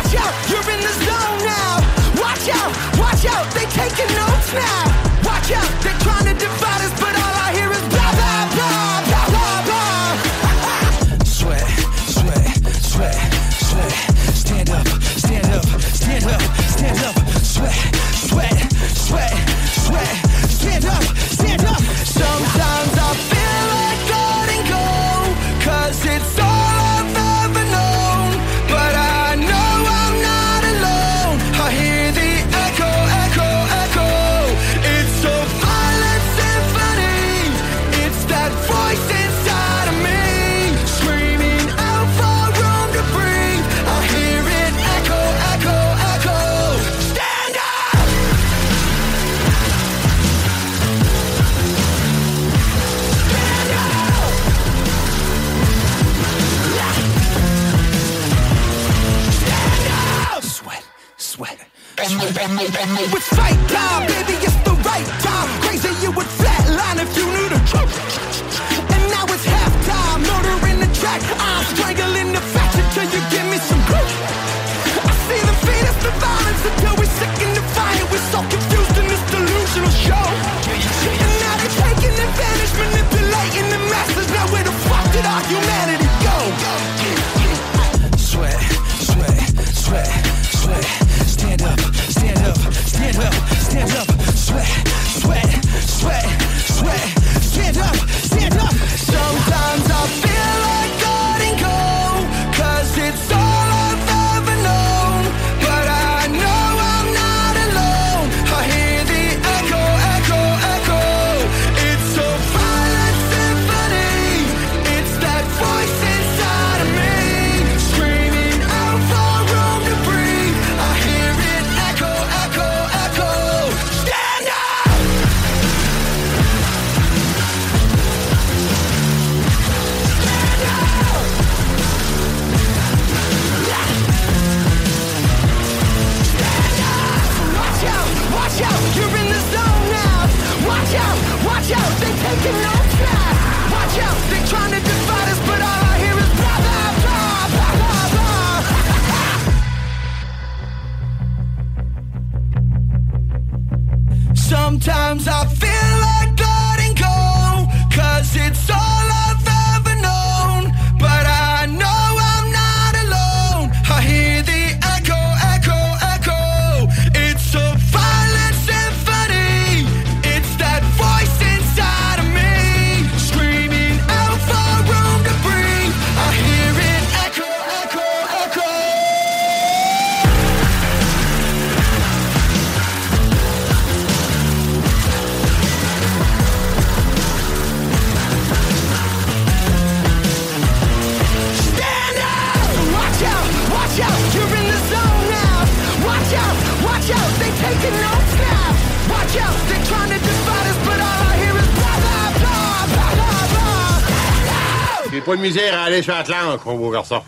J'ai 205.21 205.27
pas 205.27 205.37
de 205.37 205.43
misère 205.43 205.79
à 205.79 205.83
aller 205.83 206.01
sur 206.01 206.15
Atlantique, 206.15 206.65
mon 206.65 206.77
beau 206.77 206.91
garçon. 206.91 207.21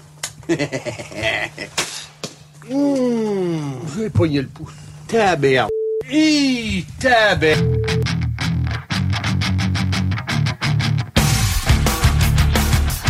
Hum, 2.70 2.78
mmh, 2.78 3.80
je 3.88 4.00
vais 4.00 4.08
pogner 4.08 4.40
le 4.40 4.46
pouce. 4.46 4.72
Tabère. 5.08 5.66
Hi, 6.08 6.86
tabère. 7.00 7.58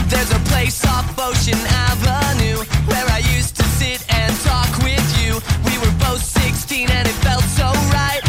There's 0.08 0.32
a 0.32 0.38
place 0.48 0.82
off 0.86 1.16
Ocean 1.18 1.58
Avenue 1.90 2.56
where 2.88 3.06
I 3.10 3.20
used 3.36 3.54
to 3.56 3.64
sit 3.78 4.02
and 4.08 4.34
talk 4.42 4.72
with 4.82 5.06
you. 5.22 5.34
We 5.66 5.78
were 5.78 5.92
both 6.00 6.24
16 6.24 6.90
and 6.90 7.06
it 7.06 7.14
felt 7.22 7.44
so 7.44 7.66
right. 7.92 8.22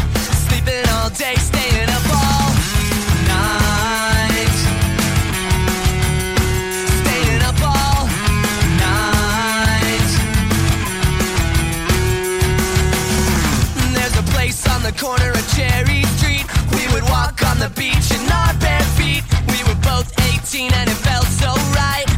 Sleeping 0.46 0.88
all 0.90 1.08
day. 1.10 1.53
on 17.54 17.60
the 17.60 17.80
beach 17.80 18.10
in 18.10 18.32
our 18.32 18.54
bare 18.54 18.86
feet. 18.96 19.22
We 19.48 19.58
were 19.68 19.80
both 19.82 20.08
18 20.34 20.72
and 20.72 20.90
it 20.90 20.96
felt 20.96 21.26
so 21.26 21.52
right. 21.74 22.13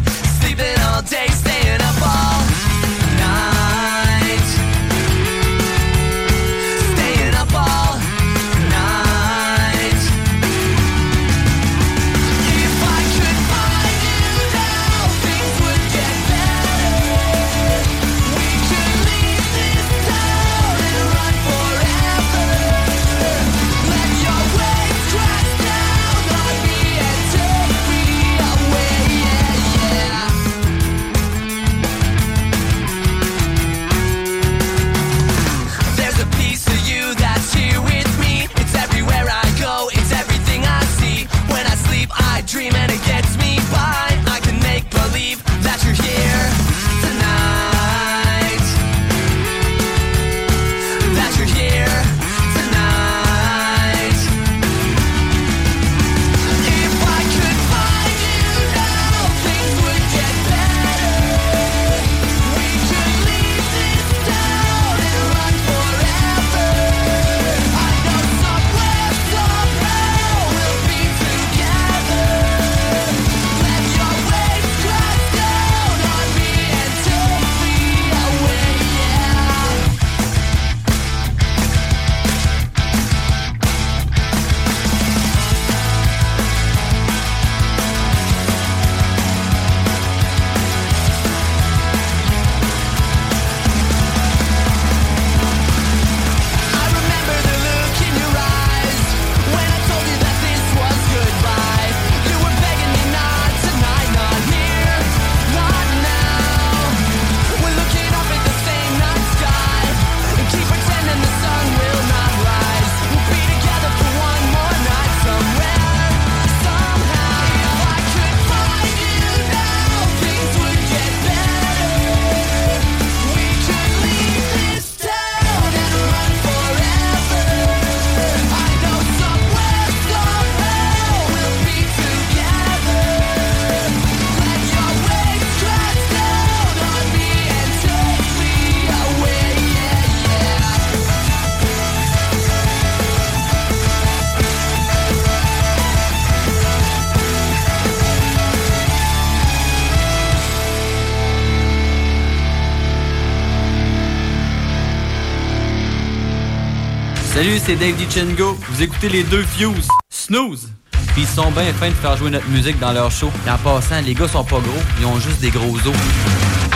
Salut, 157.36 157.58
c'est 157.62 157.76
Dave 157.76 157.96
DiCengo. 157.96 158.56
Vous 158.70 158.82
écoutez 158.82 159.10
les 159.10 159.22
deux 159.22 159.42
Fuse, 159.42 159.88
Snooze. 160.08 160.70
Puis 161.12 161.20
ils 161.20 161.26
sont 161.26 161.50
bien 161.50 161.70
fins 161.74 161.90
de 161.90 161.94
faire 161.94 162.16
jouer 162.16 162.30
notre 162.30 162.48
musique 162.48 162.78
dans 162.78 162.94
leur 162.94 163.10
show. 163.10 163.30
Et 163.46 163.50
en 163.50 163.58
passant, 163.58 164.00
les 164.00 164.14
gars 164.14 164.26
sont 164.26 164.42
pas 164.42 164.58
gros, 164.58 164.82
ils 164.98 165.04
ont 165.04 165.20
juste 165.20 165.40
des 165.40 165.50
gros 165.50 165.76
os. 165.76 166.75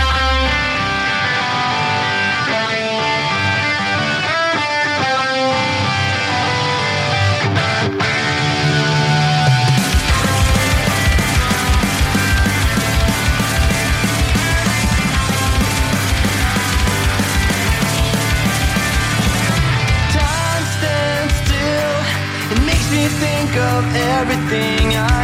of 23.81 23.97
everything 23.97 24.95
I 24.95 25.20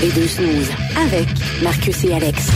Les 0.00 0.10
deux 0.10 0.26
snooze 0.26 0.70
avec 0.96 1.28
Marcus 1.62 2.04
et 2.04 2.14
Alex. 2.14 2.48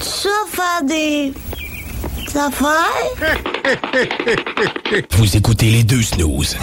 Ça 0.00 0.28
faire 0.50 0.82
des 0.84 1.32
affaires? 2.34 2.92
Vous 5.12 5.36
écoutez 5.36 5.70
les 5.70 5.82
deux 5.82 6.02
snooze. 6.02 6.56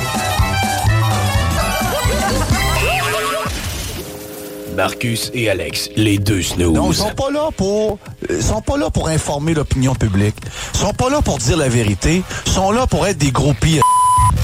Marcus 4.75 5.29
et 5.35 5.49
Alex, 5.49 5.89
les 5.95 6.17
deux 6.17 6.41
snooze. 6.41 6.73
Non, 6.73 6.91
ils 6.91 6.95
sont 6.95 7.13
pas 7.13 7.29
là 7.29 7.49
pour 7.55 7.99
ils 8.29 8.41
sont 8.41 8.61
pas 8.61 8.77
là 8.77 8.89
pour 8.89 9.07
informer 9.07 9.53
l'opinion 9.53 9.93
publique. 9.93 10.35
Ils 10.73 10.79
sont 10.79 10.93
pas 10.93 11.09
là 11.09 11.21
pour 11.21 11.37
dire 11.37 11.57
la 11.57 11.69
vérité. 11.69 12.23
Ils 12.47 12.51
sont 12.51 12.71
là 12.71 12.87
pour 12.87 13.05
être 13.05 13.17
des 13.19 13.31
groupies. 13.31 13.81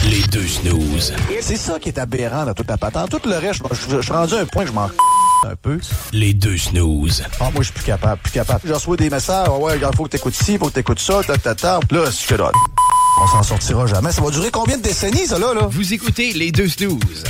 Les 0.08 0.22
deux 0.32 0.48
snooze. 0.48 1.14
C'est 1.42 1.58
ça 1.58 1.80
qui 1.80 1.90
est 1.90 1.98
aberrant 1.98 2.46
dans 2.46 2.54
toute 2.54 2.70
la 2.70 2.78
patente. 2.78 3.10
Tout 3.10 3.28
le 3.28 3.38
reste, 3.38 3.62
je 3.72 4.02
suis 4.02 4.14
rendu 4.14 4.36
à 4.36 4.40
un 4.40 4.46
point 4.46 4.64
que 4.64 4.70
je 4.70 4.74
m'en 4.76 4.90
un 5.46 5.56
peu. 5.56 5.80
Les 6.12 6.34
deux 6.34 6.58
snooze. 6.58 7.24
Ah, 7.40 7.46
moi, 7.52 7.60
je 7.60 7.64
suis 7.64 7.74
plus 7.74 7.84
capable, 7.86 8.22
plus 8.22 8.32
capable. 8.32 8.62
Je 8.66 8.74
reçois 8.74 8.98
des 8.98 9.10
messages. 9.10 9.48
Ah 9.50 9.58
ouais, 9.58 9.74
regarde, 9.74 9.96
faut 9.96 10.04
que 10.06 10.10
t'écoutes 10.10 10.36
ci, 10.36 10.58
faut 10.58 10.68
que 10.68 10.74
t'écoutes 10.74 11.00
ça, 11.00 11.22
ta, 11.26 11.38
ta, 11.38 11.56
ta. 11.56 11.80
Là, 11.92 12.06
c'est 12.12 12.28
que 12.28 12.36
là, 12.36 12.52
on 13.22 13.28
s'en 13.28 13.44
sortira 13.44 13.86
jamais. 13.88 14.12
Ça 14.12 14.22
va 14.22 14.32
durer 14.32 14.52
combien 14.52 14.78
de 14.78 14.84
décennies, 14.84 15.28
ça, 15.28 15.40
là, 15.40 15.54
là? 15.54 15.68
Vous 15.70 15.94
écoutez 15.94 16.34
les 16.34 16.52
deux 16.52 16.68
snooze. 16.68 17.24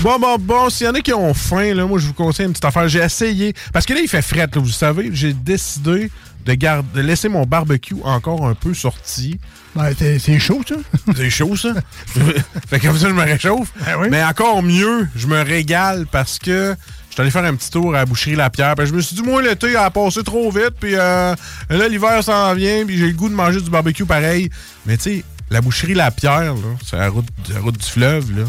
Bon, 0.00 0.18
bon, 0.18 0.36
bon, 0.38 0.70
s'il 0.70 0.86
y 0.86 0.90
en 0.90 0.94
a 0.94 1.00
qui 1.00 1.12
ont 1.12 1.34
faim, 1.34 1.74
là, 1.74 1.86
moi, 1.86 1.98
je 1.98 2.06
vous 2.06 2.14
conseille 2.14 2.46
une 2.46 2.52
petite 2.52 2.64
affaire. 2.64 2.88
J'ai 2.88 3.00
essayé. 3.00 3.54
Parce 3.72 3.86
que 3.86 3.94
là, 3.94 4.00
il 4.00 4.08
fait 4.08 4.22
fret, 4.22 4.48
là, 4.52 4.60
vous 4.60 4.68
savez. 4.68 5.10
J'ai 5.12 5.32
décidé 5.32 6.10
de, 6.44 6.54
garder, 6.54 6.88
de 6.94 7.00
laisser 7.00 7.28
mon 7.28 7.44
barbecue 7.44 7.96
encore 8.04 8.46
un 8.46 8.54
peu 8.54 8.74
sorti. 8.74 9.38
Ben, 9.74 9.92
t'es- 9.92 10.18
c'est 10.20 10.38
chaud, 10.38 10.60
ça. 10.68 10.76
C'est 11.16 11.30
chaud, 11.30 11.56
ça. 11.56 11.70
fait 12.68 12.78
que 12.78 12.86
comme 12.86 12.98
ça, 12.98 13.08
je 13.08 13.14
me 13.14 13.22
réchauffe. 13.24 13.72
Mais 14.08 14.22
encore 14.22 14.62
mieux, 14.62 15.08
je 15.16 15.26
me 15.26 15.42
régale 15.42 16.06
parce 16.10 16.38
que 16.38 16.76
je 17.14 17.22
suis 17.22 17.22
allé 17.22 17.30
faire 17.30 17.44
un 17.44 17.54
petit 17.54 17.70
tour 17.70 17.94
à 17.94 17.98
la 17.98 18.06
boucherie 18.06 18.34
La 18.34 18.50
Pierre. 18.50 18.74
Puis 18.74 18.86
je 18.88 18.92
me 18.92 19.00
suis 19.00 19.14
dit, 19.14 19.22
moi, 19.22 19.40
l'été 19.40 19.76
a 19.76 19.88
passé 19.88 20.24
trop 20.24 20.50
vite. 20.50 20.72
Puis 20.80 20.96
euh, 20.96 21.34
là, 21.70 21.88
l'hiver 21.88 22.24
s'en 22.24 22.52
vient. 22.54 22.84
Puis 22.84 22.98
j'ai 22.98 23.06
le 23.06 23.12
goût 23.12 23.28
de 23.28 23.34
manger 23.34 23.60
du 23.60 23.70
barbecue 23.70 24.04
pareil. 24.04 24.50
Mais 24.84 24.96
tu 24.96 25.02
sais, 25.04 25.24
la 25.48 25.60
boucherie 25.60 25.94
La 25.94 26.10
Pierre, 26.10 26.54
c'est 26.84 26.96
la 26.96 27.08
route, 27.08 27.26
la 27.52 27.60
route 27.60 27.78
du 27.78 27.86
fleuve. 27.86 28.36
Là. 28.36 28.44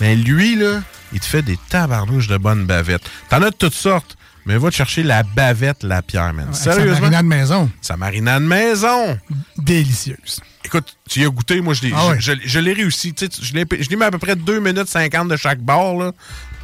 Mais 0.00 0.16
lui, 0.16 0.54
là, 0.56 0.82
il 1.14 1.20
te 1.20 1.24
fait 1.24 1.40
des 1.40 1.58
tabarnouches 1.70 2.28
de 2.28 2.36
bonnes 2.36 2.66
bavettes. 2.66 3.08
T'en 3.30 3.40
as 3.40 3.48
de 3.50 3.56
toutes 3.56 3.72
sortes. 3.74 4.18
Mais 4.46 4.56
va 4.58 4.70
te 4.70 4.74
chercher 4.74 5.02
la 5.02 5.22
bavette 5.22 5.82
La 5.82 6.02
Pierre, 6.02 6.32
man. 6.34 6.48
Sa 6.52 6.72
Sérieusement? 6.74 7.00
marinade 7.00 7.24
maison. 7.26 7.70
Sa 7.80 7.96
marinade 7.96 8.42
maison. 8.42 9.18
Délicieuse. 9.58 10.40
Écoute, 10.64 10.96
tu 11.08 11.20
y 11.20 11.24
as 11.24 11.28
goûté, 11.28 11.60
moi 11.60 11.74
je 11.74 11.82
l'ai 11.82 11.92
Ah 11.94 12.08
ouais. 12.08 12.16
je, 12.20 12.32
je- 12.32 12.38
je 12.48 12.58
l'ai 12.58 12.72
réussi. 12.72 13.12
Tu 13.14 13.26
sais, 13.26 13.30
Je 13.42 13.52
l'ai 13.54 13.64
je 13.80 13.88
l'ai 13.88 13.96
mis 13.96 14.02
à 14.02 14.10
peu 14.10 14.18
près 14.18 14.36
2 14.36 14.60
minutes 14.60 14.88
50 14.88 15.28
de 15.28 15.36
chaque 15.36 15.60
bord. 15.60 16.02
Là. 16.02 16.12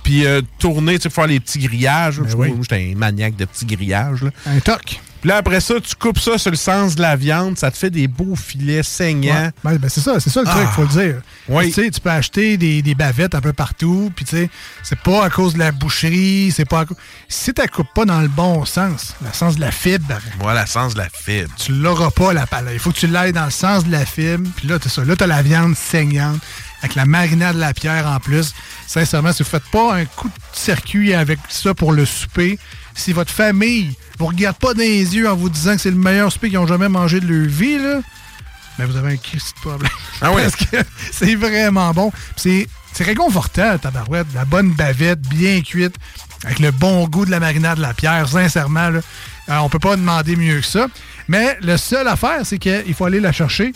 Puis 0.06 0.24
euh, 0.24 0.40
tourner, 0.60 0.98
tu 0.98 1.02
sais, 1.02 1.10
faire 1.10 1.26
les 1.26 1.40
petits 1.40 1.58
grillages. 1.58 2.20
là, 2.20 2.26
que 2.30 2.36
Moi, 2.36 2.46
j'étais 2.62 2.92
un 2.94 2.96
maniaque 2.96 3.34
de 3.34 3.44
petits 3.44 3.66
grillages. 3.66 4.22
là. 4.22 4.30
Un 4.46 4.60
toc. 4.60 5.00
Puis 5.20 5.30
là, 5.30 5.38
après 5.38 5.60
ça, 5.60 5.74
tu 5.80 5.96
coupes 5.96 6.20
ça 6.20 6.38
sur 6.38 6.50
le 6.52 6.56
sens 6.56 6.94
de 6.94 7.02
la 7.02 7.16
viande, 7.16 7.58
ça 7.58 7.72
te 7.72 7.76
fait 7.76 7.90
des 7.90 8.06
beaux 8.06 8.36
filets 8.36 8.84
saignants. 8.84 9.34
Ouais. 9.64 9.72
Ben, 9.72 9.76
ben, 9.78 9.88
c'est 9.88 10.02
ça, 10.02 10.20
c'est 10.20 10.30
ça 10.30 10.42
le 10.42 10.46
truc, 10.46 10.62
Ah. 10.64 10.72
faut 10.72 10.82
le 10.82 10.88
dire. 10.88 11.16
Oui. 11.48 11.66
Tu 11.66 11.72
sais, 11.72 11.90
tu 11.90 12.00
peux 12.00 12.10
acheter 12.10 12.56
des, 12.56 12.82
des 12.82 12.94
bavettes 12.94 13.34
un 13.34 13.40
peu 13.40 13.52
partout, 13.52 14.12
puis 14.14 14.24
tu 14.24 14.36
sais, 14.36 14.50
c'est 14.84 14.98
pas 15.00 15.24
à 15.24 15.30
cause 15.30 15.54
de 15.54 15.58
la 15.58 15.72
boucherie, 15.72 16.52
c'est 16.54 16.66
pas 16.66 16.80
à 16.80 16.84
cause... 16.84 16.96
Si 17.28 17.52
tu 17.52 17.66
coupes 17.68 17.92
pas 17.94 18.04
dans 18.04 18.20
le 18.20 18.28
bon 18.28 18.64
sens, 18.64 19.16
le 19.22 19.32
sens 19.32 19.56
de 19.56 19.62
la 19.62 19.72
fibre, 19.72 20.04
Voilà, 20.38 20.60
le 20.60 20.68
sens 20.68 20.92
de 20.94 20.98
la 20.98 21.08
fibre. 21.08 21.50
tu 21.56 21.72
l'auras 21.72 22.10
pas, 22.10 22.32
la 22.32 22.46
palette. 22.46 22.74
Il 22.74 22.78
faut 22.78 22.92
que 22.92 22.98
tu 22.98 23.08
l'ailles 23.08 23.32
dans 23.32 23.46
le 23.46 23.50
sens 23.50 23.84
de 23.84 23.90
la 23.90 24.06
fibre, 24.06 24.48
puis 24.54 24.68
là, 24.68 24.78
t'as 24.78 24.90
ça. 24.90 25.04
Là, 25.04 25.16
t'as 25.16 25.26
la 25.26 25.42
viande 25.42 25.74
saignante, 25.74 26.38
avec 26.82 26.94
la 26.94 27.06
marinade 27.06 27.56
de 27.56 27.60
la 27.60 27.72
pierre 27.74 28.06
en 28.06 28.20
plus. 28.20 28.54
Sincèrement, 28.86 29.32
si 29.32 29.42
vous 29.42 29.48
faites 29.48 29.68
pas 29.70 29.94
un 29.94 30.04
coup 30.04 30.28
de 30.28 30.34
circuit 30.52 31.14
avec 31.14 31.38
ça 31.48 31.74
pour 31.74 31.92
le 31.92 32.04
souper, 32.04 32.58
si 32.94 33.12
votre 33.12 33.32
famille 33.32 33.94
vous 34.18 34.26
regarde 34.26 34.56
pas 34.56 34.74
dans 34.74 34.80
les 34.80 35.16
yeux 35.16 35.28
en 35.28 35.36
vous 35.36 35.48
disant 35.48 35.74
que 35.74 35.80
c'est 35.80 35.90
le 35.90 35.96
meilleur 35.96 36.32
souper 36.32 36.48
qu'ils 36.48 36.58
ont 36.58 36.66
jamais 36.66 36.88
mangé 36.88 37.20
de 37.20 37.26
leur 37.26 37.48
vie, 37.48 37.78
là, 37.78 38.00
ben 38.78 38.86
vous 38.86 38.96
avez 38.96 39.14
un 39.14 39.16
Christ 39.16 39.54
de 39.56 39.60
problème. 39.60 39.90
Ah 40.20 40.32
oui? 40.32 40.42
Parce 40.42 40.56
que 40.56 40.76
c'est 41.12 41.34
vraiment 41.34 41.92
bon. 41.92 42.12
C'est 42.36 42.68
réconfortant, 43.00 43.78
tabarouette. 43.78 44.26
La 44.34 44.44
bonne 44.44 44.72
bavette, 44.72 45.20
bien 45.20 45.60
cuite, 45.60 45.94
avec 46.44 46.58
le 46.58 46.70
bon 46.70 47.06
goût 47.08 47.26
de 47.26 47.30
la 47.30 47.40
marinade 47.40 47.76
de 47.76 47.82
la 47.82 47.94
pierre, 47.94 48.28
sincèrement. 48.28 48.90
Là, 48.90 49.00
euh, 49.48 49.56
on 49.58 49.68
peut 49.68 49.78
pas 49.78 49.96
demander 49.96 50.36
mieux 50.36 50.60
que 50.60 50.66
ça. 50.66 50.86
Mais 51.28 51.58
le 51.62 51.76
seul 51.76 52.08
affaire, 52.08 52.40
c'est 52.44 52.58
qu'il 52.58 52.94
faut 52.94 53.04
aller 53.04 53.20
la 53.20 53.32
chercher 53.32 53.72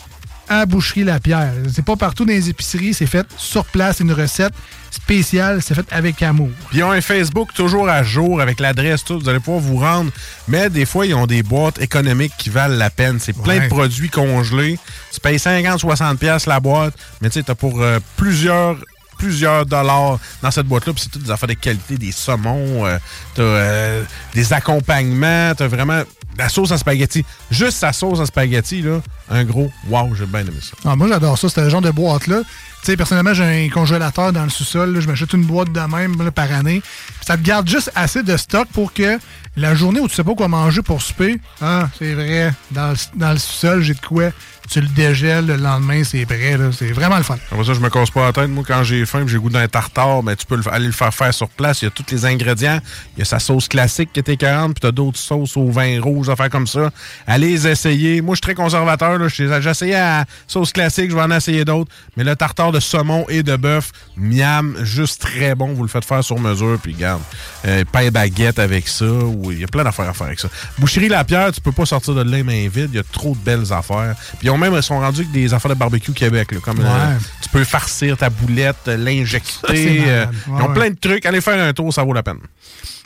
à 0.51 0.65
Boucherie 0.65 1.05
La 1.05 1.17
Pierre. 1.19 1.53
C'est 1.73 1.85
pas 1.85 1.95
partout 1.95 2.25
dans 2.25 2.33
les 2.33 2.49
épiceries, 2.49 2.93
c'est 2.93 3.05
fait 3.05 3.25
sur 3.37 3.63
place, 3.63 3.97
c'est 3.97 4.03
une 4.03 4.11
recette 4.11 4.51
spéciale, 4.91 5.61
c'est 5.61 5.73
fait 5.73 5.85
avec 5.91 6.21
amour. 6.21 6.49
Puis 6.69 6.79
ils 6.79 6.83
ont 6.83 6.91
un 6.91 6.99
Facebook 6.99 7.53
toujours 7.53 7.87
à 7.87 8.03
jour 8.03 8.41
avec 8.41 8.59
l'adresse, 8.59 9.05
tout. 9.05 9.17
Vous 9.17 9.29
allez 9.29 9.39
pouvoir 9.39 9.61
vous 9.61 9.77
rendre. 9.77 10.11
Mais 10.49 10.69
des 10.69 10.85
fois, 10.85 11.05
ils 11.05 11.15
ont 11.15 11.25
des 11.25 11.41
boîtes 11.41 11.79
économiques 11.81 12.33
qui 12.37 12.49
valent 12.49 12.75
la 12.75 12.89
peine. 12.89 13.17
C'est 13.19 13.31
plein 13.33 13.59
Ouais. 13.59 13.61
de 13.61 13.67
produits 13.69 14.09
congelés. 14.09 14.77
Tu 15.13 15.21
payes 15.21 15.37
50-60$ 15.39 16.17
piastres 16.17 16.49
la 16.49 16.59
boîte, 16.59 16.93
mais 17.21 17.29
tu 17.29 17.35
sais, 17.35 17.43
t'as 17.43 17.55
pour 17.55 17.81
euh, 17.81 17.99
plusieurs 18.17 18.75
plusieurs 19.21 19.67
dollars 19.67 20.17
dans 20.41 20.49
cette 20.49 20.65
boîte-là, 20.65 20.93
puis 20.93 21.03
c'est 21.03 21.09
toutes 21.09 21.23
des 21.23 21.31
affaires 21.31 21.47
de 21.47 21.53
qualité, 21.53 21.95
des 21.95 22.11
saumons, 22.11 22.87
euh, 22.87 22.97
t'as 23.35 23.43
euh, 23.43 24.03
des 24.33 24.51
accompagnements, 24.51 25.53
t'as 25.55 25.67
vraiment 25.67 26.01
la 26.37 26.49
sauce 26.49 26.71
à 26.71 26.77
spaghetti. 26.79 27.23
Juste 27.51 27.77
sa 27.77 27.93
sauce 27.93 28.19
à 28.19 28.25
spaghetti, 28.25 28.81
là, 28.81 28.99
un 29.29 29.43
gros 29.43 29.71
wow, 29.89 30.15
j'ai 30.15 30.25
bien 30.25 30.41
aimé 30.41 30.57
ça. 30.59 30.71
Ah, 30.85 30.95
moi, 30.95 31.07
j'adore 31.07 31.37
ça, 31.37 31.49
ce 31.49 31.69
genre 31.69 31.81
de 31.81 31.91
boîte-là. 31.91 32.41
Tu 32.41 32.87
sais, 32.87 32.97
personnellement, 32.97 33.35
j'ai 33.35 33.43
un 33.43 33.69
congélateur 33.69 34.33
dans 34.33 34.43
le 34.43 34.49
sous-sol. 34.49 34.99
Je 34.99 35.07
m'achète 35.07 35.33
une 35.33 35.45
boîte 35.45 35.71
de 35.71 35.79
même 35.81 36.31
par 36.31 36.51
année. 36.51 36.81
Ça 37.25 37.37
te 37.37 37.43
garde 37.43 37.69
juste 37.69 37.91
assez 37.93 38.23
de 38.23 38.35
stock 38.37 38.67
pour 38.73 38.91
que 38.91 39.19
la 39.55 39.75
journée 39.75 39.99
où 39.99 40.07
tu 40.07 40.15
sais 40.15 40.23
pas 40.23 40.33
quoi 40.33 40.47
manger 40.47 40.81
pour 40.81 41.01
souper, 41.01 41.39
ah, 41.61 41.89
c'est 41.99 42.15
vrai, 42.15 42.51
dans 42.71 42.89
le, 42.89 42.97
dans 43.19 43.33
le 43.33 43.37
sous-sol, 43.37 43.83
j'ai 43.83 43.93
de 43.93 43.99
quoi. 43.99 44.31
Tu 44.71 44.79
le 44.79 44.87
dégèles 44.87 45.47
le 45.47 45.57
lendemain, 45.57 46.01
c'est 46.05 46.25
prêt. 46.25 46.57
C'est 46.71 46.93
vraiment 46.93 47.17
le 47.17 47.23
fun. 47.23 47.35
Après 47.51 47.65
ça, 47.65 47.73
je 47.73 47.79
me 47.81 47.89
casse 47.89 48.09
pas 48.09 48.23
la 48.27 48.31
tête. 48.31 48.47
Moi, 48.49 48.63
quand 48.65 48.83
j'ai 48.83 49.05
faim 49.05 49.25
j'ai 49.27 49.37
goût 49.37 49.49
d'un 49.49 49.67
tartare, 49.67 50.23
ben, 50.23 50.33
tu 50.33 50.45
peux 50.45 50.55
le- 50.55 50.63
aller 50.73 50.85
le 50.85 50.93
faire 50.93 51.13
faire 51.13 51.33
sur 51.33 51.49
place. 51.49 51.81
Il 51.81 51.85
y 51.85 51.87
a 51.89 51.91
tous 51.91 52.05
les 52.09 52.25
ingrédients. 52.25 52.79
Il 53.17 53.19
y 53.19 53.21
a 53.21 53.25
sa 53.25 53.39
sauce 53.39 53.67
classique 53.67 54.11
qui 54.13 54.21
était 54.21 54.37
40, 54.37 54.73
puis 54.75 54.79
tu 54.81 54.87
as 54.87 54.93
d'autres 54.93 55.17
sauces 55.17 55.57
au 55.57 55.69
vin 55.69 55.99
rouge, 56.01 56.29
affaires 56.29 56.49
comme 56.49 56.67
ça. 56.67 56.89
Allez 57.27 57.67
essayer. 57.67 58.21
Moi, 58.21 58.35
je 58.35 58.37
suis 58.37 58.41
très 58.41 58.55
conservateur. 58.55 59.19
J'ai 59.27 59.43
essayé 59.69 59.91
la 59.91 60.23
sauce 60.47 60.71
classique, 60.71 61.11
je 61.11 61.15
vais 61.15 61.21
en 61.21 61.31
essayer 61.31 61.65
d'autres. 61.65 61.91
Mais 62.15 62.23
le 62.23 62.33
tartare 62.37 62.71
de 62.71 62.79
saumon 62.79 63.25
et 63.27 63.43
de 63.43 63.57
bœuf, 63.57 63.91
miam, 64.15 64.77
juste 64.83 65.21
très 65.21 65.53
bon. 65.53 65.73
Vous 65.73 65.83
le 65.83 65.89
faites 65.89 66.05
faire 66.05 66.23
sur 66.23 66.39
mesure, 66.39 66.79
puis 66.81 66.93
garde. 66.93 67.21
Euh, 67.65 67.83
pain 67.91 68.09
baguette 68.09 68.57
avec 68.57 68.87
ça. 68.87 69.05
Il 69.49 69.59
y 69.59 69.63
a 69.65 69.67
plein 69.67 69.83
d'affaires 69.83 70.07
à 70.09 70.13
faire 70.13 70.27
avec 70.27 70.39
ça. 70.39 70.47
Boucherie 70.77 71.09
La 71.09 71.25
Pierre, 71.25 71.51
tu 71.51 71.59
peux 71.59 71.73
pas 71.73 71.85
sortir 71.85 72.13
de 72.13 72.21
là 72.21 72.37
les 72.37 72.43
mains 72.43 72.69
vides. 72.69 72.89
Il 72.93 72.95
y 72.95 72.99
a 72.99 73.03
trop 73.03 73.35
de 73.35 73.39
belles 73.43 73.73
affaires. 73.73 74.15
Puis 74.39 74.49
même, 74.61 74.73
ils 74.75 74.83
sont 74.83 74.99
rendus 74.99 75.21
avec 75.21 75.31
des 75.31 75.53
affaires 75.53 75.69
de 75.71 75.75
barbecue 75.75 76.13
Québec. 76.13 76.51
là, 76.53 76.59
comme 76.61 76.79
Ouais. 76.79 76.85
euh, 76.85 77.17
tu 77.41 77.49
peux 77.49 77.63
farcir 77.63 78.15
ta 78.17 78.29
boulette, 78.29 78.77
euh, 78.87 78.97
l'injecter. 78.97 80.03
euh, 80.07 80.25
Ouais, 80.25 80.31
ils 80.47 80.51
ont 80.53 80.67
ouais. 80.67 80.73
plein 80.73 80.89
de 80.89 80.95
trucs. 80.99 81.25
Allez 81.25 81.41
faire 81.41 81.61
un 81.61 81.73
tour, 81.73 81.93
ça 81.93 82.03
vaut 82.03 82.13
la 82.13 82.23
peine. 82.23 82.39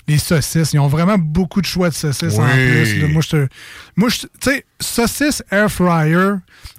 Les 0.07 0.19
saucisses, 0.19 0.72
ils 0.73 0.80
ont 0.80 0.88
vraiment 0.88 1.18
beaucoup 1.18 1.61
de 1.61 1.65
choix 1.65 1.90
de 1.90 1.95
saucisses 1.95 2.38
en 2.38 2.48
plus. 2.48 3.02
là. 3.02 3.07
Moi, 3.07 3.23
je 3.23 3.30
te- 3.30 3.48
moi, 3.95 4.09
tu 4.11 4.27
sais, 4.41 4.65
saucisse 4.80 5.43
air 5.51 5.72
fryer, 5.72 6.34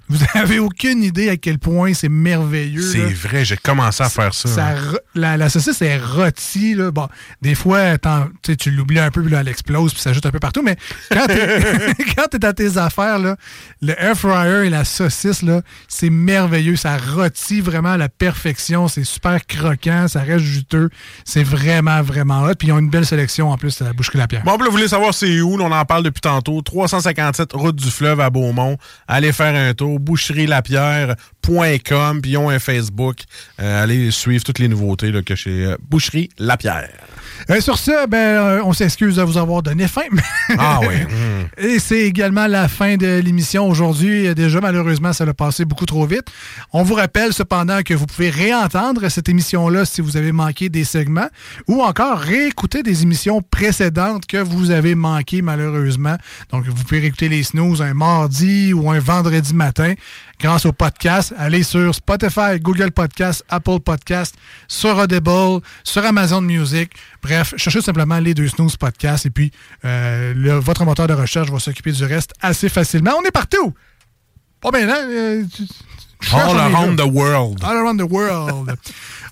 vous 0.09 0.19
avez 0.35 0.59
aucune 0.59 1.03
idée 1.03 1.29
à 1.29 1.37
quel 1.37 1.59
point 1.59 1.93
c'est 1.93 2.09
merveilleux. 2.09 2.81
C'est 2.81 3.13
vrai, 3.13 3.43
j'ai 3.43 3.57
commencé 3.57 4.03
à 4.03 4.09
faire 4.09 4.33
ça. 4.33 4.49
Hein. 4.69 4.75
la, 5.15 5.35
la 5.35 5.49
saucisse 5.49 5.81
est 5.81 5.97
rôtie. 5.97 6.75
Là. 6.75 6.91
Bon, 6.91 7.07
des 7.41 7.55
fois, 7.55 7.97
tu 8.41 8.55
tu 8.55 8.71
l'oublies 8.71 8.99
un 8.99 9.11
peu, 9.11 9.21
puis 9.21 9.31
là, 9.31 9.41
elle 9.41 9.47
explose, 9.47 9.93
puis 9.93 10.01
ça 10.01 10.13
jette 10.13 10.25
un 10.25 10.31
peu 10.31 10.39
partout. 10.39 10.61
Mais 10.61 10.77
quand 11.11 11.27
t'es 11.27 11.93
quand 12.15 12.27
t'es 12.31 12.45
à 12.45 12.53
tes 12.53 12.77
affaires, 12.77 13.19
là, 13.19 13.35
le 13.81 13.99
air 14.01 14.17
fryer 14.17 14.67
et 14.67 14.69
la 14.69 14.85
saucisse, 14.85 15.41
là, 15.41 15.61
c'est 15.87 16.09
merveilleux. 16.09 16.75
Ça 16.75 16.97
rôtit 16.97 17.61
vraiment 17.61 17.93
à 17.93 17.97
la 17.97 18.09
perfection. 18.09 18.87
C'est 18.87 19.03
super 19.03 19.45
croquant, 19.45 20.07
ça 20.07 20.21
reste 20.21 20.45
juteux. 20.45 20.89
C'est 21.25 21.43
vraiment, 21.43 22.01
vraiment 22.01 22.43
hot. 22.43 22.55
Puis 22.57 22.69
ils 22.69 22.71
ont 22.71 22.79
une 22.79 22.89
belle 22.89 23.05
sélection 23.05 23.51
en 23.51 23.57
plus 23.57 23.81
à 23.81 23.85
la 23.85 23.93
boucherie 23.93 24.19
La 24.19 24.27
Pierre. 24.27 24.43
Bon, 24.43 24.53
puis 24.53 24.61
là, 24.61 24.65
vous 24.67 24.77
voulez 24.77 24.87
savoir 24.87 25.13
c'est 25.13 25.41
où? 25.41 25.57
là, 25.57 25.65
on 25.65 25.71
en 25.71 25.85
parle 25.85 26.03
depuis 26.03 26.21
tantôt. 26.21 26.61
357 27.13 27.53
Route 27.53 27.75
du 27.75 27.89
Fleuve 27.89 28.19
à 28.19 28.29
Beaumont. 28.29 28.77
Allez 29.07 29.31
faire 29.31 29.55
un 29.55 29.73
tour. 29.73 29.99
Puis 31.47 32.31
ils 32.31 32.37
ont 32.37 32.49
un 32.49 32.59
Facebook. 32.59 33.19
Euh, 33.61 33.83
allez 33.83 34.11
suivre 34.11 34.43
toutes 34.43 34.59
les 34.59 34.67
nouveautés 34.67 35.11
là, 35.11 35.21
que 35.21 35.35
chez 35.35 35.65
euh, 35.65 35.77
Boucherie 35.81 36.29
Lapierre. 36.37 36.89
Euh, 37.49 37.61
sur 37.61 37.77
ce, 37.77 38.07
ben, 38.07 38.17
euh, 38.17 38.61
on 38.65 38.73
s'excuse 38.73 39.15
de 39.15 39.21
vous 39.21 39.37
avoir 39.37 39.61
donné 39.63 39.87
faim. 39.87 40.01
Ah 40.57 40.79
oui. 40.81 40.95
Mm. 41.07 41.65
Et 41.65 41.79
c'est 41.79 42.01
également 42.01 42.47
la 42.47 42.67
fin 42.67 42.97
de 42.97 43.19
l'émission 43.19 43.67
aujourd'hui. 43.67 44.33
Déjà, 44.35 44.59
malheureusement, 44.59 45.13
ça 45.13 45.25
l'a 45.25 45.33
passé 45.33 45.65
beaucoup 45.65 45.85
trop 45.85 46.05
vite. 46.05 46.25
On 46.73 46.83
vous 46.83 46.95
rappelle 46.95 47.33
cependant 47.33 47.81
que 47.81 47.93
vous 47.93 48.05
pouvez 48.05 48.29
réentendre 48.29 49.09
cette 49.09 49.29
émission-là 49.29 49.85
si 49.85 50.01
vous 50.01 50.17
avez 50.17 50.31
manqué 50.31 50.69
des 50.69 50.83
segments 50.83 51.27
ou 51.67 51.81
encore 51.81 52.19
réécouter 52.19 52.83
des 52.83 53.03
émissions 53.03 53.41
précédentes 53.41 54.25
que 54.25 54.37
vous 54.37 54.71
avez 54.71 54.95
manquées 54.95 55.41
malheureusement. 55.41 56.17
Donc, 56.51 56.65
vous 56.65 56.83
pouvez 56.83 56.99
réécouter 56.99 57.29
les 57.29 57.43
snooze 57.43 57.81
un 57.81 57.93
mardi 57.93 58.73
ou 58.73 58.91
un 58.91 58.99
vendredi 58.99 59.53
matin 59.53 59.93
grâce 60.39 60.65
au 60.65 60.71
podcast. 60.73 61.33
Allez 61.37 61.63
sur 61.63 61.93
Spotify, 61.95 62.59
Google 62.59 62.91
Podcast, 62.91 63.43
Apple 63.49 63.79
Podcast, 63.79 64.35
sur 64.67 64.97
Audible, 64.97 65.61
sur 65.83 66.05
Amazon 66.05 66.41
Music. 66.41 66.91
Bref, 67.23 67.53
cherchez 67.57 67.81
simplement 67.81 68.19
les 68.19 68.33
deux 68.33 68.47
snooze 68.47 68.77
podcasts 68.77 69.25
et 69.25 69.29
puis 69.29 69.51
euh, 69.85 70.33
le- 70.35 70.59
votre 70.59 70.85
moteur 70.85 71.07
de 71.07 71.13
recherche 71.13 71.49
va 71.49 71.59
s'occuper 71.59 71.91
du 71.91 72.03
reste 72.05 72.33
assez 72.41 72.69
facilement. 72.69 73.11
On 73.19 73.23
est 73.23 73.31
partout! 73.31 73.73
Pas 74.61 74.71
bien, 74.71 74.89
hein? 74.89 75.03
Euh, 75.09 75.43
All 76.33 76.57
around 76.57 76.97
the 76.97 77.05
world. 77.05 77.63
All 77.63 77.77
around 77.77 77.99
the 77.99 78.11
world. 78.11 78.75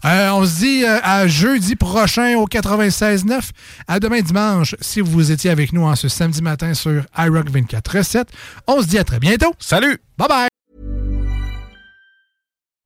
Euh, 0.04 0.30
on 0.34 0.46
se 0.46 0.60
dit 0.60 0.84
euh, 0.86 1.00
à 1.02 1.26
jeudi 1.28 1.76
prochain 1.76 2.36
au 2.38 2.46
96.9. 2.48 3.42
À 3.88 4.00
demain 4.00 4.22
dimanche, 4.22 4.76
si 4.80 5.02
vous 5.02 5.32
étiez 5.32 5.50
avec 5.50 5.74
nous 5.74 5.82
en 5.82 5.96
ce 5.96 6.10
samedi 6.10 6.44
matin 6.44 6.76
sur 6.76 7.02
iRock 7.18 7.50
24.7. 7.50 8.26
On 8.68 8.84
se 8.84 8.88
dit 8.88 9.00
à 9.00 9.04
très 9.04 9.18
bientôt. 9.20 9.56
Salut! 9.58 9.98
Bye 10.16 10.28
bye! 10.28 10.55